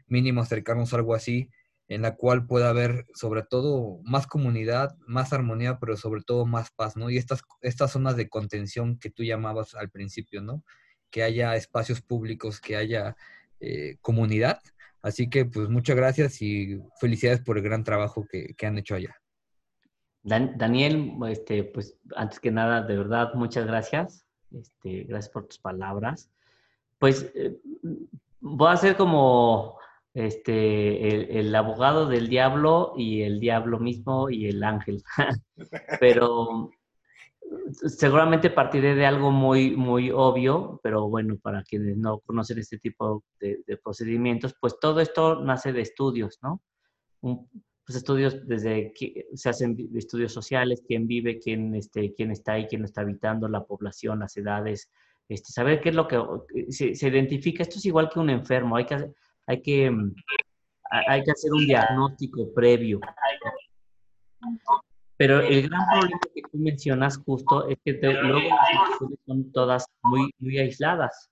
mínimo 0.07 0.41
acercarnos 0.41 0.91
a 0.91 0.97
algo 0.97 1.15
así 1.15 1.49
en 1.91 2.03
la 2.03 2.15
cual 2.15 2.47
pueda 2.47 2.69
haber 2.69 3.05
sobre 3.13 3.43
todo 3.43 3.99
más 4.05 4.25
comunidad, 4.25 4.95
más 5.07 5.33
armonía, 5.33 5.77
pero 5.77 5.97
sobre 5.97 6.21
todo 6.21 6.45
más 6.45 6.71
paz, 6.71 6.95
¿no? 6.95 7.09
Y 7.09 7.17
estas, 7.17 7.41
estas 7.59 7.91
zonas 7.91 8.15
de 8.15 8.29
contención 8.29 8.97
que 8.97 9.09
tú 9.09 9.25
llamabas 9.25 9.75
al 9.75 9.89
principio, 9.89 10.41
¿no? 10.41 10.63
Que 11.09 11.21
haya 11.21 11.53
espacios 11.57 12.01
públicos, 12.01 12.61
que 12.61 12.77
haya 12.77 13.17
eh, 13.59 13.97
comunidad. 13.99 14.61
Así 15.01 15.29
que 15.29 15.43
pues 15.43 15.67
muchas 15.67 15.97
gracias 15.97 16.41
y 16.41 16.81
felicidades 16.97 17.41
por 17.41 17.57
el 17.57 17.63
gran 17.63 17.83
trabajo 17.83 18.25
que, 18.25 18.55
han 18.65 18.77
hecho 18.77 18.95
allá. 18.95 19.13
Daniel, 20.23 21.11
este, 21.27 21.65
pues 21.65 21.97
antes 22.15 22.39
que 22.39 22.51
nada, 22.51 22.83
de 22.83 22.95
verdad, 22.95 23.33
muchas 23.33 23.67
gracias. 23.67 24.25
Este, 24.49 25.03
gracias 25.03 25.33
por 25.33 25.45
tus 25.45 25.59
palabras. 25.59 26.31
Pues 26.99 27.29
eh, 27.35 27.59
voy 28.39 28.69
a 28.69 28.71
hacer 28.71 28.95
como 28.95 29.80
este, 30.13 31.39
el, 31.39 31.55
abogado 31.55 32.07
del 32.07 32.27
diablo 32.27 32.93
y 32.97 33.21
el 33.21 33.39
diablo 33.39 33.79
mismo 33.79 34.29
y 34.29 34.47
el 34.47 34.63
ángel. 34.63 35.03
pero 35.99 36.71
seguramente 37.71 38.49
partiré 38.49 38.95
de 38.95 39.05
algo 39.05 39.31
muy, 39.31 39.75
muy 39.75 40.11
obvio, 40.11 40.79
pero 40.83 41.07
bueno, 41.09 41.37
para 41.37 41.63
quienes 41.63 41.97
no 41.97 42.19
conocen 42.19 42.59
este 42.59 42.77
tipo 42.77 43.23
de, 43.39 43.63
procedimientos, 43.83 44.55
pues 44.59 44.79
todo 44.79 44.99
esto 44.99 45.41
nace 45.43 45.73
de 45.73 45.81
estudios, 45.81 46.39
¿no? 46.41 46.61
pues 47.85 47.97
estudios 47.97 48.47
desde 48.47 48.93
que 48.93 49.27
se 49.33 49.49
hacen 49.49 49.75
estudios 49.95 50.33
sociales, 50.33 50.83
quién 50.85 51.07
vive, 51.07 51.39
quién, 51.39 51.73
este, 51.75 52.13
quién 52.13 52.31
está 52.31 52.53
ahí, 52.53 52.67
quién 52.67 52.83
está 52.83 53.01
habitando, 53.01 53.47
la 53.47 53.65
población, 53.65 54.19
las 54.19 54.37
edades, 54.37 54.89
este, 55.27 55.51
saber 55.51 55.81
qué 55.81 55.89
es 55.89 55.95
lo 55.95 56.07
que 56.07 56.21
se, 56.69 56.95
se 56.95 57.07
identifica. 57.07 57.63
Esto 57.63 57.77
es 57.77 57.85
igual 57.85 58.09
que 58.09 58.19
un 58.19 58.29
enfermo, 58.29 58.75
hay 58.75 58.85
que 58.85 59.11
hay 59.47 59.61
que, 59.61 59.91
hay 61.07 61.23
que 61.23 61.31
hacer 61.31 61.51
un 61.53 61.65
diagnóstico 61.65 62.53
previo. 62.53 62.99
Pero 65.17 65.39
el 65.39 65.69
gran 65.69 65.81
problema 65.87 66.19
que 66.33 66.41
tú 66.41 66.57
mencionas 66.57 67.17
justo 67.17 67.67
es 67.67 67.77
que 67.85 67.93
luego 67.93 68.49
las 68.49 69.19
son 69.25 69.51
todas 69.51 69.85
muy, 70.01 70.31
muy 70.39 70.57
aisladas. 70.57 71.29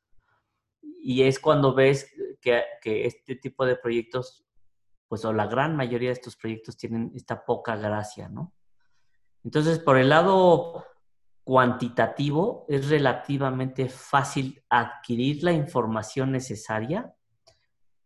Y 1.02 1.24
es 1.24 1.40
cuando 1.40 1.74
ves 1.74 2.12
que, 2.42 2.64
que, 2.82 3.06
este 3.06 3.36
tipo 3.36 3.66
de 3.66 3.76
proyectos, 3.76 4.46
pues 5.08 5.26
o 5.26 5.34
la 5.34 5.48
gran 5.48 5.76
mayoría 5.76 6.10
de 6.10 6.14
estos 6.14 6.36
proyectos 6.36 6.78
tienen 6.78 7.12
esta 7.16 7.44
poca 7.46 7.76
gracia, 7.78 8.30
¿no? 8.30 8.54
Entonces, 9.44 9.80
por 9.80 9.98
el 9.98 10.10
lado 10.10 10.86
cuantitativo, 11.44 12.66
es 12.70 12.90
relativamente 12.90 13.90
fácil 13.90 14.64
adquirir 14.70 15.44
la 15.44 15.52
información 15.52 16.32
necesaria 16.32 17.16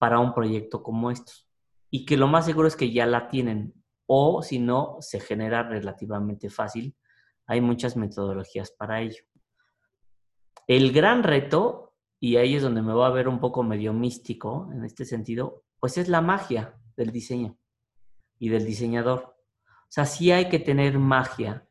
para 0.04 0.20
un 0.20 0.34
proyecto 0.34 0.84
como 0.84 1.12
estos. 1.12 1.48
Y 1.90 2.04
que 2.04 2.18
lo 2.18 2.28
más 2.28 2.44
seguro 2.44 2.68
es 2.68 2.76
que 2.76 2.92
ya 2.92 3.06
la 3.06 3.30
tienen 3.30 3.74
o 4.06 4.44
si 4.44 4.60
no, 4.60 4.98
se 5.00 5.22
genera 5.22 5.64
relativamente 5.64 6.50
fácil. 6.50 6.94
Hay 7.46 7.62
muchas 7.62 7.96
metodologías 7.96 8.72
para 8.72 9.00
ello. 9.00 9.24
El 10.68 10.92
gran 10.92 11.24
reto, 11.24 11.96
y 12.20 12.36
ahí 12.36 12.56
es 12.56 12.64
donde 12.64 12.82
me 12.82 12.92
voy 12.92 13.06
a 13.06 13.12
ver 13.12 13.30
un 13.30 13.40
poco 13.40 13.64
medio 13.64 13.94
místico 13.94 14.70
en 14.74 14.84
este 14.84 15.06
sentido, 15.06 15.64
pues 15.80 15.98
es 15.98 16.10
la 16.10 16.20
magia 16.20 16.78
del 16.98 17.14
diseño 17.14 17.58
y 18.40 18.50
del 18.50 18.66
diseñador. 18.66 19.38
O 19.64 19.88
sea, 19.88 20.06
sí 20.06 20.34
hay 20.34 20.50
que 20.50 20.60
tener 20.60 21.00
magia. 21.00 21.66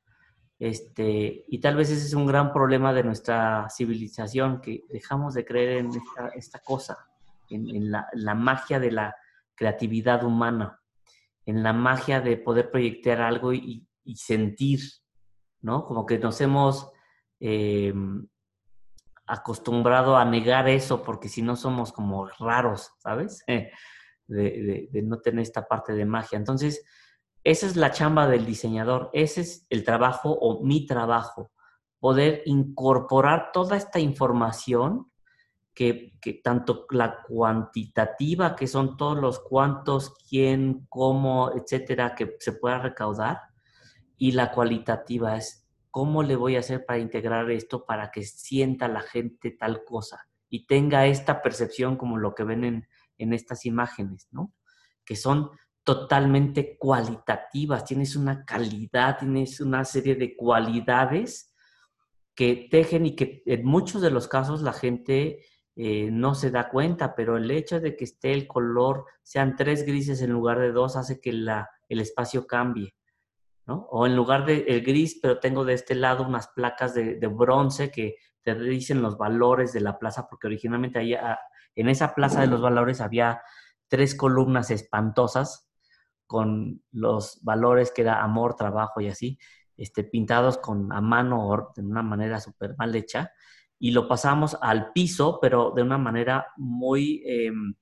Este, 0.59 1.45
y 1.49 1.61
tal 1.61 1.77
vez 1.77 1.91
ese 1.91 2.07
es 2.07 2.15
un 2.15 2.25
gran 2.25 2.51
problema 2.51 2.95
de 2.95 3.05
nuestra 3.05 3.69
civilización, 3.69 4.63
que 4.63 4.85
dejamos 4.89 5.35
de 5.35 5.45
creer 5.45 5.81
en 5.81 5.89
esta, 5.89 6.29
esta 6.29 6.61
cosa 6.61 7.12
en, 7.55 7.91
la, 7.91 8.35
magia 8.35 8.81
de 8.81 8.91
la 8.91 9.15
creatividad 9.55 10.25
humana, 10.25 10.81
en 11.47 11.63
la 11.63 11.73
magia 11.73 12.21
de 12.21 12.37
poder 12.37 12.71
proyectar 12.71 13.21
algo 13.21 13.53
y, 13.53 13.87
sentir, 14.15 14.81
¿no? 15.61 15.87
Como 15.87 16.07
que 16.07 16.19
nos 16.19 16.41
hemos, 16.41 16.91
eh, 17.41 17.95
acostumbrado 19.27 20.17
a 20.17 20.25
negar 20.25 20.69
eso 20.69 21.03
porque 21.03 21.29
si 21.29 21.43
no 21.43 21.57
somos 21.57 21.93
como 21.93 22.27
raros, 22.39 22.93
¿sabes? 22.99 23.43
De, 23.47 24.89
de, 24.91 25.03
no 25.03 25.21
tener 25.21 25.43
esta 25.43 25.67
parte 25.67 25.93
de 25.95 26.05
magia. 26.05 26.39
Entonces, 26.39 26.85
esa 27.45 27.67
es 27.67 27.77
la 27.77 27.91
chamba 27.91 28.27
del 28.27 28.47
diseñador, 28.47 29.11
ese 29.13 29.41
es 29.43 29.67
el 29.71 29.85
trabajo 29.85 30.33
o 30.33 30.65
mi 30.65 30.87
trabajo, 30.87 31.51
poder 31.99 32.43
incorporar 32.47 33.51
toda 33.53 33.77
esta 33.77 34.01
información 34.01 35.12
que, 35.75 36.13
tanto 36.43 36.87
la 36.91 37.23
cuantitativa, 37.23 38.55
que 38.55 38.67
son 38.67 38.97
todos 38.97 39.19
los 39.19 39.41
cuántos, 39.41 40.15
quién, 40.29 40.87
cómo, 40.89 41.53
etcétera, 41.55 42.15
que 42.15 42.37
se 42.41 42.53
pueda 42.53 42.79
recaudar, 42.79 43.41
y 44.17 44.33
la 44.33 44.53
cualitativa 44.53 45.37
es 45.37 45.67
cómo 45.91 46.23
le 46.23 46.37
voy 46.37 46.57
a 46.57 46.61
hacer 46.61 46.85
para 46.85 46.99
integrar 46.99 47.51
esto 47.51 47.85
para 47.85 48.11
que 48.11 48.23
sienta 48.23 48.89
la 48.89 49.01
gente 49.01 49.51
tal 49.51 49.85
cosa 49.85 50.27
y 50.49 50.67
tenga 50.67 51.07
esta 51.07 51.43
percepción 51.43 51.97
como 51.97 52.19
lo 52.19 52.35
que 52.35 52.45
ven 52.45 52.65
en, 52.65 52.89
en 53.19 53.33
estas 53.33 53.67
imágenes, 53.67 54.29
¿no? 54.31 54.55
Que 55.05 55.17
son 55.17 55.51
totalmente 55.83 56.77
cualitativas, 56.79 57.85
tienes 57.85 58.15
una 58.15 58.45
calidad, 58.45 59.19
tienes 59.19 59.61
una 59.61 59.85
serie 59.85 60.15
de 60.15 60.37
cualidades 60.37 61.53
que 62.35 62.69
tejen 62.71 63.07
y 63.07 63.17
que 63.17 63.43
en 63.47 63.65
muchos 63.65 64.01
de 64.03 64.11
los 64.11 64.29
casos 64.29 64.63
la 64.63 64.73
gente 64.73 65.45
eh, 65.75 66.11
no 66.11 66.35
se 66.35 66.51
da 66.51 66.69
cuenta, 66.69 67.15
pero 67.15 67.37
el 67.37 67.51
hecho 67.51 67.81
de 67.81 67.97
que 67.97 68.05
esté 68.05 68.33
el 68.33 68.47
color, 68.47 69.07
sean 69.23 69.57
tres 69.57 69.87
grises 69.87 70.21
en 70.21 70.31
lugar 70.31 70.59
de 70.59 70.73
dos, 70.73 70.97
hace 70.97 71.21
que 71.21 71.33
la, 71.33 71.71
el 71.89 72.01
espacio 72.01 72.47
cambie. 72.47 72.95
¿no? 73.67 73.87
O 73.91 74.07
en 74.07 74.17
lugar 74.17 74.45
de 74.45 74.65
el 74.69 74.83
gris, 74.83 75.19
pero 75.23 75.39
tengo 75.39 75.65
de 75.65 75.75
este 75.75 75.95
lado 75.95 76.27
unas 76.27 76.49
placas 76.49 76.95
de, 76.95 77.15
de 77.15 77.27
bronce 77.29 77.91
que 77.91 78.17
te 78.43 78.55
dicen 78.55 79.03
los 79.03 79.17
valores 79.17 79.73
de 79.73 79.81
la 79.81 79.99
plaza, 79.99 80.27
porque 80.29 80.49
originalmente 80.49 80.99
ahí, 80.99 81.15
ah, 81.15 81.39
en 81.75 81.89
esa 81.89 82.15
plaza 82.15 82.41
de 82.41 82.49
los 82.49 82.61
valores 82.61 83.01
había 83.01 83.41
tres 83.89 84.15
columnas 84.15 84.71
espantosas 84.71 85.71
con 86.27 86.83
los 86.91 87.43
valores 87.43 87.93
que 87.93 88.03
era 88.03 88.23
amor, 88.23 88.57
trabajo 88.57 89.01
y 89.01 89.09
así, 89.09 89.39
este, 89.77 90.05
pintados 90.05 90.59
con 90.59 90.93
a 90.93 91.01
mano 91.01 91.73
de 91.75 91.83
una 91.83 92.03
manera 92.03 92.41
súper 92.41 92.75
mal 92.77 92.95
hecha 92.95 93.33
y 93.83 93.91
lo 93.91 94.07
pasamos 94.07 94.57
al 94.61 94.93
piso, 94.93 95.41
pero 95.43 95.73
de 95.75 95.83
una 95.83 95.99
manera 95.99 96.47
muy 96.57 97.21
em, 97.27 97.75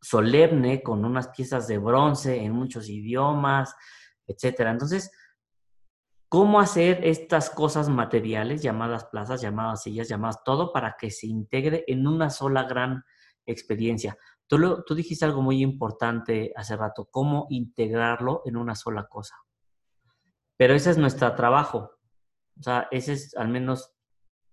solemne, 0.00 0.82
con 0.82 1.04
unas 1.04 1.28
piezas 1.28 1.68
de 1.68 1.76
bronce 1.76 2.42
en 2.42 2.52
muchos 2.52 2.88
idiomas, 2.88 3.76
etcétera. 4.26 4.70
Entonces, 4.70 5.12
¿cómo 6.30 6.58
hacer 6.58 7.04
estas 7.04 7.50
cosas 7.50 7.90
materiales, 7.90 8.62
llamadas 8.62 9.04
plazas, 9.04 9.42
llamadas 9.42 9.82
sillas, 9.82 10.08
llamadas 10.08 10.42
todo, 10.42 10.72
para 10.72 10.96
que 10.98 11.10
se 11.10 11.26
integre 11.26 11.84
en 11.86 12.06
una 12.06 12.30
sola 12.30 12.62
gran 12.62 13.04
experiencia? 13.44 14.16
Tú, 14.46 14.84
tú 14.86 14.94
dijiste 14.94 15.26
algo 15.26 15.42
muy 15.42 15.60
importante 15.60 16.50
hace 16.56 16.78
rato, 16.78 17.10
cómo 17.10 17.46
integrarlo 17.50 18.40
en 18.46 18.56
una 18.56 18.74
sola 18.74 19.06
cosa. 19.06 19.36
Pero 20.56 20.72
ese 20.72 20.92
es 20.92 20.96
nuestro 20.96 21.34
trabajo. 21.34 21.90
O 22.58 22.62
sea, 22.62 22.88
ese 22.90 23.12
es 23.12 23.36
al 23.36 23.48
menos 23.48 23.93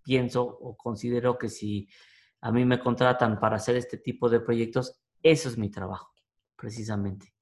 pienso 0.04 0.43
o 0.43 0.76
considero 0.76 1.38
que 1.38 1.49
si 1.49 1.88
a 2.41 2.52
mí 2.52 2.66
me 2.66 2.80
contratan 2.80 3.39
para 3.39 3.58
hacer 3.58 3.76
este 3.76 3.97
tipo 3.97 4.30
de 4.30 4.39
proyectos, 4.39 5.02
eso 5.22 5.49
es 5.49 5.58
mi 5.58 5.70
trabajo, 5.70 6.14
precisamente. 6.56 7.34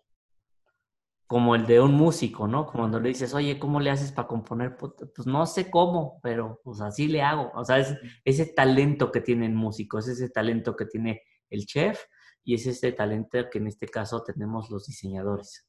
Como 1.26 1.56
el 1.56 1.68
de 1.68 1.80
un 1.80 1.94
músico, 1.94 2.48
¿no? 2.48 2.66
Como 2.66 2.80
cuando 2.80 3.00
le 3.00 3.10
dices, 3.10 3.34
oye, 3.34 3.60
¿cómo 3.60 3.80
le 3.80 3.92
haces 3.92 4.12
para 4.12 4.28
componer? 4.28 4.76
Pues 4.76 5.28
no 5.28 5.46
sé 5.46 5.70
cómo, 5.70 6.20
pero 6.24 6.60
pues 6.64 6.82
así 6.82 7.08
le 7.08 7.22
hago. 7.22 7.52
O 7.54 7.64
sea, 7.64 7.78
es 7.78 7.96
ese 8.26 8.48
talento 8.48 9.12
que 9.12 9.22
tienen 9.22 9.56
músicos, 9.56 10.08
es 10.08 10.20
ese 10.20 10.30
talento 10.30 10.76
que 10.76 10.86
tiene 10.86 11.22
el 11.50 11.66
chef 11.66 12.04
y 12.44 12.56
es 12.56 12.66
ese 12.66 12.92
talento 12.94 13.50
que 13.50 13.60
en 13.60 13.68
este 13.68 13.88
caso 13.88 14.24
tenemos 14.24 14.70
los 14.72 14.88
diseñadores. 14.88 15.68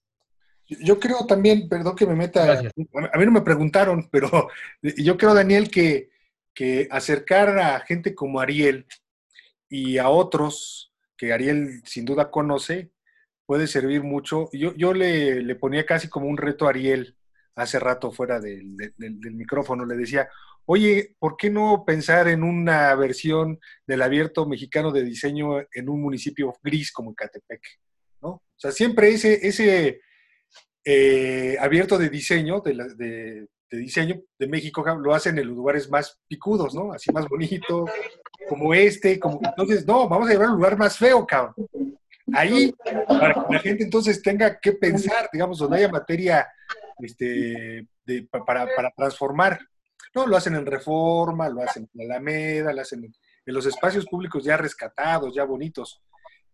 Yo 0.67 0.99
creo 0.99 1.27
también, 1.27 1.69
perdón 1.69 1.97
que 1.97 2.07
me 2.07 2.15
meta, 2.15 2.59
a 2.59 3.19
mí 3.19 3.25
no 3.25 3.33
me 3.33 3.43
preguntaron, 3.43 4.09
pero 4.11 4.49
yo 4.81 5.19
creo, 5.19 5.35
Daniel, 5.35 5.69
que 5.69 6.11
que 6.55 6.89
acercar 6.91 7.59
a 7.59 7.81
gente 7.81 8.15
como 8.15 8.41
Ariel 8.41 8.87
y 9.69 9.99
a 9.99 10.09
otros 10.09 10.93
que 11.17 11.33
Ariel 11.33 11.83
sin 11.85 12.05
duda 12.05 12.31
conoce 12.31 12.91
puede 13.47 13.67
servir 13.67 14.03
mucho. 14.03 14.49
Yo, 14.53 14.75
yo 14.75 14.93
le, 14.95 15.43
le 15.43 15.55
ponía 15.57 15.85
casi 15.87 16.09
como 16.09 16.27
un 16.27 16.37
reto 16.37 16.67
a 16.67 16.71
Ariel 16.71 17.17
hace 17.55 17.79
rato 17.79 18.11
fuera 18.11 18.41
del, 18.41 18.77
del, 18.97 19.35
micrófono, 19.35 19.85
le 19.85 19.97
decía, 19.97 20.29
oye, 20.65 21.15
¿por 21.19 21.37
qué 21.37 21.51
no 21.51 21.85
pensar 21.87 22.29
en 22.29 22.43
una 22.43 22.95
versión 22.95 23.59
del 23.87 24.03
abierto 24.03 24.47
mexicano 24.47 24.93
de 24.93 25.05
diseño 25.05 25.61
en 25.73 25.89
un 25.89 26.01
municipio 26.01 26.55
gris 26.63 26.93
como 26.93 27.15
Catepec? 27.15 27.61
¿no? 28.23 28.29
O 28.29 28.43
sea, 28.57 28.73
siempre 28.73 29.11
ese, 29.11 29.47
ese 29.47 30.01
eh, 30.85 31.57
abierto 31.61 31.99
de 31.99 32.09
diseño 32.09 32.61
de, 32.61 32.75
la, 32.75 32.87
de, 32.89 33.49
de 33.71 33.79
diseño 33.79 34.21
de 34.39 34.49
México 34.49 34.85
lo 34.85 35.15
hacen 35.15 35.39
en 35.39 35.47
los 35.47 35.57
lugares 35.57 35.89
más 35.89 36.21
picudos, 36.27 36.75
¿no? 36.75 36.93
Así 36.93 37.13
más 37.13 37.29
bonito, 37.29 37.87
como 38.49 38.75
este, 38.75 39.19
como 39.19 39.41
entonces, 39.43 39.87
no, 39.87 40.09
vamos 40.09 40.29
a 40.29 40.33
llevar 40.33 40.49
a 40.49 40.51
un 40.51 40.57
lugar 40.57 40.77
más 40.77 40.99
feo, 40.99 41.25
cabrón. 41.25 41.55
Ahí, 42.33 42.73
para 43.07 43.35
que 43.35 43.55
la 43.55 43.59
gente 43.61 43.85
entonces 43.85 44.23
tenga 44.23 44.59
que 44.59 44.73
pensar, 44.73 45.29
digamos, 45.33 45.59
donde 45.59 45.79
haya 45.79 45.89
materia 45.89 46.49
este, 46.99 47.87
de, 48.05 48.29
para, 48.31 48.67
para, 48.75 48.91
transformar. 48.97 49.59
No, 50.15 50.27
lo 50.27 50.37
hacen 50.37 50.55
en 50.55 50.67
Reforma, 50.67 51.49
lo 51.49 51.63
hacen 51.63 51.89
en 51.95 52.11
Alameda, 52.11 52.73
lo 52.73 52.81
hacen 52.81 53.05
en, 53.05 53.15
en 53.47 53.55
los 53.55 53.67
espacios 53.67 54.07
públicos 54.07 54.45
ya 54.45 54.57
rescatados, 54.57 55.35
ya 55.35 55.45
bonitos. 55.45 56.03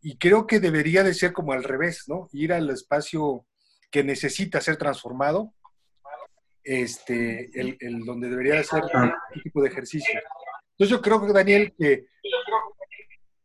Y 0.03 0.19
creo 0.19 0.47
que 0.47 0.61
debería 0.61 1.03
de 1.03 1.15
ser 1.15 1.33
como 1.33 1.53
al 1.53 1.65
revés, 1.65 2.05
¿no? 2.07 2.29
Ir 2.33 2.53
al 2.53 2.69
espacio 2.71 3.47
que 3.91 4.05
necesita 4.05 4.61
ser 4.61 4.77
transformado 4.77 5.55
este, 6.67 7.49
el, 7.59 7.77
el 7.79 8.05
donde 8.05 8.29
debería 8.29 8.63
ser 8.65 8.83
este 8.85 9.41
tipo 9.45 9.63
de 9.63 9.69
ejercicio. 9.69 10.21
Entonces 10.73 10.91
yo 10.91 11.01
creo 11.01 11.25
que, 11.25 11.33
Daniel, 11.33 11.73
que 11.79 12.09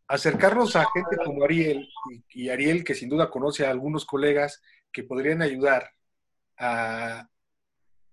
acercarnos 0.07 0.75
a 0.75 0.87
gente 0.91 1.15
como 1.23 1.43
Ariel 1.43 1.87
y, 2.29 2.49
Ariel, 2.49 2.83
que 2.83 2.95
sin 2.95 3.09
duda 3.09 3.29
conoce 3.29 3.65
a 3.65 3.69
algunos 3.69 4.05
colegas 4.05 4.61
que 4.91 5.03
podrían 5.03 5.41
ayudar 5.41 5.91
a 6.57 7.29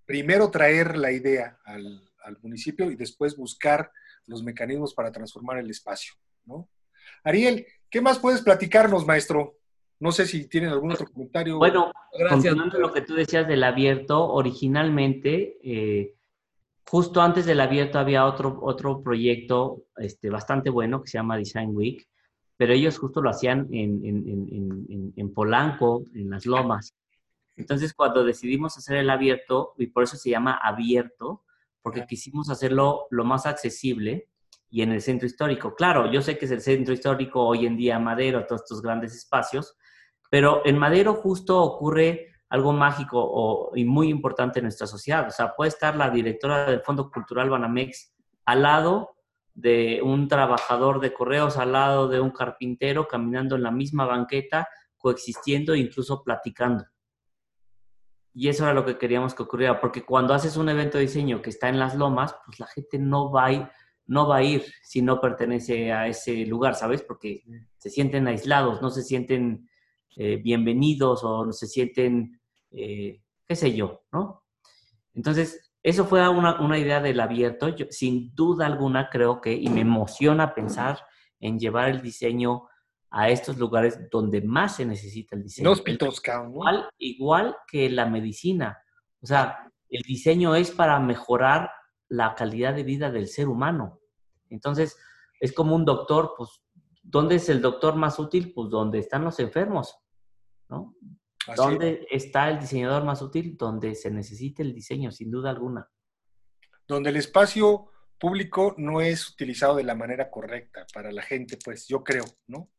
primero 0.05 0.51
traer 0.51 0.97
la 0.97 1.11
idea 1.11 1.59
al, 1.65 2.09
al, 2.23 2.39
municipio 2.43 2.91
y 2.91 2.95
después 2.95 3.37
buscar 3.37 3.91
los 4.27 4.43
mecanismos 4.43 4.95
para 4.95 5.11
transformar 5.11 5.59
el 5.59 5.71
espacio. 5.71 6.15
¿no? 6.45 6.69
Ariel, 7.25 7.67
¿qué 7.91 8.01
más 8.01 8.19
puedes 8.19 8.43
platicarnos, 8.43 9.07
maestro? 9.07 9.57
No 10.01 10.13
sé 10.13 10.27
si 10.27 10.49
tienen 10.49 10.71
algún 10.71 10.93
otro 10.93 11.07
comentario. 11.07 11.59
Bueno, 11.59 11.93
continuando 12.29 12.79
lo 12.79 12.93
que 12.93 13.03
tú 13.03 13.15
decías 13.15 13.49
del 13.49 13.65
abierto, 13.65 14.29
originalmente, 14.33 15.59
eh, 15.63 16.15
justo 16.89 17.21
antes 17.21 17.47
del 17.47 17.61
abierto 17.61 17.99
había 17.99 18.25
otro, 18.25 18.59
otro 18.63 19.03
proyecto 19.03 19.85
este, 19.97 20.31
bastante 20.31 20.71
bueno 20.71 21.03
que 21.03 21.11
se 21.11 21.19
llama 21.19 21.37
Design 21.37 21.71
Week, 21.75 22.09
pero 22.57 22.73
ellos 22.73 22.99
justo 22.99 23.21
lo 23.21 23.31
hacían 23.31 23.69
en, 23.73 24.05
en, 24.05 25.13
en, 25.17 25.35
Polanco, 25.35 26.05
en 26.15 26.31
las 26.31 26.47
lomas. 26.47 26.95
Entonces, 27.57 27.93
cuando 27.93 28.25
decidimos 28.25 28.77
hacer 28.79 28.99
el 28.99 29.11
abierto, 29.11 29.75
y 29.79 29.89
por 29.89 30.05
eso 30.05 30.17
se 30.17 30.31
llama 30.31 30.59
abierto, 30.63 31.43
porque 31.83 32.07
quisimos 32.07 32.51
hacerlo 32.51 33.07
lo 33.11 33.25
más 33.25 33.47
accesible 33.47 34.29
y 34.71 34.83
en 34.83 34.93
el 34.93 35.03
centro 35.03 35.27
histórico. 35.27 35.75
Claro, 35.75 36.11
yo 36.11 36.21
sé 36.21 36.39
que 36.39 36.45
es 36.45 36.51
el 36.51 36.61
centro 36.61 36.95
histórico 36.95 37.47
hoy 37.47 37.67
en 37.67 37.77
día 37.77 37.99
Madero, 37.99 38.47
todos 38.47 38.63
estos 38.63 38.83
grandes 38.83 39.15
espacios, 39.15 39.77
pero 40.29 40.63
en 40.65 40.79
Madero 40.79 41.15
justo 41.15 41.61
ocurre 41.63 42.29
algo 42.49 42.73
mágico 42.73 43.73
y 43.75 43.85
muy 43.85 44.09
importante 44.09 44.59
en 44.59 44.65
nuestra 44.65 44.87
sociedad. 44.87 45.27
O 45.29 45.31
sea, 45.31 45.55
puede 45.55 45.69
estar 45.69 45.97
la 45.97 46.11
directora 46.11 46.71
del 46.71 46.81
Fondo 46.81 47.11
Cultural 47.11 47.51
Banamex 47.51 48.15
al 48.45 48.63
lado 48.63 49.17
de 49.55 50.01
un 50.03 50.29
trabajador 50.29 51.01
de 51.01 51.13
correos, 51.13 51.57
al 51.57 51.73
lado 51.73 52.09
de 52.09 52.21
un 52.21 52.31
carpintero, 52.31 53.09
caminando 53.09 53.57
en 53.57 53.65
la 53.65 53.71
misma 53.71 54.07
banqueta, 54.07 54.69
coexistiendo 54.97 55.75
e 55.75 55.79
incluso 55.79 56.23
platicando. 56.23 56.85
Y 58.33 58.49
eso 58.49 58.65
era 58.65 58.73
lo 58.73 58.85
que 58.85 58.99
queríamos 58.99 59.35
que 59.35 59.43
ocurriera, 59.43 59.81
porque 59.81 60.05
cuando 60.05 60.33
haces 60.33 60.57
un 60.57 60.69
evento 60.69 60.97
de 60.97 61.05
diseño 61.05 61.43
que 61.43 61.51
está 61.51 61.69
en 61.69 61.79
las 61.79 61.97
lomas, 61.97 62.37
pues 62.47 62.61
la 62.61 62.67
gente 62.67 62.99
no 62.99 63.33
va 63.33 63.47
a 63.47 63.53
ir, 63.53 63.69
no 64.07 64.29
va 64.29 64.37
a 64.37 64.43
ir 64.45 64.65
si 64.83 65.03
no 65.03 65.21
pertenece 65.21 65.93
a 65.93 66.07
ese 66.07 66.47
lugar, 66.47 66.77
¿sabes? 66.77 67.03
Porque 67.03 67.43
se 67.79 67.91
sienten 67.91 68.29
aislados, 68.29 68.81
no 68.81 68.91
se 68.91 69.03
sienten 69.03 69.69
eh, 70.17 70.37
bienvenidos 70.37 71.23
o 71.25 71.45
no 71.45 71.53
se 71.53 71.67
sienten, 71.67 72.41
eh, 72.71 73.21
qué 73.47 73.57
sé 73.57 73.75
yo, 73.75 74.03
¿no? 74.13 74.45
Entonces, 75.15 75.73
eso 75.83 76.05
fue 76.05 76.27
una, 76.29 76.61
una 76.61 76.79
idea 76.79 77.01
del 77.01 77.21
abierto. 77.21 77.69
Yo, 77.69 77.87
sin 77.91 78.35
duda 78.35 78.67
alguna 78.67 79.09
creo 79.11 79.41
que, 79.41 79.53
y 79.53 79.69
me 79.69 79.81
emociona 79.81 80.55
pensar 80.55 80.99
en 81.41 81.59
llevar 81.59 81.89
el 81.89 82.03
diseño 82.03 82.69
a 83.11 83.31
estos 83.31 83.57
lugares 83.57 84.11
donde 84.11 84.43
más 84.43 84.77
se 84.77 84.85
necesita 84.85 85.37
el 85.37 85.45
diseño. 85.45 85.71
Hospitals, 85.71 86.21
igual, 86.47 86.89
igual 86.99 87.57
que 87.67 87.89
la 87.89 88.07
medicina. 88.07 88.79
O 89.21 89.27
sea, 89.27 89.73
el 89.89 90.03
diseño 90.03 90.55
es 90.55 90.71
para 90.71 91.01
mejorar 91.01 91.71
la 92.09 92.35
calidad 92.35 92.75
de 92.75 92.85
vida 92.85 93.11
del 93.11 93.29
ser 93.29 93.49
humano. 93.49 94.01
Entonces, 94.51 94.97
es 95.41 95.53
como 95.53 95.75
un 95.75 95.85
doctor, 95.85 96.35
pues, 96.37 96.63
¿dónde 97.11 97.37
es 97.37 97.49
el 97.49 97.61
doctor 97.61 97.97
más 97.97 98.19
útil? 98.19 98.53
Pues 98.53 98.71
donde 98.71 98.99
están 98.99 99.25
los 99.25 99.39
enfermos, 99.41 99.99
¿no? 100.69 100.95
¿Dónde 101.57 102.07
está 102.11 102.51
el 102.51 102.61
diseñador 102.61 103.05
más 103.05 103.23
útil? 103.23 103.57
Donde 103.57 103.95
se 103.95 104.11
necesite 104.11 104.63
el 104.63 104.75
diseño, 104.75 105.11
sin 105.11 105.31
duda 105.31 105.51
alguna. 105.51 105.89
Donde 106.87 107.09
el 107.11 107.17
espacio 107.17 107.91
público 108.19 108.75
no 108.77 109.01
es 109.01 109.31
utilizado 109.31 109.77
de 109.77 109.85
la 109.85 109.95
manera 109.95 110.31
correcta 110.31 110.87
para 110.93 111.11
la 111.11 111.23
gente, 111.23 111.59
pues 111.65 111.87
yo 111.89 112.05
creo, 112.05 112.25
¿no? 112.47 112.71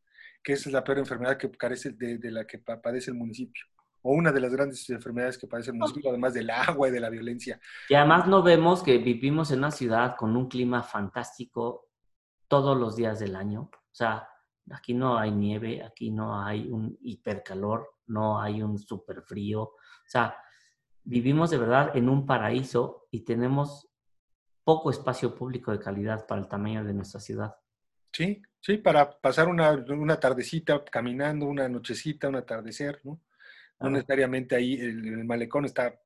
Que 0.42 0.52
esa 0.52 0.68
es 0.68 0.72
la 0.72 0.84
peor 0.84 0.98
enfermedad 0.98 1.36
que 1.36 1.50
carece 1.50 1.90
de, 1.90 2.18
de 2.18 2.30
la 2.30 2.46
que 2.46 2.58
padece 2.58 3.10
el 3.10 3.16
municipio 3.16 3.64
o 4.02 4.12
una 4.12 4.32
de 4.32 4.40
las 4.40 4.52
grandes 4.52 4.88
enfermedades 4.88 5.36
que 5.36 5.46
padece 5.46 5.70
el 5.70 5.76
municipio, 5.76 6.10
además 6.10 6.32
del 6.32 6.50
agua 6.50 6.88
y 6.88 6.90
de 6.90 7.00
la 7.00 7.10
violencia. 7.10 7.60
Y 7.88 7.94
además 7.94 8.26
no 8.26 8.42
vemos 8.42 8.82
que 8.82 8.98
vivimos 8.98 9.50
en 9.50 9.58
una 9.58 9.70
ciudad 9.70 10.16
con 10.16 10.36
un 10.36 10.48
clima 10.48 10.82
fantástico 10.82 11.88
todos 12.48 12.78
los 12.78 12.96
días 12.96 13.18
del 13.20 13.36
año. 13.36 13.70
O 13.90 13.94
sea, 13.94 14.28
aquí 14.70 14.94
no 14.94 15.18
hay 15.18 15.32
nieve, 15.32 15.82
aquí 15.82 16.10
no 16.10 16.42
hay 16.42 16.68
un 16.68 16.96
hipercalor, 17.02 17.88
no 18.06 18.40
hay 18.40 18.62
un 18.62 18.78
super 18.78 19.22
frío. 19.22 19.62
O 19.62 19.76
sea, 20.06 20.36
vivimos 21.02 21.50
de 21.50 21.58
verdad 21.58 21.96
en 21.96 22.08
un 22.08 22.26
paraíso 22.26 23.08
y 23.10 23.20
tenemos 23.20 23.88
poco 24.64 24.90
espacio 24.90 25.34
público 25.34 25.72
de 25.72 25.80
calidad 25.80 26.26
para 26.26 26.40
el 26.40 26.48
tamaño 26.48 26.84
de 26.84 26.94
nuestra 26.94 27.20
ciudad. 27.20 27.54
Sí, 28.12 28.42
sí, 28.60 28.78
para 28.78 29.10
pasar 29.20 29.48
una, 29.48 29.72
una 29.72 30.18
tardecita 30.18 30.84
caminando, 30.84 31.46
una 31.46 31.68
nochecita, 31.68 32.28
un 32.28 32.36
atardecer, 32.36 33.00
¿no? 33.04 33.20
No 33.80 33.90
necesariamente 33.90 34.54
ahí 34.54 34.74
el, 34.74 35.24
malecón 35.24 35.64
está 35.64 35.98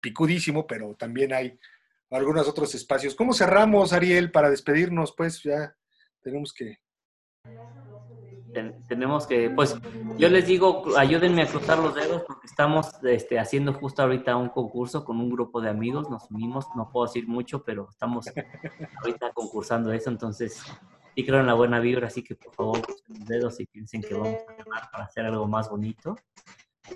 picudísimo, 0.00 0.66
pero 0.66 0.94
también 0.94 1.32
hay 1.32 1.58
algunos 2.10 2.46
otros 2.46 2.74
espacios. 2.74 3.14
¿Cómo 3.14 3.32
cerramos, 3.32 3.92
Ariel, 3.92 4.30
para 4.30 4.50
despedirnos? 4.50 5.14
Pues 5.16 5.42
ya 5.42 5.74
tenemos 6.20 6.52
que... 6.52 6.80
tenemos 8.88 9.26
que, 9.26 9.50
pues 9.50 9.76
yo 10.18 10.28
les 10.28 10.46
digo, 10.46 10.84
ayúdenme 10.96 11.42
a 11.42 11.46
cruzar 11.46 11.78
los 11.78 11.94
dedos 11.94 12.22
porque 12.26 12.46
estamos 12.46 12.90
este, 13.04 13.38
haciendo 13.38 13.72
justo 13.72 14.02
ahorita 14.02 14.36
un 14.36 14.50
concurso 14.50 15.04
con 15.04 15.20
un 15.20 15.30
grupo 15.30 15.60
de 15.60 15.70
amigos, 15.70 16.10
nos 16.10 16.30
unimos, 16.30 16.66
no 16.76 16.90
puedo 16.90 17.06
decir 17.06 17.26
mucho, 17.26 17.62
pero 17.62 17.88
estamos 17.90 18.26
ahorita 19.00 19.32
concursando 19.32 19.92
eso, 19.92 20.10
entonces 20.10 20.62
sí 21.14 21.24
creo 21.24 21.40
en 21.40 21.46
la 21.46 21.54
buena 21.54 21.80
vibra, 21.80 22.08
así 22.08 22.22
que 22.22 22.34
por 22.34 22.54
favor 22.54 22.82
crucen 22.82 23.18
los 23.18 23.26
dedos 23.26 23.60
y 23.60 23.66
piensen 23.66 24.02
que 24.02 24.14
vamos 24.14 24.40
a 24.48 24.52
ganar 24.52 24.90
para 24.90 25.04
hacer 25.04 25.24
algo 25.24 25.46
más 25.46 25.70
bonito. 25.70 26.16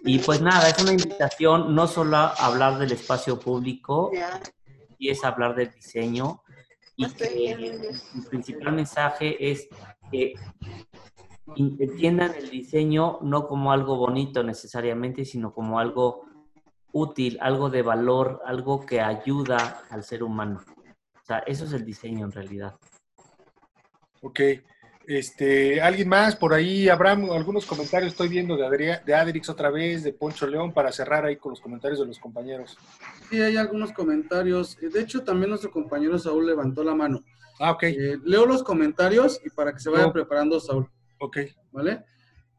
Y 0.05 0.19
pues 0.19 0.43
nada, 0.43 0.69
es 0.69 0.79
una 0.83 0.93
invitación 0.93 1.75
no 1.75 1.87
solo 1.87 2.17
a 2.19 2.29
hablar 2.29 2.79
del 2.79 2.93
espacio 2.93 3.39
público, 3.39 4.11
y 4.99 5.09
es 5.11 5.25
hablar 5.25 5.55
del 5.55 5.71
diseño, 5.71 6.43
y 6.97 7.07
que 7.11 7.53
el 7.53 8.27
principal 8.31 8.73
mensaje 8.75 9.51
es 9.51 9.69
que 10.11 10.35
entiendan 11.55 12.35
el 12.35 12.51
diseño 12.51 13.19
no 13.23 13.47
como 13.47 13.73
algo 13.73 13.97
bonito 13.97 14.43
necesariamente, 14.43 15.25
sino 15.25 15.53
como 15.53 15.79
algo 15.79 16.25
útil, 16.93 17.39
algo 17.41 17.69
de 17.71 17.83
valor, 17.83 18.43
algo 18.47 18.85
que 18.85 19.01
ayuda 19.01 19.83
al 19.91 20.03
ser 20.03 20.23
humano. 20.23 20.65
O 21.23 21.25
sea, 21.25 21.39
eso 21.41 21.65
es 21.65 21.73
el 21.73 21.85
diseño 21.85 22.25
en 22.25 22.33
realidad. 22.33 22.77
Ok. 24.23 24.41
Este, 25.07 25.81
¿Alguien 25.81 26.09
más 26.09 26.35
por 26.35 26.53
ahí? 26.53 26.89
¿Habrá 26.89 27.13
algunos 27.13 27.65
comentarios? 27.65 28.11
Estoy 28.11 28.29
viendo 28.29 28.57
de, 28.57 28.99
de 29.05 29.15
Adrix 29.15 29.49
otra 29.49 29.71
vez, 29.71 30.03
de 30.03 30.13
Poncho 30.13 30.49
León, 30.49 30.73
para 30.73 30.91
cerrar 30.91 31.25
ahí 31.25 31.37
con 31.37 31.51
los 31.51 31.61
comentarios 31.61 32.01
de 32.01 32.07
los 32.07 32.19
compañeros. 32.19 32.77
Sí, 33.31 33.41
hay 33.41 33.57
algunos 33.57 33.93
comentarios. 33.93 34.77
De 34.81 35.01
hecho, 35.01 35.23
también 35.23 35.51
nuestro 35.51 35.71
compañero 35.71 36.19
Saúl 36.19 36.47
levantó 36.47 36.83
la 36.83 36.95
mano. 36.95 37.23
Ah, 37.61 37.71
ok. 37.71 37.83
Eh, 37.85 38.19
leo 38.25 38.47
los 38.47 38.65
comentarios 38.65 39.41
y 39.45 39.51
para 39.51 39.73
que 39.73 39.79
se 39.79 39.91
vaya 39.91 40.13
preparando 40.13 40.59
Saúl. 40.59 40.91
Ok. 41.19 41.39
¿Vale? 41.71 42.05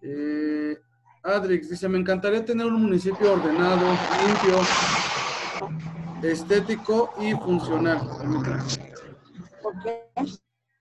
Eh, 0.02 0.78
Adrix 1.24 1.70
dice, 1.70 1.90
me 1.90 2.00
encantaría 2.00 2.46
tener 2.46 2.66
un 2.66 2.82
municipio 2.82 3.34
ordenado, 3.34 3.86
limpio, 4.26 4.62
estético 6.24 7.14
y 7.20 7.34
funcional. 7.34 8.00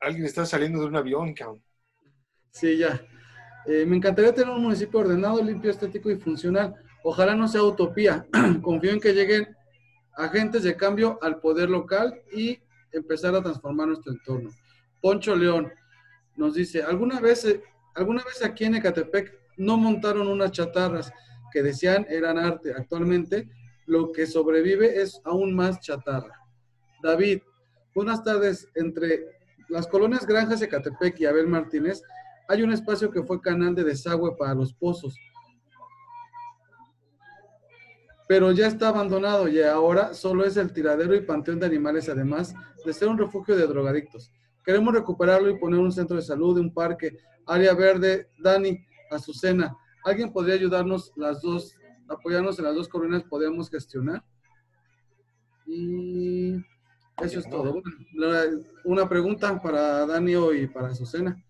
Alguien 0.01 0.25
está 0.25 0.45
saliendo 0.45 0.81
de 0.81 0.87
un 0.87 0.97
avión, 0.97 1.35
cabrón. 1.35 1.63
Sí, 2.51 2.77
ya. 2.79 3.01
Eh, 3.67 3.85
me 3.85 3.97
encantaría 3.97 4.33
tener 4.33 4.55
un 4.55 4.63
municipio 4.63 5.01
ordenado, 5.01 5.43
limpio, 5.43 5.71
estético 5.71 6.11
y 6.11 6.17
funcional. 6.17 6.75
Ojalá 7.03 7.35
no 7.35 7.49
sea 7.49 7.63
utopía. 7.63 8.27
Confío 8.63 8.93
en 8.93 9.01
que 9.01 9.13
lleguen 9.13 9.57
agentes 10.17 10.63
de 10.63 10.77
cambio 10.77 11.19
al 11.23 11.41
poder 11.41 11.69
local 11.69 12.23
y 12.33 12.59
empezar 12.93 13.35
a 13.35 13.43
transformar 13.43 13.89
nuestro 13.89 14.13
entorno. 14.13 14.51
Poncho 15.01 15.35
León 15.37 15.73
nos 16.37 16.55
dice, 16.55 16.83
¿alguna 16.83 17.21
vez, 17.21 17.45
eh, 17.45 17.63
alguna 17.95 18.25
vez 18.25 18.43
aquí 18.43 18.65
en 18.65 18.77
Ecatepec 18.77 19.39
no 19.57 19.77
montaron 19.77 20.29
unas 20.29 20.53
chatarras 20.53 21.13
que 21.53 21.63
decían 21.63 22.07
eran 22.09 22.39
arte? 22.39 22.73
Actualmente 22.77 23.49
lo 23.87 24.13
que 24.13 24.27
sobrevive 24.27 25.01
es 25.01 25.21
aún 25.25 25.55
más 25.55 25.81
chatarra. 25.81 26.41
David, 27.03 27.43
buenas 27.95 28.23
tardes. 28.25 28.69
Entre 28.75 29.36
las 29.69 29.87
colonias 29.87 30.27
Granjas 30.27 30.61
de 30.61 30.69
Catepec 30.69 31.21
y 31.21 31.27
Abel 31.27 31.47
Martínez, 31.47 32.03
hay 32.49 32.63
un 32.63 32.73
espacio 32.73 33.11
que 33.11 33.23
fue 33.23 33.41
canal 33.41 33.75
de 33.75 33.85
desagüe 33.85 34.37
para 34.37 34.55
los 34.55 34.73
pozos. 34.73 35.17
Pero 38.29 38.51
ya 38.53 38.67
está 38.67 38.89
abandonado 38.89 39.49
y 39.49 39.63
ahora 39.63 40.15
solo 40.15 40.45
es 40.45 40.57
el 40.57 40.73
tiradero 40.73 41.15
y 41.15 41.21
panteón 41.21 41.61
de 41.61 41.67
animales, 41.67 42.09
además 42.09 42.55
de 42.85 42.93
ser 42.93 43.09
un 43.09 43.19
refugio 43.19 43.57
de 43.57 43.67
drogadictos. 43.67 44.33
Queremos 44.65 44.95
recuperarlo 44.95 45.49
y 45.49 45.59
poner 45.59 45.79
un 45.79 45.93
centro 45.93 46.17
de 46.17 46.23
salud, 46.23 46.59
un 46.59 46.75
parque, 46.75 47.17
área 47.47 47.73
verde. 47.75 48.31
Dani, 48.39 48.85
Azucena, 49.11 49.77
¿alguien 50.05 50.33
podría 50.33 50.55
ayudarnos 50.55 51.13
las 51.17 51.41
dos, 51.41 51.77
apoyarnos 52.09 52.59
en 52.59 52.65
las 52.65 52.75
dos 52.75 52.89
colonias? 52.89 53.23
¿Podemos 53.23 53.71
gestionar? 53.71 54.25
Y 55.65 56.57
eso 57.23 57.41
es 57.41 57.49
todo. 57.49 57.83
Una 58.85 59.09
pregunta 59.09 59.61
para 59.61 60.07
Danio 60.07 60.53
y 60.53 60.67
para 60.67 60.89
Azucena. 60.89 61.43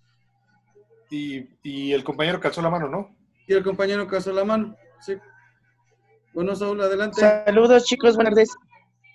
Y, 1.11 1.49
y, 1.63 1.93
el 1.93 2.03
compañero 2.03 2.41
calzó 2.41 2.63
la 2.63 2.71
mano, 2.71 2.89
¿no? 2.89 3.17
Y 3.47 3.55
el 3.55 3.63
compañero 3.63 4.09
calzó 4.09 4.33
la 4.33 4.45
mano, 4.45 4.77
sí. 5.01 5.17
Bueno, 6.35 6.55
Saúl, 6.57 6.81
adelante. 6.81 7.21
Saludos, 7.21 7.85
chicos, 7.85 8.17
buenas 8.17 8.35
tardes. 8.35 8.55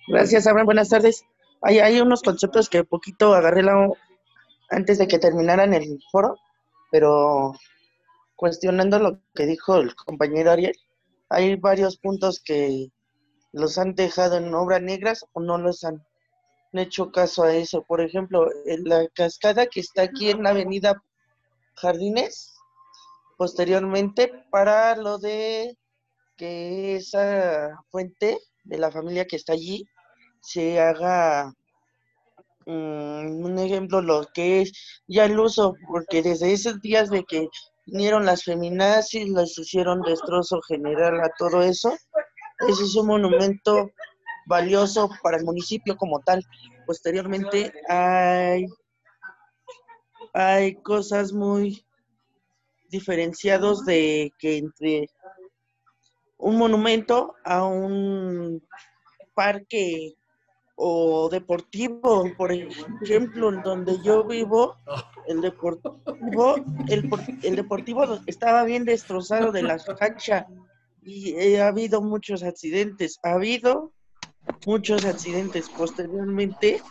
Gracias, 0.08 0.48
Abraham, 0.48 0.66
buenas 0.66 0.90
tardes. 0.90 1.26
Hay, 1.62 1.80
hay 1.80 2.00
unos 2.00 2.22
conceptos 2.22 2.70
que 2.70 2.86
poquito 2.86 3.34
agarré 3.34 3.62
la, 3.62 3.90
antes 4.70 4.98
de 4.98 5.08
que 5.08 5.20
terminaran 5.20 5.74
el 5.74 6.00
foro, 6.12 6.38
pero 6.92 7.54
cuestionando 8.36 9.00
lo 9.00 9.20
que 9.36 9.46
dijo 9.46 9.76
el 9.76 9.94
compañero 9.96 10.52
Ariel, 10.52 10.76
hay 11.30 11.56
varios 11.58 11.98
puntos 11.98 12.42
que 12.44 12.88
los 13.52 13.78
han 13.78 13.96
dejado 13.96 14.38
en 14.38 14.54
obras 14.56 14.82
negras 14.82 15.26
o 15.34 15.42
no 15.42 15.58
los 15.58 15.84
han 15.84 16.02
hecho 16.80 17.12
caso 17.12 17.44
a 17.44 17.56
eso. 17.56 17.84
Por 17.84 18.02
ejemplo, 18.02 18.48
la 18.66 19.08
cascada 19.10 19.68
que 19.68 19.82
está 19.82 20.04
aquí 20.04 20.30
en 20.30 20.44
la 20.44 20.52
avenida 20.52 21.02
Jardines, 21.76 22.54
posteriormente 23.38 24.32
para 24.52 24.96
lo 24.96 25.18
de 25.18 25.78
que 26.38 26.96
esa 26.96 27.84
fuente 27.90 28.40
de 28.64 28.78
la 28.78 28.92
familia 28.92 29.26
que 29.26 29.36
está 29.36 29.54
allí 29.54 29.86
se 30.42 30.80
haga 30.80 31.54
mm, 32.66 33.46
un 33.46 33.60
ejemplo 33.60 34.02
lo 34.02 34.28
que 34.34 34.62
es 34.62 35.02
ya 35.08 35.26
el 35.26 35.40
uso, 35.40 35.76
porque 35.88 36.22
desde 36.22 36.54
esos 36.54 36.82
días 36.82 37.10
de 37.10 37.24
que 37.24 37.48
vinieron 37.86 38.26
las 38.26 38.44
feminazis, 38.44 39.30
les 39.30 39.58
hicieron 39.58 40.02
destrozo 40.02 40.62
general 40.68 41.20
a 41.22 41.32
todo 41.38 41.62
eso, 41.62 41.96
ese 42.68 42.84
es 42.84 42.96
un 42.96 43.08
monumento 43.08 43.90
valioso 44.46 45.10
para 45.22 45.38
el 45.38 45.46
municipio 45.46 45.96
como 45.98 46.20
tal. 46.20 46.44
Posteriormente 46.86 47.74
hay, 47.88 48.66
hay 50.34 50.76
cosas 50.76 51.34
muy 51.34 51.86
diferenciados 52.90 53.86
de 53.86 54.34
que 54.38 54.58
entre 54.58 55.10
un 56.38 56.58
monumento 56.58 57.36
a 57.46 57.64
un 57.66 58.62
parque 59.34 60.16
o 60.76 61.30
deportivo, 61.30 62.26
por 62.36 62.52
ejemplo, 62.52 63.50
en 63.50 63.62
donde 63.62 64.02
yo 64.04 64.24
vivo, 64.24 64.76
el 65.28 65.40
deportivo, 65.42 66.56
el, 66.90 67.10
el 67.44 67.56
deportivo 67.56 68.04
estaba 68.26 68.64
bien 68.64 68.84
destrozado 68.84 69.52
de 69.52 69.62
la 69.62 69.78
cancha 69.78 70.48
y 71.04 71.56
ha 71.56 71.68
habido 71.68 72.02
muchos 72.02 72.44
accidentes. 72.44 73.20
Ha 73.24 73.34
habido 73.34 73.94
muchos 74.66 75.06
accidentes. 75.06 75.70
Posteriormente, 75.70 76.82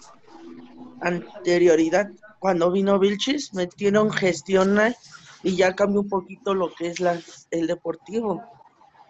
anterioridad, 1.00 2.10
cuando 2.38 2.70
vino 2.70 2.98
Vilchis, 2.98 3.54
metieron 3.54 4.10
gestión 4.10 4.78
y 5.42 5.56
ya 5.56 5.74
cambió 5.74 6.00
un 6.00 6.08
poquito 6.08 6.54
lo 6.54 6.72
que 6.72 6.88
es 6.88 7.00
la, 7.00 7.20
el 7.50 7.66
deportivo. 7.66 8.42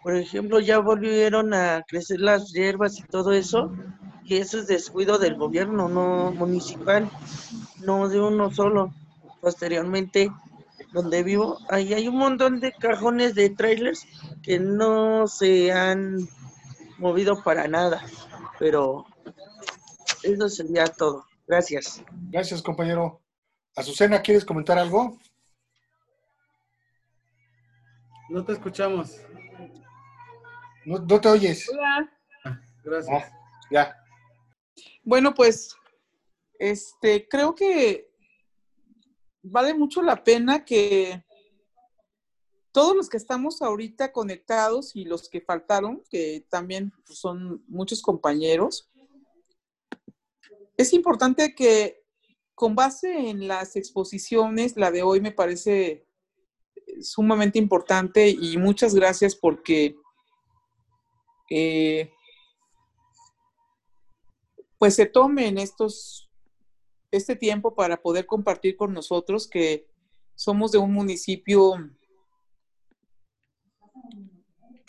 Por 0.03 0.17
ejemplo, 0.17 0.61
ya 0.61 0.79
volvieron 0.79 1.53
a 1.53 1.85
crecer 1.87 2.21
las 2.21 2.53
hierbas 2.53 2.99
y 2.99 3.03
todo 3.03 3.33
eso, 3.33 3.73
y 4.25 4.37
eso 4.37 4.59
es 4.59 4.67
descuido 4.67 5.19
del 5.19 5.37
gobierno, 5.37 5.89
no 5.89 6.33
municipal, 6.33 7.11
no 7.81 8.09
de 8.09 8.21
uno 8.21 8.51
solo. 8.51 8.95
Posteriormente, 9.41 10.31
donde 10.93 11.23
vivo, 11.23 11.59
ahí 11.69 11.95
hay 11.95 12.09
un 12.09 12.17
montón 12.17 12.61
de 12.61 12.73
cajones 12.73 13.35
de 13.35 13.51
trailers 13.51 14.07
que 14.43 14.59
no 14.59 15.27
se 15.27 15.73
han 15.73 16.29
movido 16.99 17.43
para 17.43 17.69
nada, 17.69 18.03
pero 18.61 19.07
eso 20.23 20.49
sería 20.51 20.85
todo. 20.85 21.25
Gracias. 21.47 22.05
Gracias, 22.29 22.63
compañero. 22.63 23.23
Azucena, 23.75 24.21
¿quieres 24.21 24.45
comentar 24.45 24.79
algo? 24.79 25.19
No 28.29 28.45
te 28.45 28.53
escuchamos. 28.53 29.17
No, 30.85 30.99
no 30.99 31.21
te 31.21 31.29
oyes. 31.29 31.69
Hola. 31.71 32.13
Gracias. 32.85 33.25
Ah, 33.25 33.33
ya. 33.71 33.97
Bueno, 35.05 35.33
pues, 35.33 35.75
este, 36.59 37.27
creo 37.29 37.55
que 37.55 38.11
vale 39.43 39.73
mucho 39.73 40.03
la 40.03 40.23
pena 40.23 40.67
que 40.67 41.25
todos 42.73 42.97
los 42.97 43.09
que 43.09 43.17
estamos 43.17 43.63
ahorita 43.63 44.13
conectados 44.13 44.95
y 44.95 45.05
los 45.05 45.29
que 45.29 45.41
faltaron, 45.41 46.03
que 46.09 46.47
también 46.49 46.93
son 47.05 47.65
muchos 47.67 48.03
compañeros, 48.03 48.91
es 50.77 50.93
importante 50.93 51.55
que 51.55 52.03
con 52.55 52.75
base 52.75 53.31
en 53.31 53.49
las 53.49 53.77
exposiciones, 53.77 54.77
la 54.77 54.91
de 54.91 55.03
hoy 55.03 55.21
me 55.21 55.33
parece 55.33 56.07
sumamente 57.01 57.59
importante 57.59 58.29
y 58.29 58.57
muchas 58.57 58.95
gracias 58.95 59.35
porque 59.35 59.97
eh, 61.51 62.11
pues 64.79 64.95
se 64.95 65.07
tomen 65.07 65.59
estos, 65.59 66.31
este 67.11 67.37
tiempo 67.37 67.75
para 67.75 68.01
poder 68.01 68.27
compartir 68.27 68.77
con 68.77 68.93
nosotros 68.93 69.49
que 69.49 69.87
somos 70.35 70.73
de 70.73 70.79
un 70.79 70.93
municipio 70.93 71.75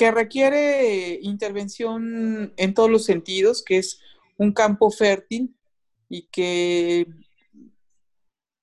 que 0.02 0.10
requiere 0.10 1.20
intervención 1.22 2.56
en 2.58 2.74
todos 2.74 2.89
los 2.89 3.06
sentidos, 3.06 3.64
que 3.64 3.78
es 3.78 3.99
un 4.36 4.52
campo 4.52 4.89
fértil 4.89 5.56
y 6.10 6.24
que 6.24 7.06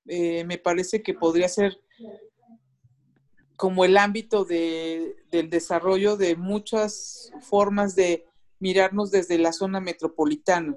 eh, 0.09 0.43
me 0.43 0.59
parece 0.59 1.01
que 1.01 1.15
podría 1.15 1.49
ser 1.49 1.81
como 3.55 3.85
el 3.85 3.99
ámbito 3.99 4.45
de, 4.45 5.15
del 5.31 5.49
desarrollo 5.49 6.17
de 6.17 6.35
muchas 6.35 7.31
formas 7.43 7.95
de 7.95 8.27
mirarnos 8.59 9.13
desde 9.13 9.39
la 9.39 9.53
zona 9.53 9.79
metropolitana. 9.79 10.77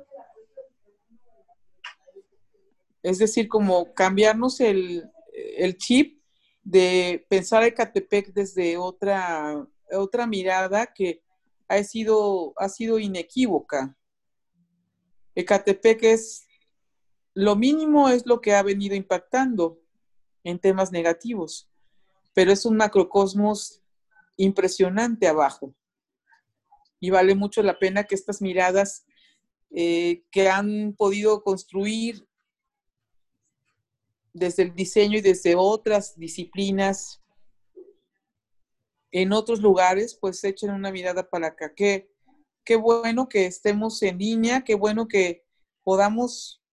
Es 3.01 3.17
decir, 3.17 3.47
como 3.47 3.95
cambiarnos 3.95 4.59
el, 4.59 5.09
el 5.33 5.75
chip 5.79 6.21
de 6.61 7.25
pensar 7.29 7.63
a 7.63 7.65
Ecatepec 7.65 8.31
desde 8.31 8.77
otra, 8.77 9.67
otra 9.93 10.27
mirada 10.27 10.87
que 10.87 11.21
ha 11.67 11.83
sido, 11.83 12.53
ha 12.57 12.69
sido 12.69 12.99
inequívoca. 12.99 13.97
Ecatepec 15.35 16.03
es, 16.03 16.47
lo 17.33 17.55
mínimo 17.55 18.09
es 18.09 18.25
lo 18.25 18.41
que 18.41 18.53
ha 18.53 18.63
venido 18.63 18.95
impactando 18.95 19.79
en 20.43 20.59
temas 20.59 20.91
negativos, 20.91 21.69
pero 22.33 22.51
es 22.51 22.65
un 22.65 22.77
macrocosmos 22.77 23.81
impresionante 24.35 25.27
abajo. 25.27 25.73
Y 26.99 27.09
vale 27.09 27.35
mucho 27.35 27.63
la 27.63 27.79
pena 27.79 28.03
que 28.03 28.15
estas 28.15 28.41
miradas 28.41 29.05
eh, 29.71 30.23
que 30.31 30.49
han 30.49 30.93
podido 30.97 31.43
construir 31.43 32.27
desde 34.33 34.63
el 34.63 34.75
diseño 34.75 35.17
y 35.17 35.21
desde 35.21 35.55
otras 35.55 36.17
disciplinas 36.17 37.20
en 39.11 39.33
otros 39.33 39.61
lugares, 39.61 40.17
pues 40.19 40.43
echen 40.43 40.71
una 40.71 40.91
mirada 40.91 41.29
para 41.29 41.47
acá. 41.47 41.73
Qué, 41.75 42.11
qué 42.63 42.75
bueno 42.75 43.27
que 43.27 43.45
estemos 43.45 44.01
en 44.03 44.17
línea, 44.17 44.63
qué 44.63 44.75
bueno 44.75 45.07
que 45.07 45.45
podamos, 45.83 46.63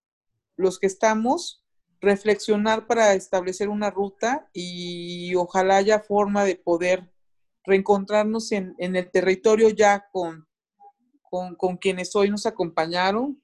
los 0.55 0.79
que 0.79 0.87
estamos, 0.87 1.65
reflexionar 2.01 2.87
para 2.87 3.13
establecer 3.13 3.67
una 3.69 3.91
ruta 3.91 4.49
y 4.53 5.35
ojalá 5.35 5.77
haya 5.77 5.99
forma 5.99 6.45
de 6.45 6.55
poder 6.55 7.11
reencontrarnos 7.65 8.51
en, 8.51 8.73
en 8.77 8.95
el 8.95 9.11
territorio 9.11 9.69
ya 9.69 10.07
con, 10.11 10.47
con, 11.21 11.55
con 11.55 11.77
quienes 11.77 12.15
hoy 12.15 12.29
nos 12.29 12.45
acompañaron, 12.45 13.41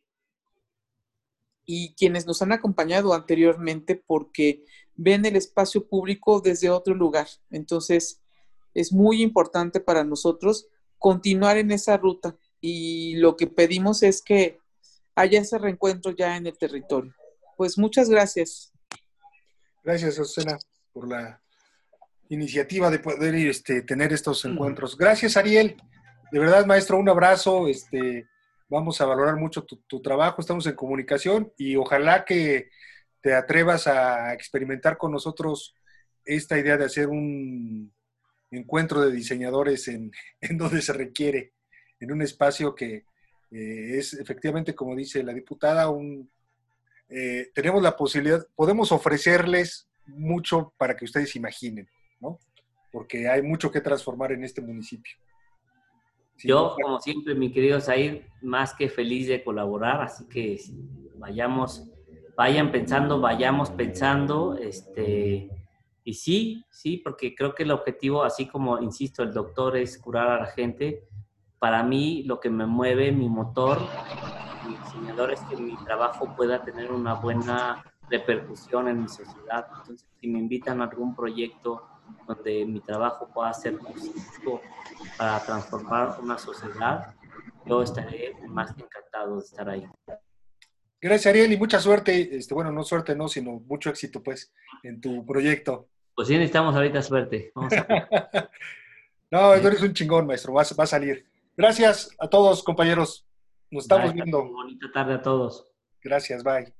y 1.65 1.95
quienes 1.95 2.25
nos 2.25 2.41
han 2.41 2.51
acompañado 2.51 3.13
anteriormente 3.13 3.95
porque 3.95 4.63
ven 4.93 5.25
el 5.25 5.35
espacio 5.35 5.87
público 5.87 6.39
desde 6.39 6.69
otro 6.69 6.93
lugar. 6.93 7.27
Entonces, 7.49 8.21
es 8.75 8.93
muy 8.93 9.23
importante 9.23 9.79
para 9.79 10.03
nosotros 10.03 10.67
continuar 10.99 11.57
en 11.57 11.71
esa 11.71 11.97
ruta 11.97 12.37
y 12.61 13.15
lo 13.15 13.35
que 13.35 13.47
pedimos 13.47 14.03
es 14.03 14.21
que 14.21 14.59
haya 15.15 15.39
ese 15.39 15.57
reencuentro 15.57 16.11
ya 16.11 16.37
en 16.37 16.45
el 16.45 16.57
territorio. 16.57 17.13
Pues 17.57 17.77
muchas 17.77 18.09
gracias. 18.09 18.71
Gracias, 19.83 20.15
Susana, 20.15 20.57
por 20.91 21.07
la 21.09 21.41
iniciativa 22.29 22.89
de 22.89 22.99
poder 22.99 23.35
este, 23.35 23.81
tener 23.81 24.13
estos 24.13 24.45
encuentros. 24.45 24.97
Gracias, 24.97 25.37
Ariel. 25.37 25.77
De 26.31 26.39
verdad, 26.39 26.65
maestro, 26.65 26.97
un 26.97 27.07
abrazo. 27.07 27.67
Este, 27.67 28.27
vamos 28.69 28.99
a 28.99 29.05
valorar 29.05 29.35
mucho 29.37 29.63
tu, 29.63 30.01
trabajo, 30.01 30.41
estamos 30.41 30.65
en 30.67 30.75
comunicación 30.75 31.51
y 31.57 31.75
ojalá 31.75 32.25
que 32.25 32.69
te 33.21 33.33
atrevas 33.33 33.87
a 33.87 34.33
experimentar 34.33 34.97
con 34.97 35.11
nosotros 35.11 35.75
esta 36.25 36.57
idea 36.57 36.77
de 36.77 36.85
hacer 36.85 37.07
un 37.07 37.93
encuentro 38.51 39.01
de 39.01 39.11
diseñadores 39.11 39.87
en, 39.87 40.11
donde 40.57 40.81
se 40.81 40.93
requiere, 40.93 41.53
en 41.99 42.11
un 42.11 42.21
espacio 42.21 42.75
que 42.75 43.05
eh, 43.51 43.97
es 43.97 44.13
efectivamente, 44.13 44.75
como 44.75 44.95
dice 44.95 45.23
la 45.23 45.33
diputada, 45.33 45.89
un, 45.89 46.29
eh, 47.09 47.51
tenemos 47.53 47.81
la 47.81 47.95
posibilidad, 47.95 48.45
podemos 48.55 48.91
ofrecerles 48.91 49.87
mucho 50.07 50.73
para 50.77 50.95
que 50.95 51.05
ustedes 51.05 51.35
imaginen, 51.35 51.87
¿no? 52.19 52.39
Porque 52.91 53.27
hay 53.27 53.41
mucho 53.41 53.71
que 53.71 53.81
transformar 53.81 54.31
en 54.31 54.43
este 54.43 54.61
municipio. 54.61 55.15
Yo, 56.43 56.75
como 56.81 56.99
siempre, 56.99 57.33
mi 57.33 57.51
querido 57.51 57.79
Zair, 57.79 58.27
más 58.41 58.73
que 58.73 58.89
feliz 58.89 59.27
de 59.27 59.43
colaborar, 59.43 60.01
así 60.01 60.27
que 60.27 60.59
vayamos, 61.15 61.89
vayan 62.35 62.71
pensando, 62.71 63.21
vayamos 63.21 63.69
pensando, 63.69 64.57
este, 64.57 65.49
y 66.05 66.13
sí, 66.13 66.63
sí, 66.69 66.97
porque 66.97 67.33
creo 67.33 67.55
que 67.55 67.63
el 67.63 67.71
objetivo, 67.71 68.23
así 68.23 68.47
como, 68.47 68.79
insisto, 68.79 69.23
el 69.23 69.33
doctor 69.33 69.75
es 69.75 69.97
curar 69.97 70.29
a 70.29 70.39
la 70.41 70.45
gente, 70.45 71.03
para 71.57 71.81
mí 71.81 72.21
lo 72.23 72.39
que 72.39 72.51
me 72.51 72.67
mueve, 72.67 73.11
mi 73.11 73.27
motor, 73.27 73.79
mi 74.67 74.77
diseñador 74.77 75.31
es 75.31 75.41
que 75.49 75.57
mi 75.57 75.75
trabajo 75.83 76.35
pueda 76.35 76.63
tener 76.63 76.91
una 76.91 77.15
buena 77.15 77.83
repercusión 78.07 78.87
en 78.87 79.01
mi 79.01 79.09
sociedad. 79.09 79.65
Entonces, 79.79 80.07
si 80.21 80.27
me 80.27 80.37
invitan 80.37 80.79
a 80.79 80.85
algún 80.85 81.15
proyecto 81.15 81.87
donde 82.27 82.65
mi 82.67 82.81
trabajo 82.81 83.27
pueda 83.33 83.51
ser 83.51 83.79
positivo 83.79 84.61
para 85.17 85.43
transformar 85.43 86.17
una 86.21 86.37
sociedad, 86.37 87.15
yo 87.65 87.81
estaré 87.81 88.35
más 88.47 88.75
que 88.75 88.83
encantado 88.83 89.37
de 89.37 89.43
estar 89.43 89.67
ahí. 89.67 89.89
Gracias, 91.01 91.25
Ariel, 91.25 91.51
y 91.51 91.57
mucha 91.57 91.79
suerte. 91.79 92.37
Este, 92.37 92.53
bueno, 92.53 92.71
no 92.71 92.83
suerte, 92.83 93.15
no, 93.15 93.27
sino 93.27 93.59
mucho 93.61 93.89
éxito, 93.89 94.21
pues, 94.21 94.53
en 94.83 95.01
tu 95.01 95.25
proyecto. 95.25 95.87
Pues 96.15 96.27
sí, 96.29 96.35
necesitamos 96.35 96.73
ahorita 96.73 97.01
suerte. 97.01 97.51
no, 99.31 99.53
eres 99.53 99.81
un 99.81 99.93
chingón, 99.93 100.25
maestro. 100.25 100.53
Va, 100.53 100.63
va, 100.77 100.83
a 100.83 100.87
salir. 100.87 101.25
Gracias 101.57 102.15
a 102.19 102.27
todos, 102.29 102.63
compañeros. 102.63 103.27
Nos 103.69 103.83
estamos 103.83 104.13
bye, 104.13 104.23
viendo. 104.23 104.45
Bonita 104.45 104.91
tarde 104.93 105.15
a 105.15 105.21
todos. 105.21 105.67
Gracias, 106.01 106.43
bye. 106.43 106.73